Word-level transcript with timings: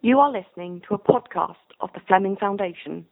You 0.00 0.20
are 0.20 0.30
listening 0.30 0.80
to 0.86 0.94
a 0.94 0.98
podcast 0.98 1.56
of 1.80 1.92
the 1.92 1.98
Fleming 2.06 2.36
Foundation. 2.36 3.04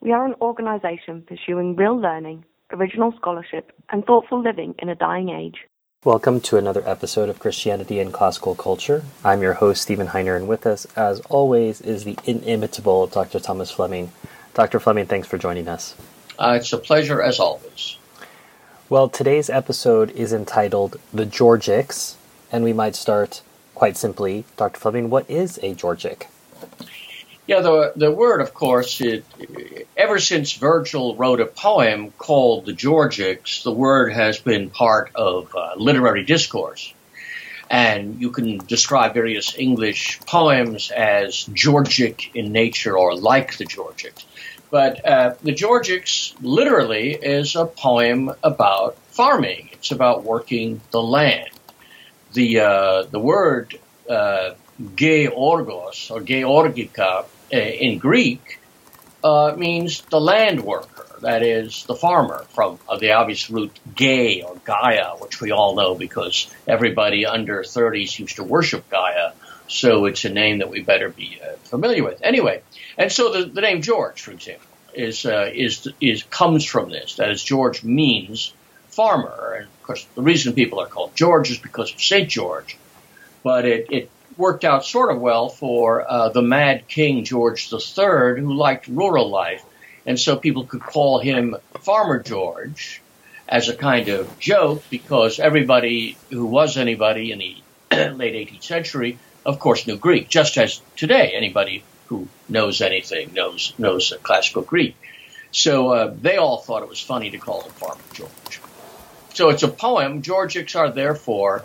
We 0.00 0.12
are 0.12 0.24
an 0.24 0.34
organisation 0.40 1.20
pursuing 1.28 1.76
real 1.76 1.94
learning, 1.94 2.46
original 2.72 3.12
scholarship, 3.18 3.70
and 3.90 4.02
thoughtful 4.06 4.40
living 4.40 4.74
in 4.78 4.88
a 4.88 4.94
dying 4.94 5.28
age. 5.28 5.56
Welcome 6.06 6.40
to 6.40 6.56
another 6.56 6.82
episode 6.88 7.28
of 7.28 7.38
Christianity 7.38 8.00
and 8.00 8.14
Classical 8.14 8.54
Culture. 8.54 9.04
I'm 9.22 9.42
your 9.42 9.52
host, 9.52 9.82
Stephen 9.82 10.06
Heiner, 10.06 10.34
and 10.34 10.48
with 10.48 10.66
us, 10.66 10.86
as 10.96 11.20
always, 11.28 11.82
is 11.82 12.04
the 12.04 12.16
inimitable 12.24 13.08
Dr. 13.08 13.38
Thomas 13.38 13.70
Fleming. 13.70 14.10
Dr. 14.54 14.80
Fleming, 14.80 15.04
thanks 15.04 15.28
for 15.28 15.36
joining 15.36 15.68
us. 15.68 15.94
Uh, 16.38 16.56
it's 16.58 16.72
a 16.72 16.78
pleasure 16.78 17.20
as 17.20 17.40
always. 17.40 17.98
Well, 18.88 19.10
today's 19.10 19.50
episode 19.50 20.10
is 20.12 20.32
entitled 20.32 20.96
The 21.12 21.26
Georgics, 21.26 22.14
and 22.50 22.64
we 22.64 22.72
might 22.72 22.96
start 22.96 23.42
quite 23.82 23.96
simply, 23.96 24.44
Dr. 24.56 24.78
Fleming, 24.78 25.10
what 25.10 25.28
is 25.28 25.58
a 25.60 25.74
Georgic? 25.74 26.28
Yeah, 27.48 27.62
the, 27.62 27.92
the 27.96 28.12
word, 28.12 28.40
of 28.40 28.54
course, 28.54 29.00
it, 29.00 29.24
ever 29.96 30.20
since 30.20 30.52
Virgil 30.52 31.16
wrote 31.16 31.40
a 31.40 31.46
poem 31.46 32.12
called 32.12 32.66
the 32.66 32.74
Georgics, 32.74 33.64
the 33.64 33.72
word 33.72 34.12
has 34.12 34.38
been 34.38 34.70
part 34.70 35.10
of 35.16 35.52
uh, 35.56 35.72
literary 35.76 36.22
discourse. 36.22 36.94
And 37.68 38.20
you 38.20 38.30
can 38.30 38.58
describe 38.58 39.14
various 39.14 39.58
English 39.58 40.20
poems 40.26 40.92
as 40.92 41.42
Georgic 41.52 42.36
in 42.36 42.52
nature 42.52 42.96
or 42.96 43.16
like 43.16 43.56
the 43.56 43.64
Georgics. 43.64 44.24
But 44.70 45.04
uh, 45.04 45.34
the 45.42 45.52
Georgics 45.52 46.36
literally 46.40 47.14
is 47.14 47.56
a 47.56 47.66
poem 47.66 48.30
about 48.44 48.96
farming. 49.08 49.70
It's 49.72 49.90
about 49.90 50.22
working 50.22 50.80
the 50.92 51.02
land 51.02 51.48
the 52.32 52.60
uh, 52.60 53.02
the 53.04 53.18
word 53.18 53.78
uh, 54.08 54.54
georgos 54.94 56.10
or 56.10 56.20
georgica 56.20 57.24
uh, 57.52 57.56
in 57.56 57.98
Greek 57.98 58.58
uh, 59.22 59.54
means 59.56 60.02
the 60.10 60.20
land 60.20 60.64
worker, 60.64 61.06
that 61.20 61.42
is 61.42 61.84
the 61.84 61.94
farmer, 61.94 62.44
from 62.54 62.78
uh, 62.88 62.96
the 62.96 63.12
obvious 63.12 63.50
root 63.50 63.78
gay 63.94 64.42
or 64.42 64.56
Gaia, 64.64 65.16
which 65.18 65.40
we 65.40 65.52
all 65.52 65.76
know 65.76 65.94
because 65.94 66.50
everybody 66.66 67.26
under 67.26 67.62
30s 67.62 68.18
used 68.18 68.36
to 68.36 68.42
worship 68.42 68.88
Gaia. 68.88 69.32
So 69.68 70.06
it's 70.06 70.24
a 70.24 70.30
name 70.30 70.58
that 70.58 70.70
we 70.70 70.82
better 70.82 71.08
be 71.08 71.38
uh, 71.42 71.56
familiar 71.64 72.02
with. 72.02 72.20
Anyway, 72.22 72.62
and 72.98 73.12
so 73.12 73.32
the, 73.32 73.44
the 73.44 73.60
name 73.60 73.82
George, 73.82 74.20
for 74.20 74.32
example, 74.32 74.66
is 74.94 75.24
is 75.24 75.88
is 76.00 76.22
comes 76.24 76.64
from 76.64 76.90
this. 76.90 77.16
That 77.16 77.30
is, 77.30 77.42
George 77.42 77.82
means 77.84 78.52
farmer. 78.88 79.66
Course, 79.92 80.06
the 80.14 80.22
reason 80.22 80.54
people 80.54 80.80
are 80.80 80.86
called 80.86 81.14
George 81.14 81.50
is 81.50 81.58
because 81.58 81.92
of 81.92 82.00
St. 82.00 82.26
George. 82.26 82.78
But 83.42 83.66
it, 83.66 83.88
it 83.90 84.10
worked 84.38 84.64
out 84.64 84.86
sort 84.86 85.14
of 85.14 85.20
well 85.20 85.50
for 85.50 86.10
uh, 86.10 86.30
the 86.30 86.40
mad 86.40 86.88
king 86.88 87.24
George 87.24 87.70
III, 87.70 88.40
who 88.40 88.54
liked 88.54 88.88
rural 88.88 89.28
life. 89.28 89.62
And 90.06 90.18
so 90.18 90.36
people 90.36 90.64
could 90.64 90.80
call 90.80 91.18
him 91.18 91.56
Farmer 91.80 92.22
George 92.22 93.02
as 93.46 93.68
a 93.68 93.76
kind 93.76 94.08
of 94.08 94.38
joke 94.38 94.82
because 94.88 95.38
everybody 95.38 96.16
who 96.30 96.46
was 96.46 96.78
anybody 96.78 97.30
in 97.30 97.38
the 97.40 97.56
late 98.14 98.48
18th 98.48 98.62
century, 98.62 99.18
of 99.44 99.58
course, 99.58 99.86
knew 99.86 99.98
Greek, 99.98 100.26
just 100.30 100.56
as 100.56 100.80
today 100.96 101.32
anybody 101.34 101.84
who 102.06 102.28
knows 102.48 102.80
anything 102.80 103.34
knows 103.34 103.74
knows 103.76 104.14
classical 104.22 104.62
Greek. 104.62 104.96
So 105.50 105.90
uh, 105.90 106.14
they 106.18 106.38
all 106.38 106.56
thought 106.56 106.82
it 106.82 106.88
was 106.88 107.02
funny 107.02 107.28
to 107.32 107.36
call 107.36 107.60
him 107.60 107.72
Farmer 107.72 108.00
George. 108.14 108.62
So 109.34 109.50
it's 109.50 109.62
a 109.62 109.68
poem. 109.68 110.22
Georgics 110.22 110.76
are 110.76 110.90
therefore 110.90 111.64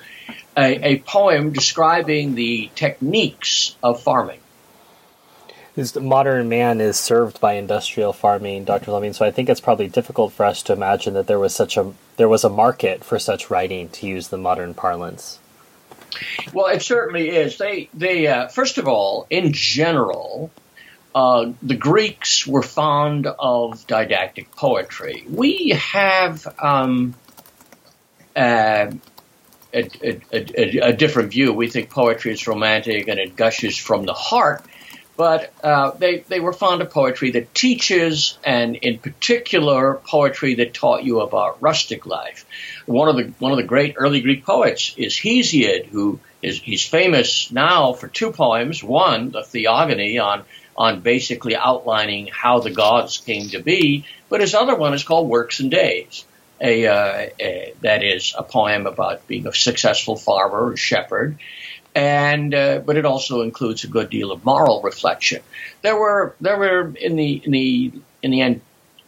a, 0.57 0.93
a 0.93 0.99
poem 0.99 1.51
describing 1.51 2.35
the 2.35 2.69
techniques 2.75 3.75
of 3.83 4.01
farming. 4.01 4.39
This 5.75 5.95
modern 5.95 6.49
man 6.49 6.81
is 6.81 6.97
served 6.97 7.39
by 7.39 7.53
industrial 7.53 8.11
farming, 8.11 8.65
Dr. 8.65 8.85
Fleming. 8.85 9.13
So 9.13 9.23
I 9.23 9.29
think 9.29 9.47
it's 9.47 9.61
probably 9.61 9.87
difficult 9.87 10.33
for 10.33 10.43
us 10.43 10.63
to 10.63 10.73
imagine 10.73 11.13
that 11.13 11.27
there 11.27 11.37
was 11.37 11.53
such 11.53 11.77
a 11.77 11.93
there 12.15 12.27
was 12.27 12.43
a 12.43 12.49
market 12.49 13.03
for 13.03 13.19
such 13.19 13.51
writing, 13.51 13.89
to 13.89 14.07
use 14.07 14.29
the 14.29 14.39
modern 14.39 14.73
parlance. 14.73 15.37
Well, 16.51 16.65
it 16.65 16.81
certainly 16.81 17.29
is. 17.29 17.59
They 17.59 17.89
they 17.93 18.25
uh, 18.25 18.47
first 18.47 18.79
of 18.79 18.87
all, 18.87 19.27
in 19.29 19.53
general, 19.53 20.49
uh, 21.13 21.51
the 21.61 21.75
Greeks 21.75 22.47
were 22.47 22.63
fond 22.63 23.27
of 23.27 23.85
didactic 23.85 24.51
poetry. 24.55 25.25
We 25.29 25.69
have 25.69 26.47
um, 26.59 27.13
uh, 28.37 28.91
a, 29.73 29.89
a, 30.01 30.21
a, 30.31 30.77
a, 30.89 30.93
different 30.93 31.31
view. 31.31 31.51
We 31.53 31.69
think 31.69 31.89
poetry 31.89 32.31
is 32.31 32.47
romantic 32.47 33.07
and 33.07 33.19
it 33.19 33.35
gushes 33.35 33.77
from 33.77 34.05
the 34.05 34.13
heart, 34.13 34.63
but 35.17 35.51
uh, 35.63 35.91
they 35.91 36.19
they 36.19 36.39
were 36.39 36.53
fond 36.53 36.81
of 36.81 36.91
poetry 36.91 37.31
that 37.31 37.55
teaches, 37.55 38.37
and 38.43 38.75
in 38.75 38.99
particular, 38.99 39.95
poetry 40.05 40.55
that 40.55 40.73
taught 40.75 41.03
you 41.03 41.21
about 41.21 41.61
rustic 41.61 42.05
life. 42.05 42.45
One 42.85 43.09
of 43.09 43.15
the 43.17 43.33
one 43.39 43.51
of 43.51 43.57
the 43.57 43.63
great 43.63 43.95
early 43.97 44.21
Greek 44.21 44.45
poets 44.45 44.93
is 44.97 45.15
Hesiod, 45.15 45.87
who 45.87 46.19
is 46.43 46.61
he's 46.61 46.87
famous 46.87 47.51
now 47.51 47.93
for 47.93 48.07
two 48.07 48.31
poems. 48.31 48.83
One, 48.83 49.31
the 49.31 49.43
Theogony, 49.43 50.19
on 50.19 50.43
on 50.77 51.01
basically 51.01 51.55
outlining 51.55 52.27
how 52.27 52.59
the 52.59 52.69
gods 52.69 53.17
came 53.17 53.49
to 53.49 53.59
be, 53.59 54.05
but 54.29 54.41
his 54.41 54.53
other 54.53 54.75
one 54.75 54.93
is 54.93 55.03
called 55.03 55.27
Works 55.27 55.59
and 55.59 55.71
Days 55.71 56.23
a, 56.61 56.87
uh, 56.87 57.29
a, 57.39 57.73
that 57.81 58.03
is 58.03 58.33
a 58.37 58.43
poem 58.43 58.87
about 58.87 59.27
being 59.27 59.47
a 59.47 59.53
successful 59.53 60.15
farmer 60.15 60.71
or 60.71 60.77
shepherd, 60.77 61.37
and 61.95 62.53
uh, 62.53 62.79
but 62.79 62.97
it 62.97 63.05
also 63.05 63.41
includes 63.41 63.83
a 63.83 63.87
good 63.87 64.09
deal 64.09 64.31
of 64.31 64.45
moral 64.45 64.81
reflection. 64.81 65.41
There 65.81 65.95
were 65.95 66.35
there 66.41 66.57
were 66.57 66.93
in 66.95 67.15
the 67.15 67.41
in 67.43 67.51
the 67.51 67.91
in 68.21 68.31
the 68.31 68.61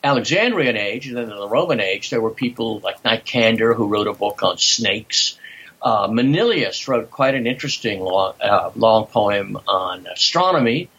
Alexandrian 0.04 0.78
age 0.78 1.08
and 1.08 1.18
then 1.18 1.26
in 1.26 1.38
the 1.38 1.48
Roman 1.48 1.80
age 1.80 2.10
there 2.10 2.22
were 2.22 2.32
people 2.32 2.80
like 2.80 3.04
Nicander 3.04 3.76
who 3.76 3.88
wrote 3.88 4.08
a 4.08 4.14
book 4.14 4.44
on 4.44 4.58
snakes. 4.58 5.38
Uh, 5.81 6.08
Manilius 6.12 6.88
wrote 6.88 7.10
quite 7.10 7.36
an 7.36 7.48
interesting 7.48 8.02
long, 8.02 8.34
uh, 8.42 8.72
long 8.76 9.06
poem 9.08 9.58
on 9.68 10.08
astronomy, 10.08 10.90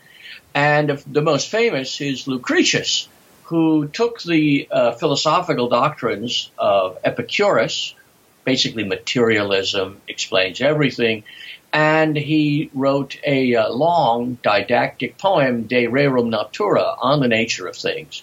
and 0.55 0.91
the 1.07 1.21
most 1.21 1.49
famous 1.51 2.01
is 2.01 2.27
Lucretius, 2.27 3.09
who 3.51 3.89
took 3.89 4.23
the 4.23 4.69
uh, 4.71 4.93
philosophical 4.93 5.69
doctrines 5.69 6.53
of 6.57 6.99
Epicurus, 7.03 7.97
basically 8.45 8.85
materialism 8.85 10.01
explains 10.07 10.61
everything, 10.61 11.25
and 11.73 12.17
he 12.17 12.71
wrote 12.73 13.19
a 13.27 13.57
uh, 13.57 13.69
long 13.73 14.39
didactic 14.41 15.19
poem, 15.19 15.65
De 15.65 15.87
Rerum 15.89 16.29
Natura, 16.29 16.95
on 17.01 17.19
the 17.19 17.27
nature 17.27 17.67
of 17.67 17.75
things. 17.75 18.23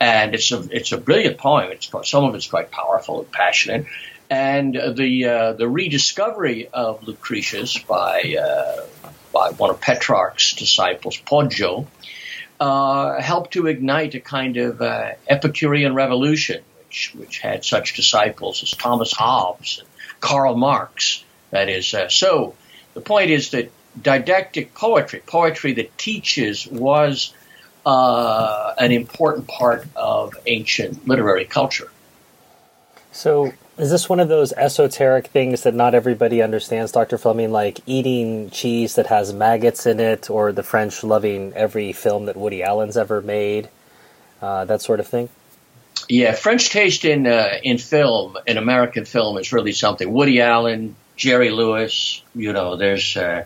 And 0.00 0.36
it's 0.36 0.52
a 0.52 0.64
it's 0.70 0.92
a 0.92 0.98
brilliant 0.98 1.38
poem. 1.38 1.72
It's 1.72 1.90
some 2.08 2.22
of 2.22 2.36
it's 2.36 2.46
quite 2.46 2.70
powerful 2.70 3.22
and 3.22 3.32
passionate. 3.32 3.86
And 4.30 4.76
the 4.96 5.24
uh, 5.24 5.52
the 5.54 5.68
rediscovery 5.68 6.68
of 6.68 7.02
Lucretius 7.02 7.76
by 7.76 8.36
uh, 8.40 8.86
by 9.32 9.50
one 9.50 9.70
of 9.70 9.80
Petrarch's 9.80 10.54
disciples, 10.54 11.16
Poggio, 11.16 11.88
uh, 12.60 13.20
helped 13.20 13.54
to 13.54 13.66
ignite 13.66 14.14
a 14.14 14.20
kind 14.20 14.56
of 14.58 14.82
uh, 14.82 15.12
Epicurean 15.28 15.94
revolution, 15.94 16.62
which, 16.78 17.12
which 17.16 17.38
had 17.38 17.64
such 17.64 17.94
disciples 17.94 18.62
as 18.62 18.70
Thomas 18.72 19.12
Hobbes 19.12 19.78
and 19.80 19.88
Karl 20.20 20.54
Marx. 20.56 21.24
That 21.50 21.68
is, 21.68 21.92
uh, 21.94 22.08
so 22.08 22.54
the 22.94 23.00
point 23.00 23.30
is 23.30 23.50
that 23.50 23.72
didactic 24.00 24.74
poetry, 24.74 25.22
poetry 25.26 25.72
that 25.74 25.96
teaches, 25.98 26.66
was 26.66 27.34
uh, 27.86 28.74
an 28.78 28.92
important 28.92 29.48
part 29.48 29.86
of 29.96 30.34
ancient 30.46 31.08
literary 31.08 31.46
culture. 31.46 31.90
So, 33.12 33.52
is 33.80 33.90
this 33.90 34.08
one 34.08 34.20
of 34.20 34.28
those 34.28 34.52
esoteric 34.52 35.28
things 35.28 35.62
that 35.62 35.74
not 35.74 35.94
everybody 35.94 36.42
understands, 36.42 36.92
Dr. 36.92 37.18
Fleming, 37.18 37.50
like 37.52 37.80
eating 37.86 38.50
cheese 38.50 38.94
that 38.94 39.06
has 39.06 39.32
maggots 39.32 39.86
in 39.86 40.00
it, 40.00 40.30
or 40.30 40.52
the 40.52 40.62
French 40.62 41.02
loving 41.02 41.52
every 41.54 41.92
film 41.92 42.26
that 42.26 42.36
Woody 42.36 42.62
Allen's 42.62 42.96
ever 42.96 43.20
made, 43.20 43.68
uh, 44.42 44.64
that 44.64 44.82
sort 44.82 45.00
of 45.00 45.06
thing? 45.06 45.28
Yeah, 46.08 46.32
French 46.32 46.70
taste 46.70 47.04
in 47.04 47.26
uh, 47.26 47.58
in 47.62 47.78
film, 47.78 48.36
in 48.46 48.56
American 48.56 49.04
film, 49.04 49.38
is 49.38 49.52
really 49.52 49.72
something. 49.72 50.10
Woody 50.10 50.40
Allen, 50.40 50.96
Jerry 51.16 51.50
Lewis, 51.50 52.22
you 52.34 52.52
know, 52.52 52.76
there's 52.76 53.16
uh, 53.16 53.44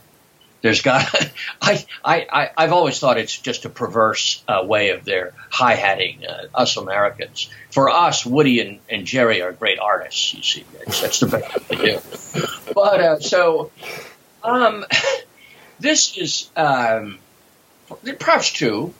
there's 0.64 0.80
got 0.80 1.14
I, 1.62 1.86
I 2.02 2.50
I 2.56 2.62
have 2.62 2.72
always 2.72 2.98
thought 2.98 3.18
it's 3.18 3.38
just 3.38 3.66
a 3.66 3.68
perverse 3.68 4.42
uh, 4.48 4.64
way 4.64 4.90
of 4.90 5.04
their 5.04 5.34
hi 5.50 5.74
hatting 5.74 6.26
uh, 6.26 6.46
us 6.54 6.78
Americans. 6.78 7.50
For 7.70 7.90
us, 7.90 8.24
Woody 8.24 8.60
and, 8.60 8.78
and 8.88 9.04
Jerry 9.06 9.42
are 9.42 9.52
great 9.52 9.78
artists. 9.78 10.32
You 10.32 10.42
see, 10.42 10.64
that's, 10.78 11.02
that's 11.02 11.20
the 11.20 11.26
best 11.26 11.68
they 11.68 11.76
do. 11.76 11.98
But 12.74 13.00
uh, 13.00 13.20
so 13.20 13.72
um, 14.42 14.86
this 15.80 16.16
is 16.16 16.50
um, 16.56 17.18
perhaps 18.18 18.50
true. 18.50 18.94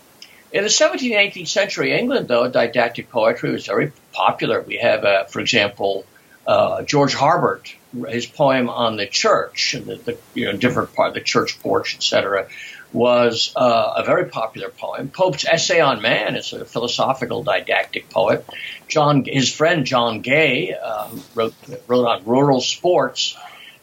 In 0.53 0.65
the 0.65 0.69
17th 0.69 1.17
and 1.17 1.33
18th 1.33 1.49
century 1.49 1.99
England, 1.99 2.29
though, 2.29 2.47
didactic 2.49 3.11
poetry 3.11 3.53
was 3.53 3.67
very 3.67 3.91
popular. 4.13 4.61
We 4.61 4.77
have, 4.77 5.05
uh, 5.05 5.25
for 5.25 5.41
example, 5.41 6.05
uh, 6.47 6.83
George 6.83 7.15
Herbert, 7.15 7.75
his 8.09 8.27
poem 8.27 8.69
on 8.69 8.97
the 8.97 9.07
church 9.07 9.73
the, 9.73 9.97
the, 9.97 10.19
you 10.35 10.47
know 10.47 10.57
different 10.57 10.95
part, 10.95 11.15
the 11.15 11.21
church 11.21 11.61
porch, 11.61 11.97
etc., 11.97 12.49
was 12.93 13.53
uh, 13.57 13.95
a 13.97 14.05
very 14.05 14.27
popular 14.27 14.69
poem. 14.69 15.09
Pope's 15.09 15.45
Essay 15.45 15.81
on 15.81 16.01
Man 16.01 16.37
is 16.37 16.53
a 16.53 16.65
philosophical 16.65 17.43
didactic 17.43 18.09
poet. 18.09 18.47
John, 18.87 19.25
his 19.27 19.53
friend 19.53 19.85
John 19.85 20.21
Gay 20.21 20.75
uh, 20.75 21.09
wrote 21.35 21.55
wrote 21.89 22.07
on 22.07 22.25
rural 22.25 22.61
sports. 22.61 23.37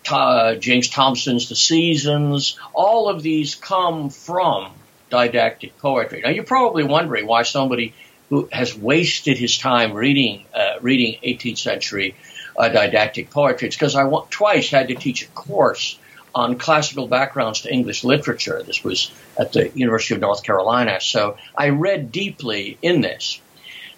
Uh, 0.10 0.56
James 0.56 0.90
Thomson's 0.90 1.50
The 1.50 1.56
Seasons. 1.56 2.58
All 2.74 3.10
of 3.10 3.22
these 3.22 3.56
come 3.56 4.10
from 4.10 4.72
didactic 5.10 5.78
poetry. 5.78 6.22
Now 6.24 6.30
you're 6.30 6.44
probably 6.44 6.84
wondering 6.84 7.28
why 7.28 7.44
somebody 7.44 7.94
who 8.30 8.48
has 8.52 8.76
wasted 8.76 9.38
his 9.38 9.58
time 9.58 9.94
reading 9.94 10.46
uh, 10.54 10.80
reading 10.82 11.20
18th 11.22 11.58
century 11.58 12.16
uh, 12.58 12.70
didactic 12.70 13.30
poetry. 13.30 13.68
It's 13.68 13.78
because 13.78 13.96
I 13.96 14.10
twice 14.30 14.70
had 14.70 14.88
to 14.90 14.96
teach 14.96 15.24
a 15.24 15.28
course 15.28 15.98
on 16.34 16.58
classical 16.58 17.08
backgrounds 17.08 17.62
to 17.62 17.74
English 17.74 18.04
literature. 18.04 18.64
This 18.64 18.84
was 18.84 19.12
at 19.38 19.54
the 19.54 19.70
University 19.76 20.16
of 20.16 20.22
North 20.22 20.44
Carolina. 20.44 21.02
So 21.02 21.38
I 21.58 21.70
read 21.70 22.12
deeply 22.12 22.78
in 22.82 23.02
this. 23.02 23.42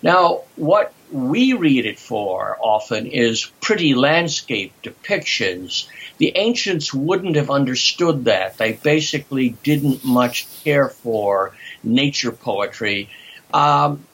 Now, 0.01 0.41
what 0.55 0.93
we 1.11 1.53
read 1.53 1.85
it 1.85 1.99
for 1.99 2.57
often 2.59 3.05
is 3.05 3.45
pretty 3.61 3.93
landscape 3.93 4.73
depictions. 4.83 5.87
The 6.17 6.35
ancients 6.35 6.93
wouldn't 6.93 7.35
have 7.35 7.49
understood 7.49 8.25
that. 8.25 8.57
They 8.57 8.73
basically 8.73 9.49
didn't 9.63 10.03
much 10.03 10.47
care 10.63 10.89
for 10.89 11.53
nature 11.83 12.31
poetry. 12.31 13.09
Um, 13.53 14.05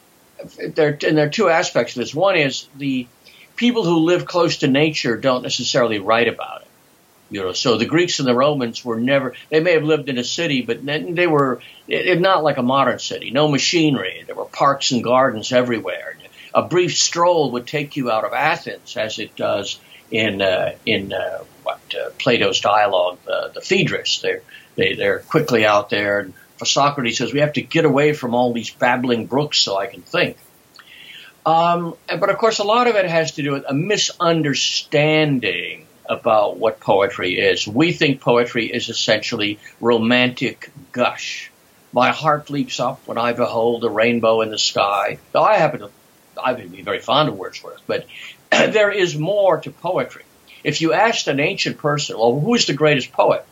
there, 0.58 0.98
and 1.06 1.18
there 1.18 1.26
are 1.26 1.30
two 1.30 1.48
aspects 1.48 1.94
to 1.94 2.00
this. 2.00 2.14
One 2.14 2.36
is 2.36 2.68
the 2.76 3.06
people 3.60 3.84
who 3.84 3.98
live 3.98 4.24
close 4.24 4.56
to 4.58 4.68
nature 4.68 5.18
don't 5.18 5.42
necessarily 5.42 5.98
write 5.98 6.28
about 6.28 6.62
it. 6.62 6.68
You 7.28 7.42
know, 7.42 7.52
so 7.52 7.76
the 7.76 7.84
Greeks 7.84 8.18
and 8.18 8.26
the 8.26 8.34
Romans 8.34 8.82
were 8.84 8.98
never. 8.98 9.34
They 9.50 9.60
may 9.60 9.74
have 9.74 9.84
lived 9.84 10.08
in 10.08 10.16
a 10.18 10.24
city, 10.24 10.62
but 10.62 10.84
they 10.84 11.26
were 11.28 11.60
not 11.86 12.42
like 12.42 12.56
a 12.56 12.62
modern 12.62 12.98
city. 12.98 13.30
No 13.30 13.46
machinery. 13.48 14.24
There 14.26 14.34
were 14.34 14.46
parks 14.46 14.90
and 14.90 15.04
gardens 15.04 15.52
everywhere. 15.52 16.16
A 16.52 16.62
brief 16.62 16.96
stroll 16.96 17.52
would 17.52 17.66
take 17.66 17.96
you 17.96 18.10
out 18.10 18.24
of 18.24 18.32
Athens, 18.32 18.96
as 18.96 19.20
it 19.20 19.36
does 19.36 19.78
in 20.10 20.42
uh, 20.42 20.72
in 20.84 21.12
uh, 21.12 21.44
what 21.62 21.80
uh, 21.94 22.10
Plato's 22.18 22.60
dialogue, 22.60 23.18
uh, 23.28 23.48
the 23.48 23.60
Phaedrus. 23.60 24.20
They're 24.22 24.42
they, 24.74 24.94
they're 24.94 25.20
quickly 25.20 25.64
out 25.66 25.90
there. 25.90 26.20
And 26.20 26.34
Socrates 26.64 27.18
says 27.18 27.32
we 27.32 27.40
have 27.40 27.52
to 27.52 27.62
get 27.62 27.84
away 27.84 28.14
from 28.14 28.34
all 28.34 28.52
these 28.52 28.70
babbling 28.70 29.26
brooks 29.26 29.58
so 29.58 29.76
I 29.76 29.86
can 29.86 30.02
think. 30.02 30.36
Um, 31.46 31.94
but 32.06 32.30
of 32.30 32.38
course, 32.38 32.58
a 32.58 32.64
lot 32.64 32.86
of 32.86 32.96
it 32.96 33.06
has 33.06 33.32
to 33.32 33.42
do 33.42 33.52
with 33.52 33.64
a 33.68 33.74
misunderstanding 33.74 35.86
about 36.08 36.58
what 36.58 36.80
poetry 36.80 37.38
is. 37.38 37.66
We 37.66 37.92
think 37.92 38.20
poetry 38.20 38.66
is 38.66 38.88
essentially 38.88 39.58
romantic 39.80 40.70
gush. 40.92 41.50
My 41.92 42.10
heart 42.10 42.50
leaps 42.50 42.80
up 42.80 43.06
when 43.06 43.16
I 43.16 43.32
behold 43.32 43.84
a 43.84 43.88
rainbow 43.88 44.42
in 44.42 44.50
the 44.50 44.58
sky. 44.58 45.18
I 45.34 45.56
happen 45.56 45.80
to, 45.80 45.90
I 46.42 46.52
would 46.52 46.72
be 46.72 46.82
very 46.82 47.00
fond 47.00 47.28
of 47.28 47.36
Wordsworth, 47.36 47.82
but 47.86 48.06
there 48.50 48.90
is 48.90 49.16
more 49.16 49.60
to 49.60 49.70
poetry. 49.70 50.24
If 50.62 50.82
you 50.82 50.92
asked 50.92 51.26
an 51.28 51.40
ancient 51.40 51.78
person, 51.78 52.18
well, 52.18 52.38
who 52.38 52.54
is 52.54 52.66
the 52.66 52.74
greatest 52.74 53.12
poet? 53.12 53.46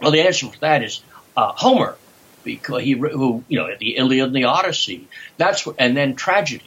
Well, 0.00 0.10
the 0.10 0.22
answer 0.22 0.48
for 0.48 0.58
that 0.60 0.82
is 0.82 1.02
uh, 1.36 1.52
Homer, 1.52 1.96
because 2.44 2.82
he, 2.82 2.92
who, 2.92 3.44
you 3.48 3.58
know, 3.58 3.68
the 3.78 3.96
Iliad 3.96 4.28
and 4.28 4.36
the 4.36 4.44
Odyssey. 4.44 5.08
That's 5.36 5.66
and 5.78 5.96
then 5.96 6.14
tragedy. 6.14 6.64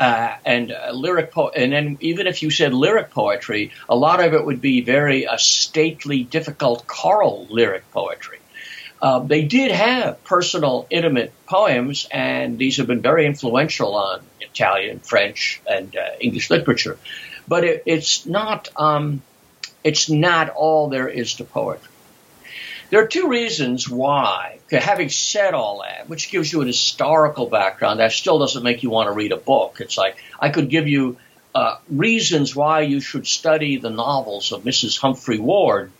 Uh, 0.00 0.34
and 0.46 0.72
uh, 0.72 0.92
lyric 0.92 1.30
po- 1.30 1.50
and 1.50 1.74
then 1.74 1.98
even 2.00 2.26
if 2.26 2.42
you 2.42 2.50
said 2.50 2.72
lyric 2.72 3.10
poetry, 3.10 3.70
a 3.86 3.94
lot 3.94 4.24
of 4.24 4.32
it 4.32 4.42
would 4.46 4.62
be 4.62 4.80
very 4.80 5.26
uh, 5.26 5.36
stately, 5.36 6.24
difficult 6.24 6.86
choral 6.86 7.46
lyric 7.50 7.84
poetry. 7.90 8.38
Uh, 9.02 9.18
they 9.18 9.44
did 9.44 9.70
have 9.70 10.24
personal, 10.24 10.86
intimate 10.88 11.34
poems, 11.44 12.08
and 12.10 12.56
these 12.56 12.78
have 12.78 12.86
been 12.86 13.02
very 13.02 13.26
influential 13.26 13.94
on 13.94 14.22
Italian, 14.40 15.00
French, 15.00 15.60
and 15.68 15.94
uh, 15.94 16.06
English 16.18 16.48
literature. 16.48 16.98
But 17.46 17.64
it, 17.64 17.82
it's 17.84 18.24
not 18.24 18.68
um, 18.76 19.22
it's 19.84 20.08
not 20.08 20.48
all 20.48 20.88
there 20.88 21.08
is 21.08 21.34
to 21.34 21.44
poetry. 21.44 21.89
There 22.90 23.00
are 23.00 23.06
two 23.06 23.28
reasons 23.28 23.88
why. 23.88 24.58
Having 24.68 25.10
said 25.10 25.54
all 25.54 25.82
that, 25.82 26.08
which 26.08 26.30
gives 26.30 26.52
you 26.52 26.60
an 26.60 26.66
historical 26.66 27.46
background, 27.46 28.00
that 28.00 28.10
still 28.10 28.40
doesn't 28.40 28.64
make 28.64 28.82
you 28.82 28.90
want 28.90 29.06
to 29.06 29.12
read 29.12 29.30
a 29.30 29.36
book. 29.36 29.80
It's 29.80 29.96
like 29.96 30.16
I 30.40 30.50
could 30.50 30.68
give 30.68 30.88
you 30.88 31.16
uh, 31.54 31.76
reasons 31.88 32.54
why 32.54 32.80
you 32.80 33.00
should 33.00 33.28
study 33.28 33.76
the 33.76 33.90
novels 33.90 34.50
of 34.50 34.64
Mrs. 34.64 34.98
Humphry 34.98 35.38
Ward, 35.38 35.92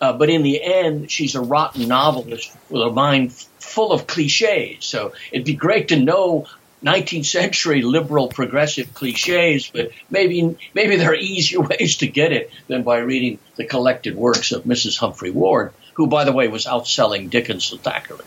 uh, 0.00 0.12
but 0.14 0.30
in 0.30 0.42
the 0.42 0.62
end, 0.62 1.12
she's 1.12 1.36
a 1.36 1.40
rotten 1.40 1.86
novelist 1.86 2.52
with 2.68 2.82
a 2.82 2.90
mind 2.90 3.32
full 3.32 3.92
of 3.92 4.08
cliches. 4.08 4.84
So 4.84 5.12
it'd 5.30 5.46
be 5.46 5.54
great 5.54 5.88
to 5.88 6.00
know 6.00 6.46
19th 6.84 7.26
century 7.26 7.82
liberal 7.82 8.26
progressive 8.26 8.94
cliches, 8.94 9.70
but 9.72 9.92
maybe 10.10 10.56
maybe 10.74 10.96
there 10.96 11.12
are 11.12 11.14
easier 11.14 11.60
ways 11.70 11.98
to 11.98 12.08
get 12.08 12.32
it 12.32 12.50
than 12.66 12.82
by 12.82 12.98
reading 12.98 13.38
the 13.54 13.64
collected 13.64 14.16
works 14.16 14.50
of 14.50 14.64
Mrs. 14.64 14.98
Humphry 14.98 15.30
Ward 15.30 15.72
who, 15.94 16.06
by 16.06 16.24
the 16.24 16.32
way, 16.32 16.48
was 16.48 16.66
outselling 16.66 17.30
Dickens 17.30 17.72
and 17.72 17.80
Thackeray. 17.80 18.24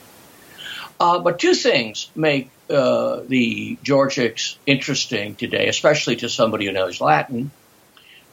Uh, 0.99 1.19
but 1.19 1.39
two 1.39 1.53
things 1.53 2.09
make 2.15 2.49
uh, 2.69 3.21
the 3.27 3.77
Georgics 3.83 4.57
interesting 4.65 5.35
today, 5.35 5.67
especially 5.67 6.15
to 6.17 6.29
somebody 6.29 6.65
who 6.65 6.71
knows 6.71 7.01
Latin. 7.01 7.51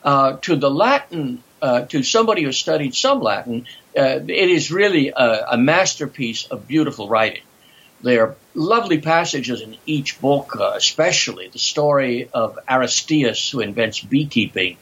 Uh, 0.03 0.37
to 0.43 0.57
the 0.57 0.71
Latin, 0.71 1.43
uh, 1.61 1.83
to 1.83 2.03
somebody 2.03 2.43
who 2.43 2.53
studied 2.53 2.95
some 2.95 3.21
Latin, 3.21 3.67
uh, 3.97 4.19
it 4.27 4.51
is 4.51 4.73
really 4.73 5.09
a, 5.09 5.47
a, 5.51 5.57
masterpiece 5.57 6.47
of 6.47 6.67
beautiful 6.67 7.09
writing. 7.09 7.43
There 8.01 8.27
are 8.27 8.37
lovely 8.55 9.01
passages 9.01 9.61
in 9.61 9.77
each 9.87 10.21
book, 10.21 10.57
uh, 10.59 10.73
especially 10.75 11.49
the 11.49 11.61
story 11.61 12.29
of 12.35 12.59
Aristaeus 12.69 13.51
who 13.51 13.61
invents 13.61 14.01
beekeeping 14.01 14.77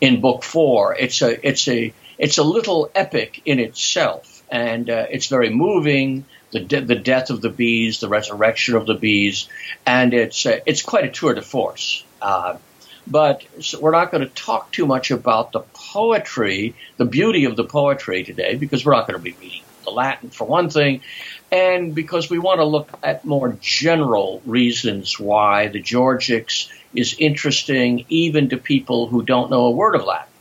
in 0.00 0.20
book 0.20 0.42
four. 0.42 0.96
It's 0.96 1.22
a 1.22 1.46
it's 1.48 1.68
a 1.68 1.92
it's 2.18 2.38
a 2.38 2.44
little 2.44 2.90
epic 2.94 3.42
in 3.44 3.58
itself, 3.58 4.42
and 4.50 4.88
uh, 4.88 5.06
it's 5.10 5.26
very 5.26 5.50
moving. 5.50 6.24
The, 6.50 6.60
de- 6.60 6.82
the 6.82 6.94
death 6.94 7.30
of 7.30 7.40
the 7.40 7.48
bees, 7.50 7.98
the 7.98 8.08
resurrection 8.08 8.76
of 8.76 8.86
the 8.86 8.94
bees, 8.94 9.48
and 9.84 10.14
it's 10.14 10.46
uh, 10.46 10.60
it's 10.66 10.82
quite 10.82 11.04
a 11.04 11.10
tour 11.10 11.34
de 11.34 11.42
force. 11.42 12.04
Uh, 12.22 12.58
but 13.06 13.44
we're 13.80 13.90
not 13.90 14.10
going 14.10 14.22
to 14.22 14.32
talk 14.32 14.70
too 14.70 14.86
much 14.86 15.10
about 15.10 15.52
the 15.52 15.60
poetry, 15.60 16.74
the 16.96 17.04
beauty 17.04 17.44
of 17.44 17.56
the 17.56 17.64
poetry 17.64 18.24
today, 18.24 18.54
because 18.54 18.84
we're 18.84 18.94
not 18.94 19.06
going 19.06 19.18
to 19.18 19.22
be 19.22 19.32
reading 19.32 19.62
the 19.84 19.90
Latin 19.90 20.30
for 20.30 20.46
one 20.46 20.70
thing, 20.70 21.02
and 21.50 21.94
because 21.94 22.30
we 22.30 22.38
want 22.38 22.60
to 22.60 22.64
look 22.64 22.88
at 23.02 23.24
more 23.24 23.56
general 23.60 24.40
reasons 24.46 25.18
why 25.18 25.68
the 25.68 25.82
Georgics 25.82 26.68
is 26.94 27.16
interesting 27.18 28.06
even 28.08 28.50
to 28.50 28.56
people 28.56 29.08
who 29.08 29.22
don't 29.22 29.50
know 29.50 29.66
a 29.66 29.70
word 29.70 29.96
of 29.96 30.04
Latin 30.04 30.33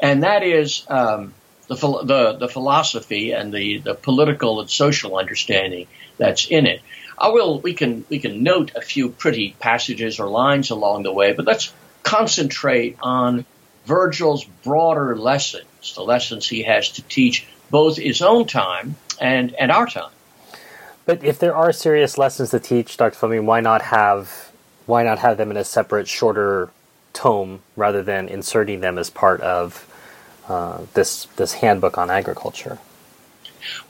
and 0.00 0.22
that 0.22 0.42
is 0.42 0.84
um, 0.88 1.34
the, 1.68 1.74
the, 1.74 2.36
the 2.38 2.48
philosophy 2.48 3.32
and 3.32 3.52
the, 3.52 3.78
the 3.78 3.94
political 3.94 4.60
and 4.60 4.70
social 4.70 5.16
understanding 5.16 5.86
that's 6.18 6.46
in 6.46 6.66
it. 6.66 6.80
I 7.18 7.28
will 7.28 7.60
we 7.60 7.72
can 7.72 8.04
we 8.10 8.18
can 8.18 8.42
note 8.42 8.72
a 8.76 8.82
few 8.82 9.08
pretty 9.08 9.56
passages 9.58 10.20
or 10.20 10.28
lines 10.28 10.70
along 10.70 11.04
the 11.04 11.12
way, 11.12 11.32
but 11.32 11.46
let's 11.46 11.72
concentrate 12.02 12.98
on 13.00 13.46
Virgil's 13.86 14.44
broader 14.44 15.16
lessons, 15.16 15.94
the 15.94 16.02
lessons 16.02 16.46
he 16.46 16.64
has 16.64 16.90
to 16.92 17.02
teach 17.02 17.46
both 17.70 17.96
his 17.96 18.20
own 18.20 18.46
time 18.46 18.96
and 19.18 19.54
and 19.54 19.70
our 19.70 19.86
time. 19.86 20.10
But 21.06 21.24
if 21.24 21.38
there 21.38 21.54
are 21.54 21.72
serious 21.72 22.18
lessons 22.18 22.50
to 22.50 22.60
teach, 22.60 22.96
Dr. 22.96 23.14
Fleming, 23.14 23.46
why 23.46 23.60
not 23.60 23.80
have 23.80 24.52
why 24.84 25.02
not 25.02 25.18
have 25.20 25.38
them 25.38 25.50
in 25.50 25.56
a 25.56 25.64
separate, 25.64 26.08
shorter 26.08 26.68
tome 27.16 27.62
rather 27.74 28.02
than 28.02 28.28
inserting 28.28 28.80
them 28.80 28.98
as 28.98 29.08
part 29.08 29.40
of 29.40 29.90
uh, 30.48 30.82
this 30.94 31.24
this 31.36 31.54
handbook 31.54 31.98
on 31.98 32.10
agriculture? 32.10 32.78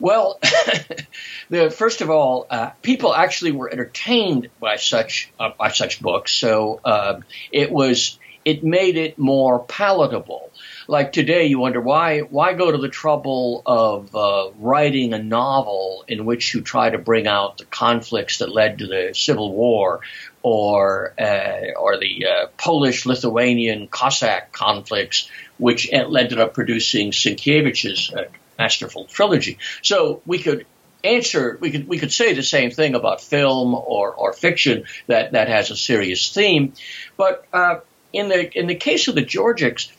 Well, 0.01 0.39
the, 1.51 1.71
first 1.71 2.01
of 2.01 2.09
all, 2.09 2.47
uh, 2.49 2.71
people 2.83 3.15
actually 3.15 3.53
were 3.53 3.71
entertained 3.71 4.49
by 4.61 4.77
such 4.77 5.31
uh, 5.39 5.51
by 5.59 5.71
such 5.71 6.01
books, 6.01 6.33
so 6.33 6.81
uh, 6.85 7.21
it 7.53 7.71
was 7.71 8.19
it 8.45 8.63
made 8.63 8.97
it 8.97 9.19
more 9.19 9.59
palatable. 9.59 10.51
Like 10.89 11.13
today, 11.13 11.47
you 11.47 11.59
wonder 11.59 11.81
why 11.81 12.21
why 12.21 12.55
go 12.55 12.71
to 12.71 12.79
the 12.79 12.89
trouble 12.89 13.63
of 13.67 14.15
uh, 14.15 14.51
writing 14.59 15.13
a 15.13 15.23
novel 15.23 16.05
in 16.07 16.25
which 16.25 16.55
you 16.55 16.61
try 16.61 16.89
to 16.89 16.97
bring 16.97 17.27
out 17.27 17.59
the 17.59 17.65
conflicts 17.65 18.39
that 18.39 18.55
led 18.55 18.79
to 18.79 18.87
the 18.87 19.11
Civil 19.15 19.53
War, 19.53 20.01
or 20.47 21.13
uh, 21.19 21.73
or 21.77 21.99
the 21.99 22.25
uh, 22.25 22.47
Polish-Lithuanian 22.57 23.89
Cossack 23.89 24.53
conflicts, 24.53 25.29
which 25.59 25.89
ended 25.91 26.39
up 26.39 26.55
producing 26.55 27.11
Sienkiewicz's 27.11 28.13
uh, 28.15 28.27
masterful 28.57 29.07
trilogy. 29.07 29.59
So 29.83 30.23
we 30.25 30.39
could 30.39 30.65
answer 31.03 31.59
we 31.61 31.73
could 31.73 31.89
we 31.89 31.99
could 31.99 32.13
say 32.13 32.33
the 32.33 32.45
same 32.45 32.71
thing 32.71 32.95
about 32.95 33.21
film 33.21 33.75
or, 33.75 34.13
or 34.13 34.33
fiction 34.33 34.85
that, 35.09 35.33
that 35.33 35.49
has 35.49 35.73
a 35.73 35.77
serious 35.77 36.33
theme, 36.33 36.75
but 37.17 37.45
uh, 37.53 37.81
in 38.13 38.29
the 38.29 38.57
in 38.57 38.69
the 38.69 38.77
case 38.77 39.09
of 39.09 39.17
the 39.17 39.25
Georgics, 39.25 39.91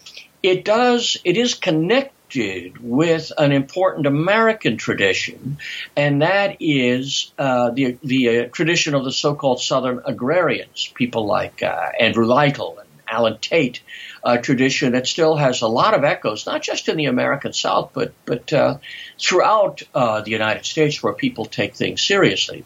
it 0.42 0.64
does 0.64 1.18
it 1.26 1.36
is 1.36 1.56
connect 1.56 2.14
connected 2.30 2.78
with 2.80 3.32
an 3.38 3.52
important 3.52 4.06
American 4.06 4.78
tradition, 4.78 5.58
and 5.96 6.22
that 6.22 6.58
is 6.60 7.32
uh, 7.38 7.72
the 7.72 7.98
the 8.04 8.30
uh, 8.30 8.48
tradition 8.50 8.96
of 8.96 9.04
the 9.04 9.12
so-called 9.12 9.62
Southern 9.62 10.02
agrarians, 10.06 10.92
people 10.94 11.26
like 11.26 11.64
uh, 11.64 11.92
Andrew 12.00 12.26
Lytle 12.26 12.80
and 12.80 12.90
Allen 13.08 13.38
Tate, 13.40 13.82
a 14.24 14.38
tradition 14.40 14.94
that 14.94 15.08
still 15.08 15.36
has 15.36 15.62
a 15.62 15.68
lot 15.68 15.94
of 15.94 16.04
echoes, 16.04 16.46
not 16.46 16.62
just 16.62 16.90
in 16.90 16.98
the 16.98 17.06
American 17.06 17.54
South, 17.54 17.92
but 17.94 18.14
but 18.26 18.52
uh, 18.54 18.78
throughout 19.20 19.82
uh, 19.94 20.22
the 20.22 20.32
United 20.32 20.66
States, 20.66 21.02
where 21.02 21.14
people 21.14 21.46
take 21.46 21.76
things 21.76 22.02
seriously, 22.02 22.64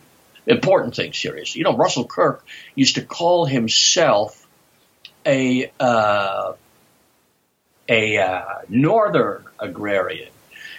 important 0.47 0.95
things 0.95 1.17
seriously. 1.17 1.59
You 1.59 1.65
know, 1.65 1.77
Russell 1.77 2.05
Kirk 2.05 2.43
used 2.75 2.95
to 2.95 3.05
call 3.05 3.45
himself 3.45 4.37
a 5.23 5.71
uh, 5.79 6.53
a 7.88 8.17
uh, 8.17 8.43
northern 8.69 9.45
agrarian. 9.59 10.29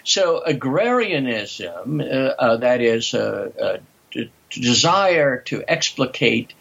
So 0.04 0.42
agrarianism, 0.44 2.00
uh, 2.00 2.04
uh 2.04 2.56
that 2.58 2.80
is 2.80 3.14
a, 3.14 3.52
a, 3.60 3.80
desire 4.50 5.38
to 5.38 5.64
explicate 5.66 6.52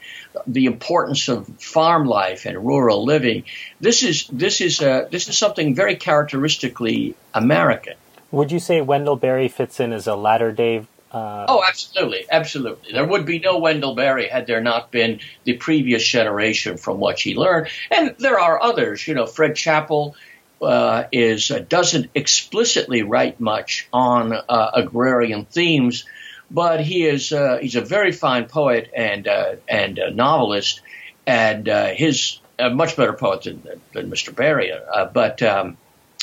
the 0.46 0.64
importance 0.64 1.28
of 1.28 1.46
farm 1.58 2.06
life 2.06 2.46
and 2.46 2.56
rural 2.64 3.04
living. 3.04 3.44
This 3.80 4.02
is 4.02 4.26
this 4.28 4.60
is 4.60 4.80
uh, 4.80 5.08
this 5.10 5.28
is 5.28 5.36
something 5.36 5.74
very 5.74 5.96
characteristically 5.96 7.14
American. 7.34 7.94
Would 8.30 8.50
you 8.50 8.58
say 8.58 8.80
Wendell 8.80 9.16
Berry 9.16 9.48
fits 9.48 9.78
in 9.78 9.92
as 9.92 10.06
a 10.06 10.16
latter 10.16 10.52
day 10.52 10.86
uh, 11.12 11.44
oh, 11.46 11.62
absolutely, 11.68 12.24
absolutely. 12.30 12.92
There 12.92 13.04
would 13.04 13.26
be 13.26 13.38
no 13.38 13.58
Wendell 13.58 13.94
Berry 13.94 14.28
had 14.28 14.46
there 14.46 14.62
not 14.62 14.90
been 14.90 15.20
the 15.44 15.52
previous 15.52 16.02
generation 16.02 16.78
from 16.78 17.00
what 17.00 17.20
he 17.20 17.34
learned, 17.34 17.68
and 17.90 18.14
there 18.18 18.40
are 18.40 18.62
others. 18.62 19.06
You 19.06 19.12
know, 19.12 19.26
Fred 19.26 19.54
Chappell 19.54 20.16
uh, 20.62 21.04
is 21.12 21.50
uh, 21.50 21.58
doesn't 21.68 22.10
explicitly 22.14 23.02
write 23.02 23.40
much 23.40 23.88
on 23.92 24.32
uh, 24.32 24.70
agrarian 24.74 25.44
themes, 25.44 26.04
but 26.50 26.80
he 26.80 27.04
is 27.04 27.32
uh, 27.32 27.58
he's 27.60 27.76
a 27.76 27.80
very 27.80 28.12
fine 28.12 28.46
poet 28.46 28.90
and 28.94 29.26
uh, 29.28 29.56
and 29.68 30.00
novelist, 30.14 30.80
and 31.26 31.66
his 31.66 32.38
a 32.58 32.70
much 32.70 32.96
better 32.96 33.12
poet 33.12 33.42
than, 33.42 33.62
than 33.92 34.10
Mr. 34.10 34.34
Berry. 34.34 34.72
but 35.12 35.42
um, 35.42 35.76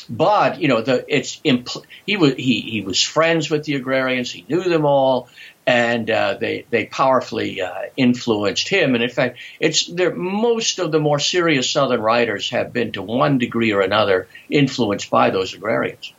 but 0.09 0.59
you 0.59 0.67
know, 0.67 0.81
the 0.81 1.05
it's 1.07 1.39
impl- 1.41 1.85
he 2.05 2.17
was 2.17 2.33
he 2.35 2.61
he 2.61 2.81
was 2.81 3.01
friends 3.01 3.49
with 3.49 3.63
the 3.65 3.75
agrarians. 3.75 4.31
He 4.31 4.45
knew 4.49 4.63
them 4.63 4.85
all, 4.85 5.29
and 5.69 6.09
uh, 6.09 6.33
they 6.33 6.65
they 6.71 6.87
powerfully 6.87 7.61
uh, 7.61 7.83
influenced 7.95 8.67
him. 8.67 8.95
And 8.95 9.03
in 9.03 9.09
fact, 9.11 9.37
it's. 9.59 9.87
Most 10.15 10.79
of 10.79 10.91
the 10.91 10.99
more 10.99 11.19
serious 11.19 11.69
Southern 11.69 12.01
writers 12.01 12.49
have 12.49 12.73
been, 12.73 12.91
to 12.93 13.03
one 13.03 13.37
degree 13.37 13.71
or 13.71 13.81
another, 13.81 14.27
influenced 14.49 15.11
by 15.11 15.29
those 15.29 15.53
agrarians. 15.53 16.11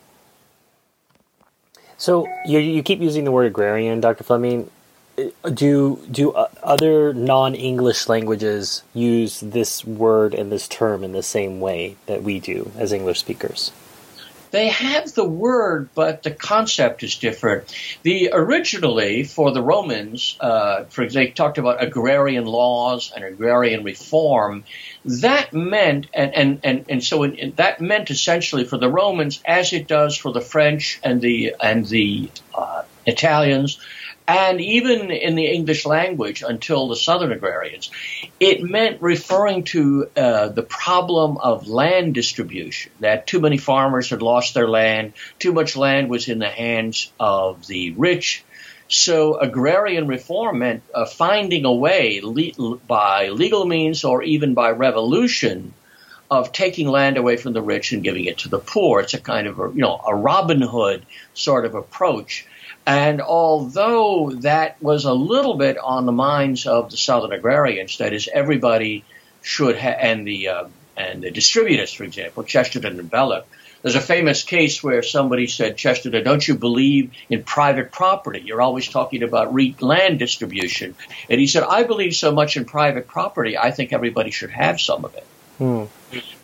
So 1.98 2.28
you 2.46 2.60
you 2.60 2.84
keep 2.84 3.00
using 3.00 3.24
the 3.24 3.32
word 3.32 3.46
agrarian, 3.46 4.00
Dr. 4.00 4.22
Fleming. 4.22 4.70
Do 5.52 6.00
do 6.08 6.30
other 6.62 7.12
non-English 7.12 8.08
languages 8.08 8.84
use 8.94 9.40
this 9.40 9.84
word 9.84 10.32
and 10.32 10.52
this 10.52 10.68
term 10.68 11.02
in 11.02 11.10
the 11.10 11.24
same 11.24 11.58
way 11.58 11.96
that 12.06 12.22
we 12.22 12.38
do 12.38 12.70
as 12.78 12.92
English 12.92 13.18
speakers? 13.18 13.72
They 14.50 14.68
have 14.68 15.12
the 15.12 15.24
word, 15.24 15.90
but 15.94 16.22
the 16.22 16.30
concept 16.30 17.02
is 17.02 17.16
different. 17.16 17.72
The 18.02 18.30
originally 18.32 19.24
for 19.24 19.52
the 19.52 19.62
Romans, 19.62 20.36
uh, 20.40 20.84
for 20.84 21.06
they 21.06 21.28
talked 21.28 21.58
about 21.58 21.82
agrarian 21.82 22.46
laws 22.46 23.12
and 23.14 23.24
agrarian 23.24 23.84
reform. 23.84 24.64
That 25.04 25.52
meant, 25.52 26.08
and 26.12 26.34
and 26.34 26.60
and, 26.64 26.84
and 26.88 27.04
so 27.04 27.22
in, 27.22 27.34
in, 27.36 27.52
that 27.56 27.80
meant 27.80 28.10
essentially 28.10 28.64
for 28.64 28.76
the 28.76 28.90
Romans, 28.90 29.40
as 29.44 29.72
it 29.72 29.86
does 29.86 30.16
for 30.16 30.32
the 30.32 30.40
French 30.40 31.00
and 31.02 31.20
the 31.20 31.54
and 31.60 31.86
the 31.86 32.30
uh, 32.54 32.82
Italians 33.06 33.78
and 34.30 34.60
even 34.60 35.10
in 35.10 35.34
the 35.34 35.46
English 35.46 35.84
language 35.84 36.44
until 36.46 36.86
the 36.86 36.94
Southern 36.94 37.32
agrarians, 37.32 37.90
it 38.38 38.62
meant 38.62 39.02
referring 39.02 39.64
to 39.64 40.08
uh, 40.16 40.48
the 40.50 40.62
problem 40.62 41.36
of 41.36 41.66
land 41.66 42.14
distribution, 42.14 42.92
that 43.00 43.26
too 43.26 43.40
many 43.40 43.58
farmers 43.58 44.10
had 44.10 44.22
lost 44.22 44.54
their 44.54 44.68
land, 44.68 45.14
too 45.40 45.52
much 45.52 45.76
land 45.76 46.08
was 46.08 46.28
in 46.28 46.38
the 46.38 46.48
hands 46.48 47.12
of 47.18 47.66
the 47.66 47.90
rich. 47.94 48.44
So 48.86 49.36
agrarian 49.36 50.06
reform 50.06 50.60
meant 50.60 50.84
uh, 50.94 51.06
finding 51.06 51.64
a 51.64 51.72
way 51.72 52.20
le- 52.22 52.76
by 52.76 53.30
legal 53.30 53.64
means 53.64 54.04
or 54.04 54.22
even 54.22 54.54
by 54.54 54.70
revolution 54.70 55.74
of 56.30 56.52
taking 56.52 56.86
land 56.86 57.16
away 57.16 57.36
from 57.36 57.52
the 57.52 57.62
rich 57.62 57.90
and 57.90 58.04
giving 58.04 58.26
it 58.26 58.38
to 58.38 58.48
the 58.48 58.60
poor. 58.60 59.00
It's 59.00 59.14
a 59.14 59.20
kind 59.20 59.48
of 59.48 59.58
a, 59.58 59.72
you 59.74 59.82
know, 59.82 60.00
a 60.06 60.14
Robin 60.14 60.62
Hood 60.62 61.04
sort 61.34 61.64
of 61.64 61.74
approach 61.74 62.46
and 62.86 63.20
although 63.20 64.30
that 64.40 64.82
was 64.82 65.04
a 65.04 65.12
little 65.12 65.54
bit 65.54 65.78
on 65.78 66.06
the 66.06 66.12
minds 66.12 66.66
of 66.66 66.90
the 66.90 66.96
Southern 66.96 67.32
agrarians, 67.32 67.98
that 67.98 68.12
is, 68.12 68.28
everybody 68.32 69.04
should 69.42 69.76
have, 69.76 69.96
and 70.00 70.26
the 70.26 70.48
uh, 70.48 70.64
and 70.96 71.22
the 71.22 71.30
distributists, 71.30 71.96
for 71.96 72.04
example, 72.04 72.42
Chesterton 72.42 72.98
and 72.98 73.10
Belloc. 73.10 73.46
There's 73.82 73.94
a 73.94 74.00
famous 74.00 74.42
case 74.42 74.82
where 74.82 75.02
somebody 75.02 75.46
said, 75.46 75.78
Chesterton, 75.78 76.22
don't 76.22 76.46
you 76.46 76.54
believe 76.54 77.12
in 77.30 77.42
private 77.42 77.90
property? 77.90 78.42
You're 78.44 78.60
always 78.60 78.86
talking 78.86 79.22
about 79.22 79.54
land 79.80 80.18
distribution. 80.18 80.94
And 81.30 81.40
he 81.40 81.46
said, 81.46 81.62
I 81.62 81.84
believe 81.84 82.14
so 82.14 82.32
much 82.32 82.58
in 82.58 82.66
private 82.66 83.08
property, 83.08 83.56
I 83.56 83.70
think 83.70 83.94
everybody 83.94 84.30
should 84.30 84.50
have 84.50 84.78
some 84.80 85.06
of 85.06 85.14
it. 85.14 85.26
Hmm. 85.56 85.84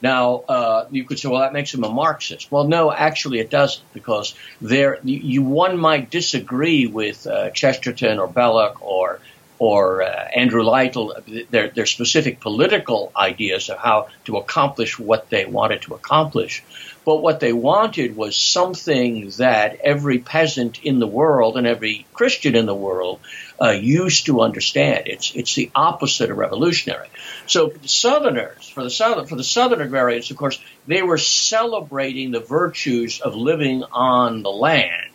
Now, 0.03 0.45
uh, 0.49 0.87
you 0.91 1.05
could 1.05 1.19
say, 1.19 1.29
well, 1.29 1.41
that 1.41 1.53
makes 1.53 1.73
him 1.73 1.85
a 1.85 1.89
Marxist. 1.89 2.51
Well, 2.53 2.65
no, 2.65 2.93
actually, 2.93 3.41
it 3.41 3.51
doesn't, 3.51 3.85
because 3.93 4.35
there, 4.61 4.99
you, 5.03 5.43
one 5.43 5.79
might 5.79 6.11
disagree 6.11 6.87
with 6.87 7.27
uh, 7.27 7.51
Chesterton 7.51 8.19
or 8.19 8.29
Belloc 8.29 8.83
or 8.83 9.21
or 9.59 10.03
uh, 10.03 10.07
Andrew 10.35 10.63
Lytle, 10.63 11.15
their, 11.51 11.71
their 11.71 11.87
specific 11.87 12.41
political 12.41 13.13
ideas 13.17 13.71
of 13.71 13.79
how 13.79 14.09
to 14.25 14.37
accomplish 14.37 14.99
what 14.99 15.31
they 15.31 15.47
wanted 15.47 15.83
to 15.83 15.95
accomplish. 15.95 16.63
But 17.07 17.23
what 17.23 17.39
they 17.39 17.53
wanted 17.53 18.17
was 18.17 18.37
something 18.37 19.31
that 19.39 19.79
every 19.85 20.19
peasant 20.19 20.81
in 20.83 20.99
the 20.99 21.07
world 21.07 21.57
and 21.57 21.65
every 21.65 22.05
Christian 22.13 22.57
in 22.57 22.67
the 22.67 22.75
world 22.75 23.21
uh, 23.63 23.71
used 23.71 24.27
to 24.27 24.41
understand. 24.41 25.07
It's 25.07 25.33
it's 25.35 25.55
the 25.55 25.71
opposite 25.75 26.31
of 26.31 26.37
revolutionary. 26.37 27.09
So 27.47 27.71
for 27.71 27.79
the 27.79 27.89
Southerners, 27.89 28.69
for 28.69 28.83
the 28.83 28.91
Southern 28.91 29.27
for 29.27 29.37
the 29.37 29.45
Southern 29.45 29.81
agrarians, 29.83 30.33
of 30.33 30.37
course, 30.37 30.61
they 30.89 31.03
were 31.03 31.19
celebrating 31.19 32.33
the 32.33 32.41
virtues 32.41 33.21
of 33.21 33.37
living 33.37 33.85
on 33.85 34.43
the 34.43 34.51
land. 34.51 35.11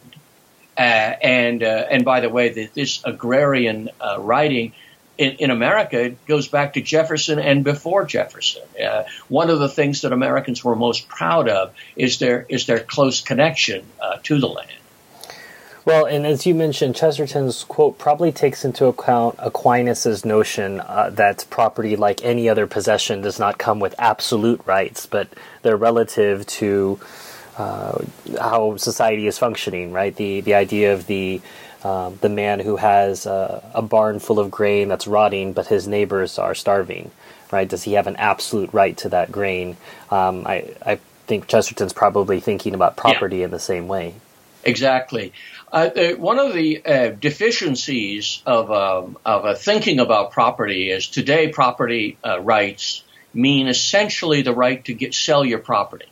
Uh, 0.81 1.15
and 1.21 1.61
uh, 1.61 1.85
and 1.91 2.03
by 2.03 2.21
the 2.21 2.29
way, 2.29 2.49
this 2.73 3.03
agrarian 3.05 3.91
uh, 3.99 4.17
writing 4.19 4.73
in, 5.15 5.33
in, 5.33 5.51
America 5.51 6.15
goes 6.27 6.47
back 6.47 6.73
to 6.73 6.81
Jefferson 6.81 7.37
and 7.37 7.63
before 7.63 8.03
Jefferson. 8.03 8.63
Uh, 8.83 9.03
one 9.27 9.51
of 9.51 9.59
the 9.59 9.69
things 9.69 10.01
that 10.01 10.11
Americans 10.11 10.63
were 10.63 10.75
most 10.75 11.07
proud 11.07 11.47
of 11.47 11.71
is 11.95 12.17
their 12.17 12.47
is 12.49 12.65
their 12.65 12.79
close 12.79 13.21
connection 13.21 13.85
uh, 14.01 14.17
to 14.23 14.39
the 14.39 14.47
land. 14.47 14.71
Well, 15.85 16.05
and 16.05 16.25
as 16.25 16.47
you 16.47 16.55
mentioned, 16.55 16.95
Chesterton's 16.95 17.63
quote 17.63 17.99
probably 17.99 18.31
takes 18.31 18.65
into 18.65 18.87
account 18.87 19.37
Aquinas's 19.37 20.25
notion 20.25 20.79
uh, 20.79 21.11
that 21.11 21.45
property, 21.51 21.95
like 21.95 22.23
any 22.23 22.49
other 22.49 22.65
possession, 22.65 23.21
does 23.21 23.37
not 23.37 23.59
come 23.59 23.79
with 23.79 23.93
absolute 23.99 24.61
rights, 24.65 25.05
but 25.05 25.27
they're 25.61 25.77
relative 25.77 26.47
to 26.47 26.99
uh, 27.57 27.99
how 28.39 28.77
society 28.77 29.27
is 29.27 29.37
functioning. 29.37 29.91
Right? 29.91 30.15
The 30.15 30.41
the 30.41 30.53
idea 30.53 30.93
of 30.93 31.07
the 31.07 31.41
um, 31.83 32.17
the 32.21 32.29
man 32.29 32.59
who 32.59 32.77
has 32.77 33.25
a, 33.25 33.63
a 33.73 33.81
barn 33.81 34.19
full 34.19 34.39
of 34.39 34.51
grain 34.51 34.87
that's 34.87 35.07
rotting, 35.07 35.53
but 35.53 35.67
his 35.67 35.87
neighbors 35.87 36.37
are 36.37 36.55
starving. 36.55 37.11
Right? 37.51 37.67
Does 37.67 37.83
he 37.83 37.93
have 37.93 38.07
an 38.07 38.15
absolute 38.15 38.73
right 38.73 38.95
to 38.97 39.09
that 39.09 39.31
grain? 39.31 39.77
Um, 40.09 40.45
I 40.47 40.73
I 40.85 40.99
think 41.27 41.47
Chesterton's 41.47 41.93
probably 41.93 42.39
thinking 42.39 42.73
about 42.73 42.97
property 42.97 43.37
yeah. 43.37 43.45
in 43.45 43.51
the 43.51 43.59
same 43.59 43.87
way. 43.87 44.15
Exactly. 44.63 45.33
Uh, 45.71 45.89
uh, 45.95 46.11
one 46.15 46.39
of 46.39 46.53
the 46.53 46.83
uh, 46.85 47.09
deficiencies 47.09 48.43
of, 48.45 48.71
um, 48.71 49.17
of 49.25 49.59
thinking 49.59 49.99
about 49.99 50.31
property 50.31 50.91
is 50.91 51.07
today 51.07 51.49
property 51.49 52.17
uh, 52.25 52.39
rights 52.39 53.03
mean 53.33 53.67
essentially 53.67 54.41
the 54.41 54.53
right 54.53 54.83
to 54.85 54.93
get 54.93 55.13
sell 55.13 55.45
your 55.45 55.59
property, 55.59 56.09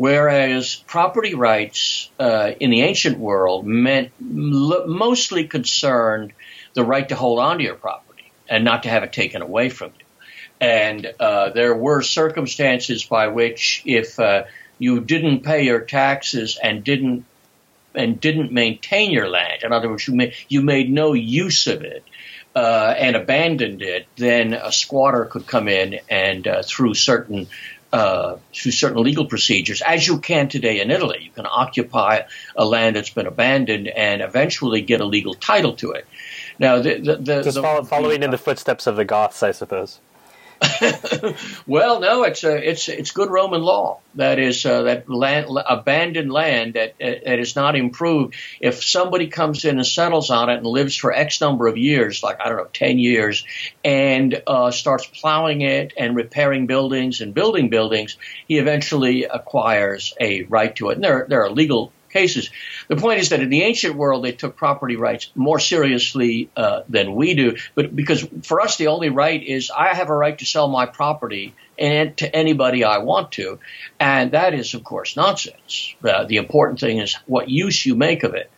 whereas 0.00 0.76
property 0.86 1.34
rights 1.34 2.10
uh, 2.18 2.52
in 2.58 2.70
the 2.70 2.80
ancient 2.80 3.18
world 3.18 3.66
meant 3.66 4.10
mostly 4.18 5.46
concerned 5.46 6.32
the 6.72 6.82
right 6.82 7.10
to 7.10 7.14
hold 7.14 7.38
on 7.38 7.58
to 7.58 7.64
your 7.64 7.74
property 7.74 8.32
and 8.48 8.64
not 8.64 8.84
to 8.84 8.88
have 8.88 9.02
it 9.02 9.12
taken 9.12 9.42
away 9.42 9.68
from 9.68 9.92
you. 9.98 10.06
And 10.58 11.12
uh, 11.20 11.50
there 11.50 11.74
were 11.74 12.00
circumstances 12.00 13.04
by 13.04 13.28
which 13.28 13.82
if 13.84 14.18
you 14.78 15.00
didn't 15.00 15.40
pay 15.42 15.64
your 15.64 15.80
taxes 15.80 16.58
and 16.62 16.82
didn't 16.82 17.26
and 17.94 18.18
didn't 18.18 18.52
maintain 18.52 19.10
your 19.10 19.28
land, 19.28 19.64
in 19.64 19.72
other 19.72 19.90
words, 19.90 20.08
you 20.08 20.14
made, 20.14 20.34
you 20.48 20.62
made 20.62 20.90
no 20.90 21.12
use 21.12 21.66
of 21.66 21.82
it 21.82 22.04
uh, 22.56 22.94
and 22.96 23.16
abandoned 23.16 23.82
it, 23.82 24.06
then 24.16 24.54
a 24.54 24.72
squatter 24.72 25.26
could 25.26 25.46
come 25.46 25.68
in 25.68 25.98
and 26.08 26.46
uh, 26.46 26.62
through 26.62 26.94
certain 26.94 27.48
uh, 27.92 28.36
through 28.54 28.72
certain 28.72 29.02
legal 29.02 29.26
procedures, 29.26 29.82
as 29.82 30.06
you 30.06 30.18
can 30.18 30.48
today 30.48 30.80
in 30.80 30.90
Italy. 30.90 31.18
You 31.22 31.30
can 31.30 31.46
occupy 31.46 32.22
a 32.56 32.64
land 32.64 32.96
that's 32.96 33.10
been 33.10 33.26
abandoned 33.26 33.88
and 33.88 34.22
eventually 34.22 34.80
get 34.80 35.00
a 35.00 35.04
legal 35.04 35.34
title 35.34 35.74
to 35.76 35.92
it. 35.92 36.06
Now, 36.58 36.80
the, 36.80 36.98
the, 36.98 37.16
the, 37.16 37.42
just 37.42 37.58
follow, 37.58 37.82
following 37.82 38.22
in 38.22 38.30
the 38.30 38.38
footsteps 38.38 38.86
of 38.86 38.96
the 38.96 39.04
Goths, 39.04 39.42
I 39.42 39.50
suppose. 39.50 40.00
well, 41.66 42.00
no, 42.00 42.24
it's 42.24 42.44
a, 42.44 42.68
it's 42.70 42.88
it's 42.88 43.12
good 43.12 43.30
Roman 43.30 43.62
law. 43.62 44.00
That 44.16 44.38
is 44.38 44.66
uh, 44.66 44.82
that 44.82 45.08
land, 45.08 45.46
abandoned 45.68 46.30
land 46.30 46.74
that 46.74 46.98
that 46.98 47.38
is 47.38 47.56
not 47.56 47.76
improved. 47.76 48.34
If 48.60 48.84
somebody 48.84 49.28
comes 49.28 49.64
in 49.64 49.76
and 49.76 49.86
settles 49.86 50.28
on 50.30 50.50
it 50.50 50.56
and 50.56 50.66
lives 50.66 50.96
for 50.96 51.12
X 51.12 51.40
number 51.40 51.66
of 51.66 51.78
years, 51.78 52.22
like 52.22 52.40
I 52.40 52.48
don't 52.48 52.58
know, 52.58 52.68
ten 52.72 52.98
years, 52.98 53.44
and 53.84 54.42
uh, 54.46 54.70
starts 54.70 55.06
plowing 55.06 55.62
it 55.62 55.94
and 55.96 56.14
repairing 56.14 56.66
buildings 56.66 57.22
and 57.22 57.32
building 57.32 57.70
buildings, 57.70 58.18
he 58.46 58.58
eventually 58.58 59.24
acquires 59.24 60.14
a 60.20 60.42
right 60.42 60.74
to 60.76 60.90
it. 60.90 60.96
And 60.96 61.04
there 61.04 61.26
there 61.28 61.42
are 61.42 61.50
legal 61.50 61.92
cases. 62.10 62.50
The 62.88 62.96
point 62.96 63.20
is 63.20 63.30
that 63.30 63.40
in 63.40 63.50
the 63.50 63.62
ancient 63.62 63.94
world, 63.94 64.24
they 64.24 64.32
took 64.32 64.56
property 64.56 64.96
rights 64.96 65.30
more 65.34 65.58
seriously 65.58 66.50
uh, 66.56 66.82
than 66.88 67.14
we 67.14 67.34
do. 67.34 67.56
But 67.74 67.94
because 67.94 68.26
for 68.42 68.60
us, 68.60 68.76
the 68.76 68.88
only 68.88 69.10
right 69.10 69.42
is 69.42 69.70
I 69.70 69.94
have 69.94 70.10
a 70.10 70.16
right 70.16 70.38
to 70.38 70.46
sell 70.46 70.68
my 70.68 70.86
property 70.86 71.54
and 71.78 72.16
to 72.18 72.34
anybody 72.34 72.84
I 72.84 72.98
want 72.98 73.32
to, 73.32 73.58
and 73.98 74.32
that 74.32 74.52
is, 74.54 74.74
of 74.74 74.84
course, 74.84 75.16
nonsense. 75.16 75.94
Uh, 76.04 76.24
the 76.24 76.36
important 76.36 76.80
thing 76.80 76.98
is 76.98 77.16
what 77.26 77.48
use 77.48 77.86
you 77.86 77.94
make 77.94 78.22
of 78.22 78.34
it. 78.34 78.50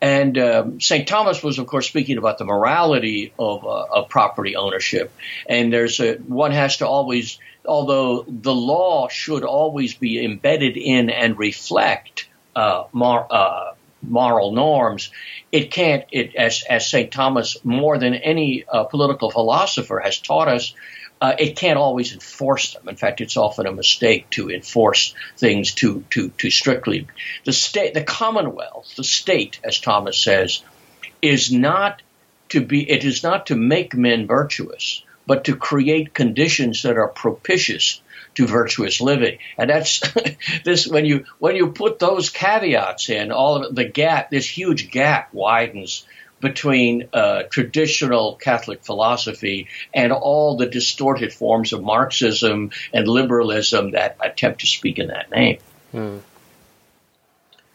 And 0.00 0.36
um, 0.36 0.80
St. 0.80 1.08
Thomas 1.08 1.42
was, 1.42 1.58
of 1.58 1.66
course, 1.66 1.88
speaking 1.88 2.18
about 2.18 2.38
the 2.38 2.44
morality 2.44 3.32
of, 3.38 3.64
uh, 3.64 3.84
of 3.84 4.08
property 4.08 4.54
ownership. 4.56 5.10
And 5.48 5.72
there's 5.72 6.00
a, 6.00 6.16
one 6.16 6.52
has 6.52 6.78
to 6.78 6.86
always, 6.86 7.38
although 7.64 8.24
the 8.28 8.54
law 8.54 9.08
should 9.08 9.42
always 9.42 9.94
be 9.94 10.22
embedded 10.22 10.76
in 10.76 11.08
and 11.08 11.38
reflect 11.38 12.28
uh, 12.56 12.84
mor- 12.92 13.26
uh, 13.30 13.74
moral 14.02 14.52
norms, 14.52 15.10
it 15.52 15.70
can't, 15.70 16.04
it, 16.10 16.34
as, 16.34 16.64
as 16.68 16.88
St. 16.88 17.12
Thomas, 17.12 17.56
more 17.62 17.98
than 17.98 18.14
any 18.14 18.64
uh, 18.64 18.84
political 18.84 19.30
philosopher 19.30 20.00
has 20.00 20.18
taught 20.18 20.48
us, 20.48 20.74
uh, 21.20 21.34
it 21.38 21.56
can't 21.56 21.78
always 21.78 22.12
enforce 22.12 22.74
them. 22.74 22.88
In 22.88 22.96
fact, 22.96 23.20
it's 23.20 23.36
often 23.36 23.66
a 23.66 23.72
mistake 23.72 24.28
to 24.30 24.50
enforce 24.50 25.14
things 25.38 25.72
too, 25.72 26.04
too, 26.10 26.30
too 26.30 26.50
strictly. 26.50 27.06
The 27.44 27.52
state, 27.52 27.94
the 27.94 28.04
Commonwealth, 28.04 28.94
the 28.96 29.04
state, 29.04 29.60
as 29.64 29.78
Thomas 29.78 30.18
says, 30.18 30.62
is 31.22 31.52
not 31.52 32.02
to 32.50 32.60
be, 32.64 32.88
it 32.88 33.04
is 33.04 33.22
not 33.22 33.46
to 33.46 33.56
make 33.56 33.94
men 33.94 34.26
virtuous, 34.26 35.02
but 35.26 35.44
to 35.44 35.56
create 35.56 36.14
conditions 36.14 36.82
that 36.82 36.96
are 36.96 37.08
propitious 37.08 38.00
to 38.36 38.46
virtuous 38.46 39.00
living. 39.00 39.38
And 39.58 39.68
that's 39.68 40.00
this 40.64 40.86
when 40.86 41.04
you 41.04 41.24
when 41.38 41.56
you 41.56 41.72
put 41.72 41.98
those 41.98 42.30
caveats 42.30 43.10
in, 43.10 43.32
all 43.32 43.64
of 43.64 43.74
the 43.74 43.84
gap, 43.84 44.30
this 44.30 44.46
huge 44.46 44.90
gap 44.90 45.34
widens 45.34 46.06
between 46.40 47.08
uh, 47.12 47.44
traditional 47.44 48.36
Catholic 48.36 48.84
philosophy 48.84 49.68
and 49.94 50.12
all 50.12 50.56
the 50.56 50.66
distorted 50.66 51.32
forms 51.32 51.72
of 51.72 51.82
Marxism 51.82 52.70
and 52.92 53.08
liberalism 53.08 53.92
that 53.92 54.18
attempt 54.22 54.60
to 54.60 54.66
speak 54.66 54.98
in 54.98 55.08
that 55.08 55.30
name. 55.30 55.58
Hmm. 55.92 56.18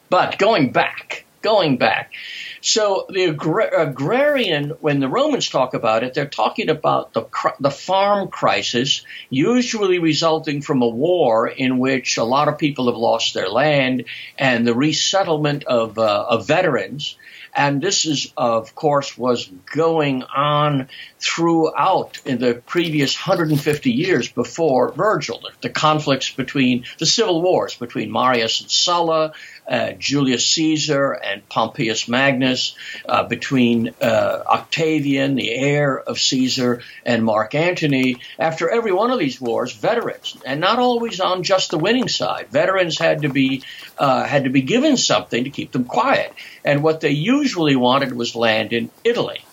But 0.10 0.38
going 0.38 0.72
back, 0.72 1.25
going 1.41 1.77
back, 1.77 2.13
so 2.62 3.07
the 3.10 3.25
agra- 3.29 3.89
agrarian, 3.89 4.69
when 4.81 5.00
the 5.00 5.07
Romans 5.07 5.50
talk 5.50 5.74
about 5.74 6.03
it, 6.03 6.13
they're 6.13 6.27
talking 6.27 6.69
about 6.69 7.13
the 7.13 7.25
the 7.60 7.71
farm 7.71 8.29
crisis, 8.29 9.03
usually 9.29 10.00
resulting 10.00 10.62
from 10.62 10.81
a 10.81 10.88
war 10.88 11.48
in 11.48 11.79
which 11.79 12.17
a 12.17 12.24
lot 12.24 12.48
of 12.48 12.57
people 12.57 12.88
have 12.88 12.98
lost 12.98 13.33
their 13.33 13.50
land, 13.50 14.05
and 14.38 14.67
the 14.67 14.75
resettlement 14.75 15.63
of 15.63 15.98
uh, 15.98 16.25
of 16.29 16.48
veterans. 16.48 17.17
And 17.53 17.81
this 17.81 18.05
is, 18.05 18.31
of 18.38 18.75
course, 18.75 19.17
was 19.17 19.51
going 19.74 20.24
on 20.24 20.88
throughout 21.22 22.20
in 22.25 22.40
the 22.40 22.55
previous 22.66 23.16
150 23.16 23.92
years 23.92 24.27
before 24.27 24.92
Virgil. 24.92 25.40
The 25.62 25.70
conflicts 25.70 26.31
between 26.31 26.86
the 26.98 27.05
civil 27.05 27.44
wars 27.44 27.75
between 27.75 28.12
Marius 28.12 28.62
and 28.62 28.72
Sulla, 28.72 29.34
uh, 29.68 29.92
Julius 29.92 30.48
Caesar 30.48 31.12
and 31.12 31.48
Pompeius 31.48 32.07
Magnus, 32.07 32.75
uh, 33.07 33.24
between 33.24 33.94
uh, 34.01 34.44
Octavian, 34.48 35.36
the 35.36 35.53
heir 35.53 36.00
of 36.00 36.20
Caesar, 36.20 36.81
and 37.05 37.24
Mark 37.24 37.53
Antony. 37.53 38.18
After 38.40 38.68
every 38.70 38.92
one 38.92 39.12
of 39.12 39.20
these 39.20 39.40
wars, 39.40 39.74
veterans, 39.74 40.36
and 40.44 40.60
not 40.60 40.79
always 40.79 41.20
on 41.20 41.44
just 41.44 41.70
the 41.70 41.77
winning 41.77 42.07
side, 42.07 42.48
veterans 42.50 42.98
had 42.98 43.22
to 43.22 43.29
be 43.29 43.62
uh, 44.00 44.24
had 44.25 44.46
to 44.46 44.50
be 44.50 44.64
given 44.64 44.98
something 44.98 45.44
to 45.44 45.51
keep 45.51 45.72
them 45.72 45.86
quiet. 45.86 46.34
And 46.66 46.81
what 46.81 47.01
they 47.01 47.12
usually 47.12 47.75
wanted 47.75 48.14
was 48.14 48.36
land 48.36 48.74
in 48.74 48.90
Italy. 49.03 49.46